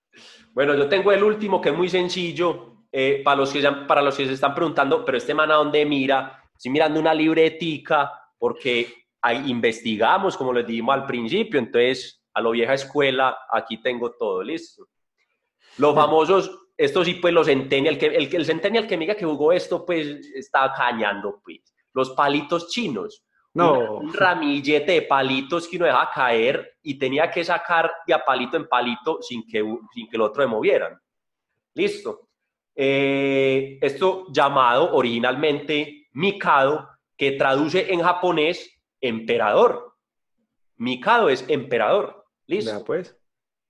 Bueno, 0.53 0.75
yo 0.75 0.89
tengo 0.89 1.11
el 1.13 1.23
último 1.25 1.61
que 1.61 1.71
es 1.71 1.77
muy 1.77 1.89
sencillo. 1.89 2.71
eh, 2.97 3.23
para, 3.25 3.39
los 3.39 3.53
que, 3.53 3.61
se- 3.61 3.73
para 3.89 4.01
los 4.03 4.17
que 4.17 4.25
se 4.25 4.35
están 4.35 4.55
preguntando, 4.55 5.05
pero 5.05 5.19
este 5.19 5.35
man 5.35 5.51
a 5.51 5.55
dónde 5.55 5.85
mira, 5.85 6.41
estoy 6.57 6.71
mirando 6.71 7.01
una 7.01 7.13
libretica 7.13 8.13
porque 8.39 8.87
ahí 9.21 9.51
investigamos, 9.51 10.37
como 10.37 10.53
les 10.53 10.65
dijimos 10.65 10.95
al 10.95 11.05
principio, 11.05 11.59
entonces 11.59 12.23
a 12.33 12.41
lo 12.41 12.53
vieja 12.53 12.75
escuela, 12.75 13.37
aquí 13.51 13.83
tengo 13.83 14.13
todo 14.13 14.45
listo. 14.45 14.87
Los 15.79 15.93
famosos, 15.93 16.57
estos 16.77 17.07
sí, 17.07 17.15
pues 17.15 17.35
los 17.35 17.49
Centennial, 17.49 17.99
que, 17.99 18.07
el, 18.07 18.33
el 18.33 18.45
Centennial 18.45 18.87
que 18.87 18.97
me 18.97 19.07
diga 19.07 19.17
que 19.17 19.25
jugó 19.25 19.51
esto, 19.53 19.85
pues 19.85 20.07
está 20.33 20.73
cañando, 20.73 21.41
pues. 21.45 21.59
Los 21.95 22.11
palitos 22.11 22.69
chinos. 22.69 23.25
No. 23.55 23.99
Un, 23.99 24.13
ramillete 24.13 24.93
de 24.93 25.03
palitos 25.03 25.69
que 25.69 25.77
uno 25.77 25.87
deja 25.87 26.11
caer 26.13 26.77
y 26.83 26.99
tenía 26.99 27.31
que 27.31 27.45
sacar 27.45 27.91
de 28.07 28.13
a 28.13 28.25
palito 28.25 28.57
en 28.57 28.69
palito 28.69 29.23
sin 29.23 29.47
que, 29.47 29.63
sin 29.95 30.09
que 30.09 30.17
el 30.17 30.23
otro 30.23 30.43
se 30.43 30.49
movieran. 30.49 30.99
Listo. 31.75 32.29
Eh, 32.75 33.79
esto 33.81 34.27
llamado 34.33 34.95
originalmente 34.95 36.09
Mikado, 36.13 36.89
que 37.17 37.33
traduce 37.33 37.93
en 37.93 38.03
japonés 38.03 38.81
emperador. 39.01 39.95
Mikado 40.77 41.29
es 41.29 41.45
emperador. 41.49 42.25
Listo. 42.47 42.79
Ya, 42.79 42.85
pues. 42.85 43.17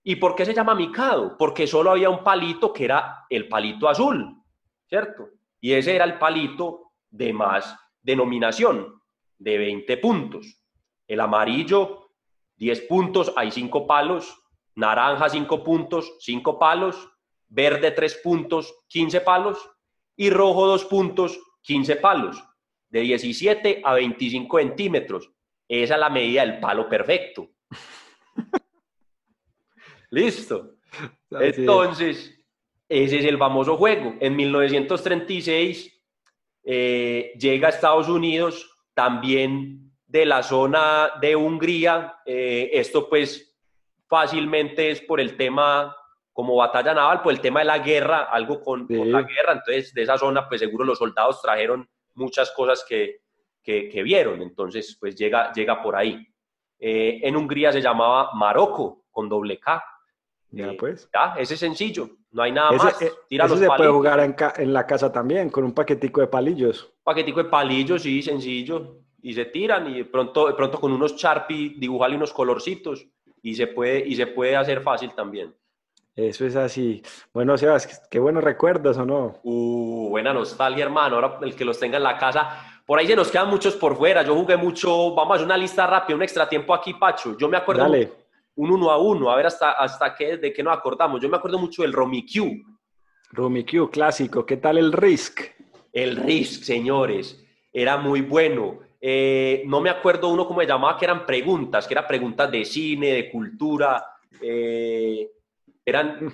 ¿Y 0.03 0.17
por 0.17 0.35
qué 0.35 0.45
se 0.45 0.53
llama 0.53 0.75
Mikado? 0.75 1.35
Porque 1.37 1.65
solo 1.65 1.91
había 1.91 2.09
un 2.09 2.23
palito 2.23 2.71
que 2.71 2.85
era 2.85 3.25
el 3.29 3.47
palito 3.47 3.89
azul, 3.89 4.43
¿cierto? 4.87 5.29
Y 5.59 5.73
ese 5.73 5.95
era 5.95 6.05
el 6.05 6.19
palito 6.19 6.91
de 7.09 7.33
más 7.33 7.75
denominación, 8.01 9.01
de 9.37 9.57
20 9.57 9.97
puntos. 9.97 10.61
El 11.07 11.19
amarillo, 11.19 12.11
10 12.57 12.81
puntos, 12.81 13.33
hay 13.35 13.51
5 13.51 13.87
palos. 13.87 14.37
Naranja, 14.75 15.29
5 15.29 15.63
puntos, 15.63 16.15
5 16.19 16.59
palos. 16.59 17.09
Verde, 17.47 17.91
3 17.91 18.21
puntos, 18.23 18.73
15 18.87 19.21
palos. 19.21 19.57
Y 20.15 20.29
rojo, 20.29 20.67
2 20.67 20.85
puntos, 20.85 21.39
15 21.61 21.97
palos. 21.97 22.43
De 22.89 23.01
17 23.01 23.81
a 23.83 23.93
25 23.93 24.59
centímetros. 24.59 25.31
Esa 25.67 25.95
es 25.95 25.99
la 25.99 26.09
medida 26.09 26.45
del 26.45 26.59
palo 26.59 26.87
perfecto. 26.87 27.49
Listo. 30.11 30.75
Entonces, 31.31 32.35
ese 32.87 33.19
es 33.19 33.25
el 33.25 33.37
famoso 33.37 33.77
juego. 33.77 34.15
En 34.19 34.35
1936 34.35 36.03
eh, 36.63 37.33
llega 37.39 37.67
a 37.67 37.71
Estados 37.71 38.07
Unidos, 38.07 38.74
también 38.95 39.91
de 40.07 40.25
la 40.25 40.41
zona 40.41 41.11
de 41.21 41.35
Hungría. 41.35 42.15
Eh, 42.25 42.71
esto 42.73 43.07
pues 43.07 43.55
fácilmente 44.07 44.89
es 44.89 45.01
por 45.01 45.19
el 45.19 45.35
tema, 45.37 45.95
como 46.31 46.55
batalla 46.55 46.93
naval, 46.93 47.21
por 47.21 47.31
el 47.33 47.41
tema 47.41 47.59
de 47.59 47.65
la 47.65 47.79
guerra, 47.79 48.23
algo 48.23 48.61
con, 48.61 48.87
Sí. 48.87 48.97
con 48.97 49.11
la 49.11 49.21
guerra. 49.21 49.53
Entonces, 49.53 49.93
de 49.93 50.03
esa 50.03 50.17
zona, 50.17 50.47
pues 50.47 50.61
seguro 50.61 50.83
los 50.85 50.97
soldados 50.97 51.41
trajeron 51.41 51.87
muchas 52.15 52.51
cosas 52.51 52.85
que, 52.87 53.17
que, 53.61 53.89
que 53.89 54.03
vieron. 54.03 54.41
Entonces, 54.41 54.97
pues 54.99 55.15
llega, 55.15 55.51
llega 55.53 55.81
por 55.81 55.95
ahí. 55.95 56.25
Eh, 56.79 57.19
en 57.23 57.35
Hungría 57.35 57.71
se 57.71 57.81
llamaba 57.81 58.31
Marocco, 58.33 59.05
con 59.11 59.27
doble 59.29 59.59
K. 59.59 59.83
Ya, 60.51 60.67
Eh, 60.71 60.77
pues. 60.79 61.09
ya, 61.13 61.35
ese 61.37 61.55
es 61.55 61.59
sencillo. 61.59 62.09
No 62.35 62.43
hay 62.43 62.51
nada 62.51 62.69
más. 62.73 63.01
Eh, 63.01 63.13
tira 63.29 63.47
se 63.47 63.65
puede 63.65 63.89
jugar 63.89 64.19
en, 64.57 64.73
la 64.73 64.85
casa 64.85 65.09
también, 65.09 65.49
con 65.49 65.63
un 65.63 65.71
paquetico 65.71 66.19
de 66.19 66.27
palillos. 66.27 66.91
paquetico 67.01 67.41
de 67.41 67.49
palillos, 67.49 68.01
sí, 68.01 68.21
sencillo. 68.21 68.97
Y 69.21 69.33
se 69.33 69.45
tiran 69.45 69.89
y 69.89 69.99
de 69.99 70.05
pronto, 70.05 70.47
de 70.47 70.53
pronto 70.53 70.77
con 70.77 70.91
unos 70.91 71.15
Sharpie 71.15 71.75
dibujarle 71.77 72.17
unos 72.17 72.33
colorcitos 72.33 73.07
y 73.41 73.55
se 73.55 73.67
puede, 73.67 74.05
y 74.05 74.17
se 74.17 74.27
puede 74.27 74.57
hacer 74.57 74.81
fácil 74.81 75.13
también. 75.15 75.55
Eso 76.13 76.45
es 76.45 76.57
así. 76.57 77.01
Bueno, 77.33 77.57
Sebas, 77.57 78.05
qué 78.11 78.19
buenos 78.19 78.43
recuerdos, 78.43 78.97
¿o 78.97 79.05
no? 79.05 79.39
Uh, 79.43 80.09
buena 80.09 80.33
nostalgia, 80.33 80.83
hermano. 80.83 81.15
Ahora 81.15 81.39
el 81.41 81.55
que 81.55 81.63
los 81.63 81.79
tenga 81.79 81.95
en 81.95 82.03
la 82.03 82.17
casa. 82.17 82.81
Por 82.85 82.99
ahí 82.99 83.07
se 83.07 83.15
nos 83.15 83.31
quedan 83.31 83.49
muchos 83.49 83.77
por 83.77 83.95
fuera. 83.95 84.23
Yo 84.23 84.35
jugué 84.35 84.57
mucho, 84.57 85.15
vamos 85.15 85.31
a 85.31 85.35
hacer 85.35 85.45
una 85.45 85.57
lista 85.57 85.87
rápida, 85.87 86.17
un 86.17 86.23
extra 86.23 86.49
tiempo 86.49 86.73
aquí, 86.73 86.95
Pacho. 86.95 87.37
Yo 87.37 87.47
me 87.47 87.55
acuerdo. 87.55 87.83
Dale 87.83 88.24
un 88.55 88.71
uno 88.71 88.91
a 88.91 88.97
uno, 88.97 89.29
a 89.29 89.35
ver 89.35 89.47
hasta, 89.47 89.71
hasta 89.71 90.15
qué, 90.15 90.37
de 90.37 90.53
qué 90.53 90.63
nos 90.63 90.77
acordamos. 90.77 91.21
Yo 91.21 91.29
me 91.29 91.37
acuerdo 91.37 91.59
mucho 91.59 91.81
del. 91.81 91.93
Romy 91.93 92.25
Q, 93.65 93.89
clásico. 93.91 94.45
¿Qué 94.45 94.57
tal 94.57 94.77
el 94.77 94.93
Risk? 94.93 95.41
El 95.91 96.15
Risk, 96.15 96.63
señores, 96.63 97.43
era 97.71 97.97
muy 97.97 98.21
bueno. 98.21 98.79
Eh, 99.01 99.63
no 99.65 99.81
me 99.81 99.89
acuerdo 99.89 100.29
uno 100.29 100.47
cómo 100.47 100.61
se 100.61 100.67
llamaba, 100.67 100.97
que 100.97 101.05
eran 101.05 101.25
preguntas, 101.25 101.87
que 101.87 101.93
eran 101.93 102.07
preguntas 102.07 102.49
de 102.49 102.65
cine, 102.65 103.13
de 103.13 103.29
cultura. 103.29 104.05
Eh, 104.41 105.29
eran... 105.85 106.33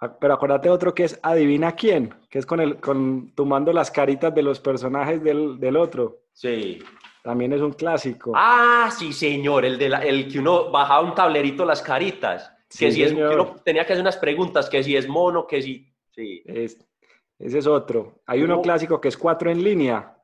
Ah, 0.00 0.16
pero 0.18 0.34
acuérdate 0.34 0.70
otro 0.70 0.94
que 0.94 1.04
es 1.04 1.18
Adivina 1.22 1.72
quién, 1.72 2.14
que 2.30 2.38
es 2.38 2.46
con 2.46 2.60
el, 2.60 2.80
con 2.80 3.32
tomando 3.34 3.72
las 3.72 3.90
caritas 3.90 4.34
de 4.34 4.42
los 4.42 4.58
personajes 4.60 5.22
del, 5.22 5.58
del 5.60 5.76
otro. 5.76 6.18
Sí. 6.32 6.82
También 7.28 7.52
es 7.52 7.60
un 7.60 7.74
clásico. 7.74 8.32
Ah, 8.34 8.90
sí, 8.90 9.12
señor, 9.12 9.66
el, 9.66 9.76
de 9.76 9.84
el 9.84 10.32
que 10.32 10.38
uno 10.38 10.70
bajaba 10.70 11.02
un 11.02 11.14
tablerito 11.14 11.62
las 11.62 11.82
caritas. 11.82 12.50
Que 12.70 12.90
si 12.90 13.02
es, 13.02 13.12
que 13.12 13.22
uno 13.22 13.56
tenía 13.62 13.84
que 13.84 13.92
hacer 13.92 14.00
unas 14.00 14.16
preguntas, 14.16 14.70
que 14.70 14.82
si 14.82 14.96
es 14.96 15.06
mono, 15.06 15.46
que 15.46 15.60
si... 15.60 15.92
Sí. 16.10 16.42
ese 16.46 16.78
es 17.38 17.66
otro. 17.66 18.22
Hay 18.24 18.42
uno 18.42 18.62
clásico 18.62 18.98
que 18.98 19.08
es 19.08 19.16
cuatro 19.18 19.50
en 19.50 19.62
línea, 19.62 20.16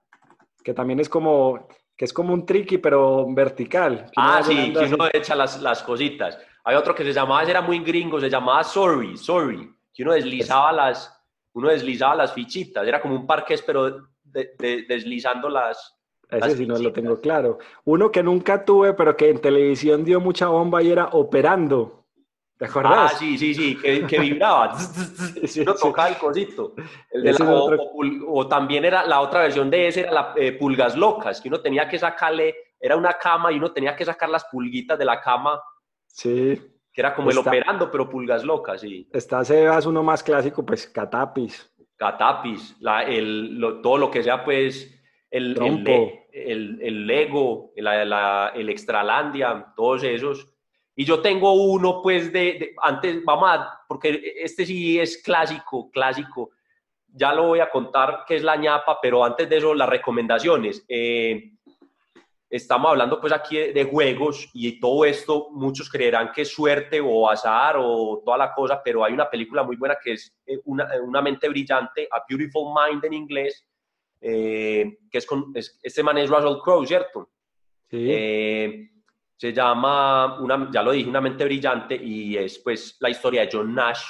que 0.62 0.72
también 0.72 0.98
es 0.98 1.10
como, 1.10 1.68
que 1.94 2.06
es 2.06 2.12
como 2.14 2.32
un 2.32 2.46
tricky, 2.46 2.78
pero 2.78 3.26
vertical. 3.28 4.10
Ah, 4.16 4.40
sí, 4.42 4.72
que 4.72 4.94
uno 4.94 5.06
echa 5.12 5.34
las, 5.34 5.60
las, 5.60 5.82
cositas. 5.82 6.38
Hay 6.64 6.74
otro 6.74 6.94
que 6.94 7.04
se 7.04 7.12
llamaba, 7.12 7.42
era 7.42 7.60
muy 7.60 7.80
gringo, 7.80 8.18
se 8.18 8.30
llamaba 8.30 8.64
Sorry, 8.64 9.18
Sorry, 9.18 9.70
que 9.92 10.04
uno 10.04 10.14
deslizaba 10.14 10.72
las, 10.72 11.22
uno 11.52 11.68
deslizaba 11.68 12.14
las 12.14 12.32
fichitas, 12.32 12.88
era 12.88 13.02
como 13.02 13.14
un 13.14 13.26
parque, 13.26 13.56
pero 13.66 14.08
deslizando 14.24 15.50
las, 15.50 15.94
ese 16.38 16.56
sí 16.56 16.66
no 16.66 16.78
lo 16.78 16.92
tengo 16.92 17.20
claro. 17.20 17.58
Uno 17.84 18.10
que 18.10 18.22
nunca 18.22 18.64
tuve, 18.64 18.94
pero 18.94 19.16
que 19.16 19.30
en 19.30 19.40
televisión 19.40 20.04
dio 20.04 20.20
mucha 20.20 20.48
bomba 20.48 20.82
y 20.82 20.90
era 20.90 21.08
Operando. 21.12 22.04
¿Te 22.56 22.66
acuerdas? 22.66 23.12
Ah, 23.12 23.16
sí, 23.18 23.36
sí, 23.36 23.52
sí, 23.52 23.76
que, 23.76 24.06
que 24.06 24.20
vibraba. 24.20 24.76
no 25.66 25.74
tocaba 25.74 26.08
el 26.08 26.18
cosito. 26.18 26.74
o, 28.28 28.46
también 28.46 28.84
era 28.84 29.04
la 29.04 29.20
otra 29.20 29.40
versión 29.40 29.68
de 29.70 29.88
ese, 29.88 30.02
era 30.02 30.12
la 30.12 30.34
eh, 30.36 30.52
pulgas 30.52 30.96
locas, 30.96 31.40
que 31.40 31.48
uno 31.48 31.60
tenía 31.60 31.88
que 31.88 31.98
sacarle, 31.98 32.54
era 32.78 32.96
una 32.96 33.14
cama 33.14 33.50
y 33.50 33.56
uno 33.56 33.72
tenía 33.72 33.96
que 33.96 34.04
sacar 34.04 34.28
las 34.28 34.44
pulguitas 34.44 34.98
de 34.98 35.04
la 35.04 35.20
cama. 35.20 35.60
Sí. 36.06 36.60
Que 36.92 37.00
era 37.00 37.12
como 37.12 37.30
el 37.30 37.38
operando, 37.38 37.90
pero 37.90 38.08
pulgas 38.08 38.44
locas, 38.44 38.80
sí. 38.80 39.08
Está 39.12 39.44
Sebas, 39.44 39.86
uno 39.86 40.04
más 40.04 40.22
clásico, 40.22 40.64
pues 40.64 40.86
Catapis. 40.86 41.72
Catapis, 41.96 42.76
la, 42.80 43.02
el, 43.02 43.58
todo 43.82 43.98
lo 43.98 44.10
que 44.12 44.22
sea, 44.22 44.44
pues, 44.44 44.94
el, 45.34 46.20
el, 46.32 46.78
el, 46.80 47.06
Lego, 47.08 47.72
el, 47.74 47.86
el 47.88 48.68
Extralandia, 48.68 49.72
todos 49.74 50.04
esos. 50.04 50.48
Y 50.94 51.04
yo 51.04 51.20
tengo 51.20 51.52
uno, 51.54 52.00
pues, 52.00 52.32
de, 52.32 52.72
antes, 52.80 53.24
vamos 53.24 53.48
a, 53.50 53.80
porque 53.88 54.34
este 54.36 54.64
sí 54.64 55.00
es 55.00 55.20
clásico, 55.20 55.90
clásico. 55.90 56.50
Ya 57.08 57.34
lo 57.34 57.48
voy 57.48 57.58
a 57.58 57.68
contar 57.68 58.24
qué 58.28 58.36
es 58.36 58.44
la 58.44 58.54
ñapa, 58.54 59.00
pero 59.02 59.24
antes 59.24 59.48
de 59.48 59.56
eso, 59.56 59.74
las 59.74 59.88
recomendaciones. 59.88 60.84
Eh, 60.88 61.50
estamos 62.48 62.90
hablando, 62.92 63.20
pues, 63.20 63.32
aquí 63.32 63.56
de, 63.56 63.84
juegos 63.90 64.48
y 64.54 64.78
todo 64.78 65.04
esto, 65.04 65.48
muchos 65.50 65.90
creerán 65.90 66.30
que 66.30 66.42
es 66.42 66.48
suerte 66.52 67.00
o 67.00 67.28
azar 67.28 67.74
o 67.76 68.22
toda 68.24 68.38
la 68.38 68.54
cosa, 68.54 68.80
pero 68.84 69.04
hay 69.04 69.12
una 69.12 69.28
película 69.28 69.64
muy 69.64 69.74
buena 69.74 69.96
que 70.00 70.12
es 70.12 70.32
eh, 70.46 70.60
una, 70.66 70.88
una 71.02 71.20
mente 71.20 71.48
brillante, 71.48 72.06
A 72.08 72.22
Beautiful 72.28 72.72
Mind 72.72 73.04
en 73.04 73.14
inglés, 73.14 73.66
eh, 74.20 74.98
que 75.10 75.18
es 75.18 75.26
con, 75.26 75.52
este 75.54 76.02
man 76.02 76.18
es 76.18 76.30
Russell 76.30 76.60
Crowe, 76.62 76.86
¿cierto? 76.86 77.30
Sí. 77.90 78.06
Eh, 78.08 78.90
se 79.36 79.52
llama, 79.52 80.40
una, 80.40 80.70
ya 80.72 80.82
lo 80.82 80.92
dije, 80.92 81.08
Una 81.08 81.20
mente 81.20 81.44
brillante 81.44 81.96
y 81.96 82.36
es 82.36 82.58
pues 82.60 82.96
la 83.00 83.10
historia 83.10 83.42
de 83.42 83.50
John 83.52 83.74
Nash, 83.74 84.02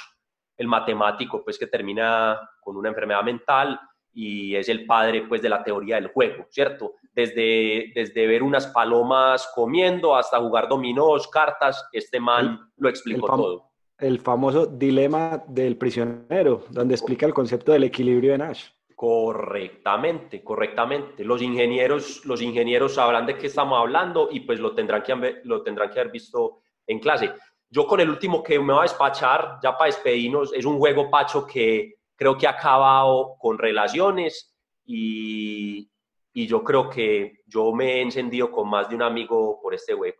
el 0.57 0.67
matemático 0.67 1.43
pues 1.43 1.57
que 1.59 1.67
termina 1.67 2.39
con 2.61 2.77
una 2.77 2.89
enfermedad 2.89 3.23
mental 3.23 3.79
y 4.13 4.55
es 4.55 4.69
el 4.69 4.85
padre 4.85 5.23
pues 5.27 5.41
de 5.41 5.49
la 5.49 5.63
teoría 5.63 5.95
del 5.95 6.07
juego, 6.07 6.45
¿cierto? 6.49 6.93
Desde, 7.13 7.91
desde 7.93 8.27
ver 8.27 8.43
unas 8.43 8.67
palomas 8.67 9.51
comiendo 9.53 10.15
hasta 10.15 10.39
jugar 10.39 10.69
dominós, 10.69 11.27
cartas, 11.27 11.85
este 11.91 12.19
man 12.19 12.71
lo 12.77 12.87
explicó 12.87 13.27
todo. 13.27 13.71
El 13.97 14.19
famoso 14.19 14.65
dilema 14.65 15.43
del 15.47 15.77
prisionero, 15.77 16.63
donde 16.69 16.95
explica 16.95 17.25
el 17.25 17.33
concepto 17.33 17.73
del 17.73 17.83
equilibrio 17.83 18.31
de 18.33 18.37
Nash. 18.37 18.67
Correctamente, 18.95 20.41
correctamente. 20.41 21.25
Los 21.25 21.41
ingenieros, 21.41 22.25
los 22.25 22.41
ingenieros 22.41 22.93
sabrán 22.93 23.25
de 23.25 23.37
qué 23.37 23.47
estamos 23.47 23.77
hablando 23.77 24.29
y 24.31 24.39
pues 24.39 24.59
lo 24.59 24.73
tendrán 24.73 25.03
que 25.03 25.11
haber, 25.11 25.41
lo 25.43 25.61
tendrán 25.63 25.89
que 25.89 25.99
haber 25.99 26.13
visto 26.13 26.61
en 26.87 26.99
clase. 26.99 27.33
Yo 27.69 27.85
con 27.85 27.99
el 27.99 28.09
último 28.09 28.41
que 28.41 28.57
me 28.57 28.71
voy 28.71 28.79
a 28.79 28.83
despachar, 28.83 29.59
ya 29.61 29.77
para 29.77 29.87
despedirnos, 29.87 30.53
es 30.53 30.63
un 30.63 30.77
juego, 30.77 31.09
Pacho, 31.09 31.45
que 31.45 31.95
creo 32.15 32.37
que 32.37 32.47
ha 32.47 32.51
acabado 32.51 33.35
con 33.37 33.57
relaciones 33.57 34.55
y, 34.85 35.89
y 36.31 36.47
yo 36.47 36.63
creo 36.63 36.89
que 36.89 37.41
yo 37.45 37.73
me 37.73 37.95
he 37.95 38.01
encendido 38.01 38.49
con 38.49 38.69
más 38.69 38.87
de 38.87 38.95
un 38.95 39.01
amigo 39.01 39.59
por 39.61 39.73
este 39.73 39.93
juego. 39.93 40.17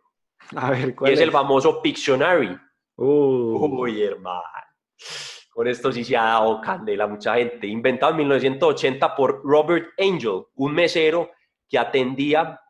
A 0.54 0.70
ver, 0.70 0.94
¿cuál 0.94 1.12
es? 1.12 1.20
el 1.20 1.30
famoso 1.30 1.80
Pictionary. 1.80 2.58
Uh. 2.96 3.80
Uy, 3.80 4.02
hermano. 4.02 4.42
Con 5.56 5.68
esto 5.68 5.90
sí 5.90 6.04
se 6.04 6.14
ha 6.14 6.24
dado 6.24 6.60
candela 6.60 7.06
mucha 7.06 7.36
gente. 7.36 7.66
Inventado 7.66 8.12
en 8.12 8.18
1980 8.18 9.16
por 9.16 9.40
Robert 9.42 9.88
Angel, 9.98 10.42
un 10.54 10.74
mesero 10.74 11.30
que 11.66 11.78
atendía 11.78 12.60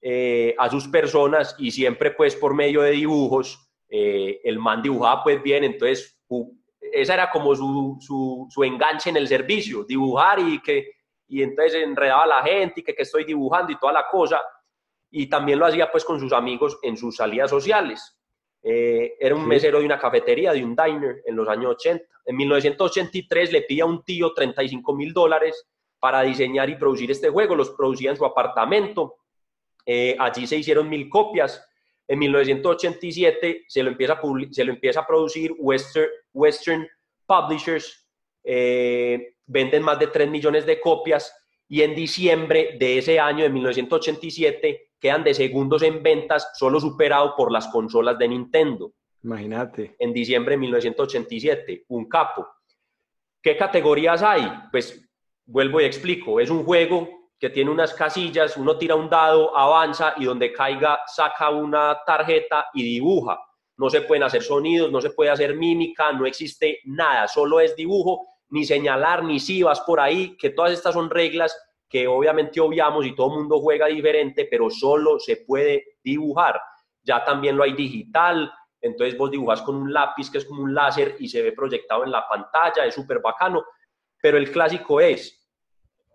eh, 0.00 0.52
a 0.58 0.68
sus 0.68 0.88
personas 0.88 1.54
y 1.56 1.70
siempre 1.70 2.10
pues 2.10 2.34
por 2.34 2.52
medio 2.52 2.82
de 2.82 2.90
dibujos. 2.90 3.70
Eh, 3.88 4.40
el 4.42 4.58
man 4.58 4.82
dibujaba 4.82 5.22
pues 5.22 5.40
bien, 5.40 5.62
entonces 5.62 6.20
esa 6.80 7.14
era 7.14 7.30
como 7.30 7.54
su, 7.54 7.98
su, 8.00 8.48
su, 8.50 8.64
enganche 8.64 9.10
en 9.10 9.18
el 9.18 9.28
servicio, 9.28 9.84
dibujar 9.84 10.40
y 10.40 10.60
que 10.60 10.94
y 11.28 11.44
entonces 11.44 11.80
enredaba 11.80 12.24
a 12.24 12.26
la 12.26 12.42
gente 12.42 12.80
y 12.80 12.82
que, 12.82 12.92
que 12.92 13.02
estoy 13.04 13.24
dibujando 13.24 13.70
y 13.70 13.78
toda 13.78 13.92
la 13.92 14.08
cosa. 14.10 14.40
Y 15.12 15.28
también 15.28 15.60
lo 15.60 15.66
hacía 15.66 15.92
pues 15.92 16.04
con 16.04 16.18
sus 16.18 16.32
amigos 16.32 16.76
en 16.82 16.96
sus 16.96 17.14
salidas 17.14 17.50
sociales. 17.50 18.18
Eh, 18.62 19.16
era 19.18 19.34
un 19.34 19.46
mesero 19.46 19.80
de 19.80 19.86
una 19.86 19.98
cafetería, 19.98 20.52
de 20.52 20.62
un 20.62 20.76
diner 20.76 21.22
en 21.24 21.34
los 21.34 21.48
años 21.48 21.72
80. 21.72 22.04
En 22.26 22.36
1983 22.36 23.52
le 23.52 23.62
pide 23.62 23.82
a 23.82 23.86
un 23.86 24.04
tío 24.04 24.32
35 24.32 24.94
mil 24.94 25.12
dólares 25.12 25.66
para 25.98 26.22
diseñar 26.22 26.70
y 26.70 26.76
producir 26.76 27.10
este 27.10 27.28
juego. 27.28 27.56
Los 27.56 27.70
producía 27.70 28.10
en 28.10 28.16
su 28.16 28.24
apartamento. 28.24 29.16
Eh, 29.84 30.16
allí 30.18 30.46
se 30.46 30.56
hicieron 30.56 30.88
mil 30.88 31.08
copias. 31.08 31.66
En 32.06 32.18
1987 32.18 33.64
se 33.66 33.82
lo 33.82 33.90
empieza 33.90 34.14
a, 34.14 34.20
se 34.50 34.64
lo 34.64 34.72
empieza 34.72 35.00
a 35.00 35.06
producir 35.06 35.54
Western, 35.58 36.08
Western 36.32 36.88
Publishers. 37.26 38.06
Eh, 38.44 39.34
venden 39.46 39.82
más 39.82 39.98
de 39.98 40.08
3 40.08 40.30
millones 40.30 40.66
de 40.66 40.80
copias 40.80 41.34
y 41.68 41.82
en 41.82 41.94
diciembre 41.94 42.76
de 42.78 42.98
ese 42.98 43.18
año, 43.18 43.44
de 43.44 43.50
1987, 43.50 44.90
quedan 45.02 45.24
de 45.24 45.34
segundos 45.34 45.82
en 45.82 46.00
ventas, 46.00 46.52
solo 46.54 46.78
superado 46.78 47.34
por 47.36 47.50
las 47.50 47.66
consolas 47.66 48.16
de 48.18 48.28
Nintendo. 48.28 48.92
Imagínate. 49.24 49.96
En 49.98 50.12
diciembre 50.12 50.52
de 50.52 50.58
1987, 50.58 51.84
un 51.88 52.08
capo. 52.08 52.46
¿Qué 53.42 53.56
categorías 53.56 54.22
hay? 54.22 54.48
Pues 54.70 55.04
vuelvo 55.44 55.80
y 55.80 55.84
explico. 55.84 56.38
Es 56.38 56.50
un 56.50 56.62
juego 56.64 57.08
que 57.36 57.50
tiene 57.50 57.72
unas 57.72 57.92
casillas, 57.94 58.56
uno 58.56 58.78
tira 58.78 58.94
un 58.94 59.10
dado, 59.10 59.58
avanza 59.58 60.14
y 60.18 60.24
donde 60.24 60.52
caiga 60.52 61.00
saca 61.08 61.50
una 61.50 61.98
tarjeta 62.06 62.66
y 62.72 62.84
dibuja. 62.84 63.40
No 63.78 63.90
se 63.90 64.02
pueden 64.02 64.22
hacer 64.22 64.42
sonidos, 64.42 64.92
no 64.92 65.00
se 65.00 65.10
puede 65.10 65.30
hacer 65.30 65.56
mímica, 65.56 66.12
no 66.12 66.26
existe 66.26 66.78
nada, 66.84 67.26
solo 67.26 67.58
es 67.58 67.74
dibujo, 67.74 68.20
ni 68.50 68.64
señalar, 68.64 69.24
ni 69.24 69.40
si 69.40 69.64
vas 69.64 69.80
por 69.80 69.98
ahí, 69.98 70.36
que 70.36 70.50
todas 70.50 70.70
estas 70.70 70.94
son 70.94 71.10
reglas 71.10 71.56
que 71.92 72.08
obviamente 72.08 72.58
obviamos 72.60 73.04
y 73.06 73.14
todo 73.14 73.32
el 73.32 73.40
mundo 73.40 73.60
juega 73.60 73.86
diferente, 73.86 74.48
pero 74.50 74.70
solo 74.70 75.20
se 75.20 75.44
puede 75.46 75.98
dibujar. 76.02 76.60
Ya 77.02 77.22
también 77.22 77.56
lo 77.56 77.64
hay 77.64 77.74
digital, 77.74 78.50
entonces 78.80 79.16
vos 79.16 79.30
dibujas 79.30 79.60
con 79.62 79.76
un 79.76 79.92
lápiz 79.92 80.30
que 80.30 80.38
es 80.38 80.46
como 80.46 80.62
un 80.62 80.74
láser 80.74 81.16
y 81.20 81.28
se 81.28 81.42
ve 81.42 81.52
proyectado 81.52 82.04
en 82.04 82.10
la 82.10 82.26
pantalla, 82.26 82.86
es 82.86 82.94
súper 82.94 83.20
bacano, 83.20 83.62
pero 84.20 84.38
el 84.38 84.50
clásico 84.50 85.00
es 85.00 85.38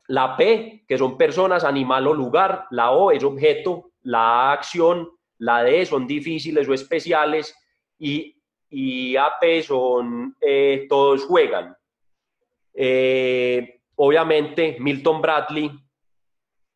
la 0.07 0.35
P, 0.35 0.83
que 0.87 0.97
son 0.97 1.17
personas, 1.17 1.63
animal 1.63 2.07
o 2.07 2.13
lugar, 2.13 2.65
la 2.71 2.91
O 2.91 3.11
es 3.11 3.23
objeto, 3.23 3.91
la 4.01 4.49
A 4.49 4.53
acción, 4.53 5.09
la 5.37 5.63
D 5.63 5.85
son 5.85 6.07
difíciles 6.07 6.67
o 6.67 6.73
especiales 6.73 7.55
y 7.99 8.37
y 8.69 9.15
AP 9.15 9.61
son, 9.63 10.35
eh, 10.41 10.85
todos 10.89 11.25
juegan. 11.25 11.75
Eh, 12.73 13.76
obviamente, 13.97 14.77
Milton 14.79 15.21
Bradley, 15.21 15.71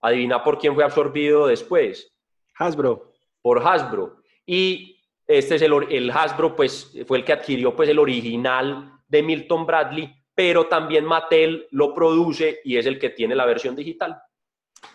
adivina 0.02 0.44
por 0.44 0.58
quién 0.58 0.76
fue 0.76 0.84
absorbido 0.84 1.48
después. 1.48 2.12
Hasbro. 2.58 3.14
Por 3.42 3.66
Hasbro. 3.66 4.18
Y 4.46 4.98
este 5.26 5.56
es 5.56 5.62
el, 5.62 5.74
el 5.90 6.12
Hasbro, 6.12 6.56
pues 6.56 6.94
fue 7.08 7.20
el 7.20 7.26
que 7.26 7.34
adquirió 7.34 7.76
pues 7.76 7.90
el 7.90 8.00
original 8.00 8.92
de 9.08 9.24
Milton 9.24 9.66
Bradley, 9.66 10.14
pero 10.34 10.68
también 10.68 11.06
Mattel 11.06 11.68
lo 11.72 11.94
produce 11.94 12.60
y 12.64 12.78
es 12.78 12.86
el 12.86 12.98
que 13.00 13.10
tiene 13.10 13.36
la 13.36 13.46
versión 13.46 13.76
digital, 13.76 14.22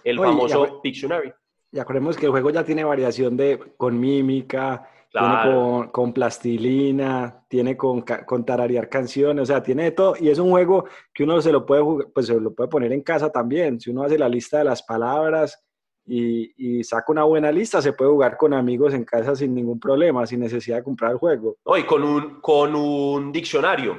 el 0.03 0.19
Oye, 0.19 0.29
famoso 0.29 0.81
Pictionary. 0.83 1.33
Y 1.73 1.79
acordemos 1.79 2.17
que 2.17 2.27
el 2.27 2.33
juego 2.33 2.51
ya 2.51 2.65
tiene 2.65 2.85
variación 2.85 3.37
de 3.37 3.59
con 3.77 3.99
mímica, 3.99 4.89
Claro. 5.19 5.51
tiene 5.51 5.57
con, 5.57 5.89
con 5.89 6.13
plastilina, 6.13 7.45
tiene 7.49 7.75
con, 7.75 8.03
con 8.03 8.45
tararear 8.45 8.89
canciones, 8.91 9.43
o 9.45 9.47
sea, 9.47 9.63
tiene 9.63 9.85
de 9.85 9.91
todo. 9.93 10.15
Y 10.21 10.29
es 10.29 10.39
un 10.39 10.51
juego 10.51 10.85
que 11.15 11.25
uno 11.25 11.41
se 11.41 11.53
lo 11.53 11.65
puede 11.65 11.81
jugar, 11.83 12.09
pues 12.13 12.27
se 12.27 12.39
lo 12.39 12.53
puede 12.55 12.69
poner 12.69 12.93
en 12.93 13.01
casa 13.03 13.31
también. 13.33 13.81
Si 13.81 13.91
uno 13.91 14.03
hace 14.03 14.19
la 14.19 14.29
lista 14.29 14.59
de 14.59 14.65
las 14.65 14.83
palabras 14.83 15.65
y, 16.05 16.53
y 16.79 16.85
saca 16.85 17.13
una 17.13 17.25
buena 17.25 17.51
lista, 17.51 17.81
se 17.81 17.95
puede 17.95 18.11
jugar 18.11 18.37
con 18.37 18.53
amigos 18.53 18.93
en 18.93 19.05
casa 19.05 19.35
sin 19.35 19.55
ningún 19.55 19.81
problema, 19.81 20.27
sin 20.27 20.41
necesidad 20.41 20.77
de 20.77 20.85
comprar 20.85 21.13
el 21.13 21.19
juego. 21.19 21.57
No, 21.65 21.79
y 21.79 21.85
con 21.85 22.03
un, 22.05 22.41
con 22.43 22.75
un 22.77 23.33
diccionario. 23.33 23.97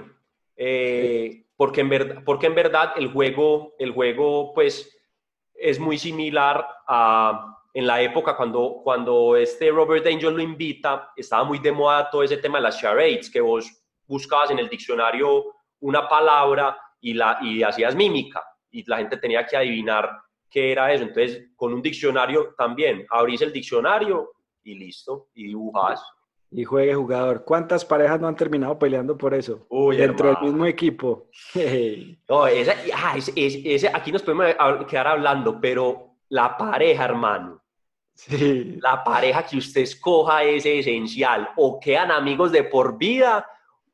eh, 0.55 1.45
porque, 1.55 1.82
en 1.82 1.89
verdad, 1.89 2.22
porque 2.24 2.45
en 2.45 2.53
verdad 2.53 2.91
el 2.95 3.11
juego, 3.11 3.74
el 3.80 3.91
juego 3.91 4.53
pues, 4.53 4.95
es 5.55 5.80
muy 5.80 5.97
similar 5.97 6.68
a 6.88 7.57
en 7.78 7.86
la 7.86 8.01
época 8.01 8.36
cuando, 8.36 8.82
cuando 8.84 9.36
este 9.36 9.69
Robert 9.69 10.05
Angel 10.07 10.34
lo 10.34 10.41
invita, 10.41 11.11
estaba 11.15 11.43
muy 11.43 11.59
de 11.59 11.71
moda 11.71 12.09
todo 12.09 12.23
ese 12.23 12.38
tema 12.38 12.57
de 12.57 12.63
las 12.63 12.80
charades, 12.80 13.30
que 13.30 13.39
vos 13.41 13.69
buscabas 14.07 14.49
en 14.51 14.59
el 14.59 14.67
diccionario 14.67 15.45
una 15.82 16.07
palabra 16.09 16.75
y, 16.99 17.13
la, 17.13 17.38
y 17.41 17.61
hacías 17.61 17.95
mímica 17.95 18.43
y 18.71 18.84
la 18.89 18.97
gente 18.97 19.17
tenía 19.17 19.45
que 19.45 19.55
adivinar 19.57 20.09
qué 20.49 20.71
era 20.71 20.91
eso. 20.91 21.03
Entonces, 21.03 21.49
con 21.55 21.71
un 21.73 21.82
diccionario 21.82 22.55
también, 22.57 23.05
abrís 23.11 23.41
el 23.43 23.53
diccionario 23.53 24.32
y 24.63 24.73
listo, 24.73 25.28
y 25.36 25.47
dibujas. 25.47 26.01
Y 26.49 26.63
juegue 26.63 26.95
jugador. 26.95 27.43
¿Cuántas 27.45 27.86
parejas 27.86 28.19
no 28.19 28.28
han 28.28 28.36
terminado 28.36 28.80
peleando 28.80 29.15
por 29.17 29.34
eso? 29.36 29.67
Uy, 29.69 29.97
Dentro 29.97 30.30
hermano. 30.30 30.45
del 30.45 30.51
mismo 30.53 30.65
equipo. 30.65 31.28
No, 32.30 32.47
esa, 32.47 32.73
ah, 32.95 33.13
ese- 33.17 33.34
ese- 33.36 33.75
ese- 33.75 33.91
aquí 33.93 34.11
nos 34.11 34.23
podemos 34.23 34.47
quedar 34.89 35.07
hablando, 35.07 35.59
pero 35.61 36.15
la 36.30 36.57
pareja, 36.57 37.05
hermano, 37.05 37.61
Sí. 38.18 38.78
la 38.82 39.03
pareja 39.03 39.43
que 39.45 39.57
usted 39.57 39.82
escoja 39.82 40.43
es 40.43 40.65
esencial. 40.65 41.49
O 41.55 41.80
quedan 41.80 42.09
amigos 42.11 42.51
de 42.51 42.63
por 42.63 42.97
vida 42.97 43.45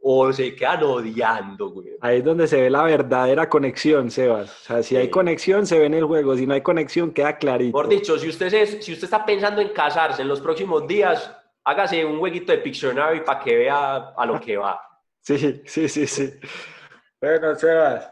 o 0.02 0.32
se 0.34 0.56
quedan 0.56 0.84
odiando, 0.84 1.70
güey. 1.72 1.90
Ahí 2.02 2.18
es 2.20 2.24
donde 2.24 2.48
se 2.48 2.60
ve 2.62 2.70
la 2.70 2.84
verdadera 2.84 3.48
conexión, 3.50 4.10
Sebas. 4.10 4.50
O 4.50 4.64
sea, 4.66 4.84
si 4.84 4.96
hay 4.96 5.06
Sí. 5.06 5.12
conexión, 5.12 5.66
se 5.68 5.78
ve 5.78 5.86
en 5.86 5.94
el 5.94 6.06
juego. 6.06 6.36
Si 6.38 6.48
no 6.48 6.54
hay 6.54 6.62
conexión, 6.62 7.12
queda 7.12 7.38
clarito. 7.38 7.72
Por 7.74 7.88
dicho, 7.90 8.18
si 8.18 8.30
usted, 8.30 8.54
es, 8.54 8.84
si 8.84 8.94
usted 8.94 9.06
está 9.06 9.26
pensando 9.26 9.62
en 9.62 9.70
casarse 9.70 10.22
en 10.22 10.28
los 10.30 10.40
próximos 10.42 10.88
días, 10.88 11.34
hágase 11.66 12.04
un 12.06 12.20
jueguito 12.20 12.52
de 12.52 12.58
Pictionary 12.60 13.22
para 13.22 13.40
que 13.40 13.56
vea 13.58 14.14
a 14.18 14.26
lo 14.26 14.40
que 14.40 14.58
va. 14.58 14.80
Sí, 15.26 15.62
sí, 15.66 15.88
sí, 15.88 16.06
sí. 16.08 16.34
Bueno, 17.22 17.56
Sebas. 17.56 18.10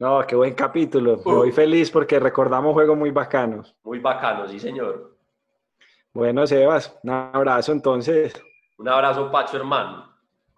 No, 0.00 0.24
qué 0.26 0.34
buen 0.34 0.54
capítulo. 0.54 1.20
Me 1.24 1.32
Uh. 1.32 1.52
feliz 1.52 1.88
porque 1.90 2.18
recordamos 2.18 2.72
juegos 2.72 2.96
muy 2.98 3.10
bacanos. 3.10 3.76
Muy 3.84 3.98
bacano, 4.00 4.48
sí, 4.48 4.58
señor. 4.58 5.17
Bueno, 6.14 6.46
Sebas, 6.46 6.98
un 7.02 7.10
abrazo 7.10 7.72
entonces. 7.72 8.34
Un 8.78 8.88
abrazo, 8.88 9.30
Pacho, 9.30 9.56
hermano. 9.56 10.08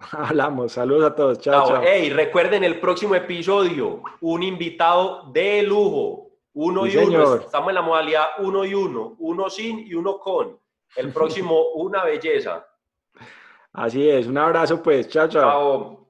Hablamos. 0.12 0.72
Saludos 0.72 1.10
a 1.10 1.14
todos. 1.14 1.38
Chao, 1.40 1.68
Chao. 1.68 1.82
Hey, 1.84 2.10
recuerden 2.10 2.64
el 2.64 2.80
próximo 2.80 3.14
episodio, 3.14 4.02
un 4.20 4.42
invitado 4.42 5.30
de 5.32 5.62
lujo, 5.62 6.30
uno 6.54 6.86
Sí, 6.86 6.92
y 6.92 6.96
uno. 6.98 7.36
Estamos 7.36 7.68
en 7.68 7.74
la 7.74 7.82
modalidad 7.82 8.26
uno 8.38 8.64
y 8.64 8.74
uno, 8.74 9.16
uno 9.18 9.50
sin 9.50 9.80
y 9.80 9.94
uno 9.94 10.18
con. 10.18 10.58
El 10.96 11.12
próximo, 11.12 11.72
una 11.74 12.04
belleza. 12.04 12.66
Así 13.72 14.08
es. 14.08 14.26
Un 14.26 14.38
abrazo, 14.38 14.82
pues. 14.82 15.08
Chao, 15.08 15.28
chao. 15.28 15.42
Chao. 15.42 16.09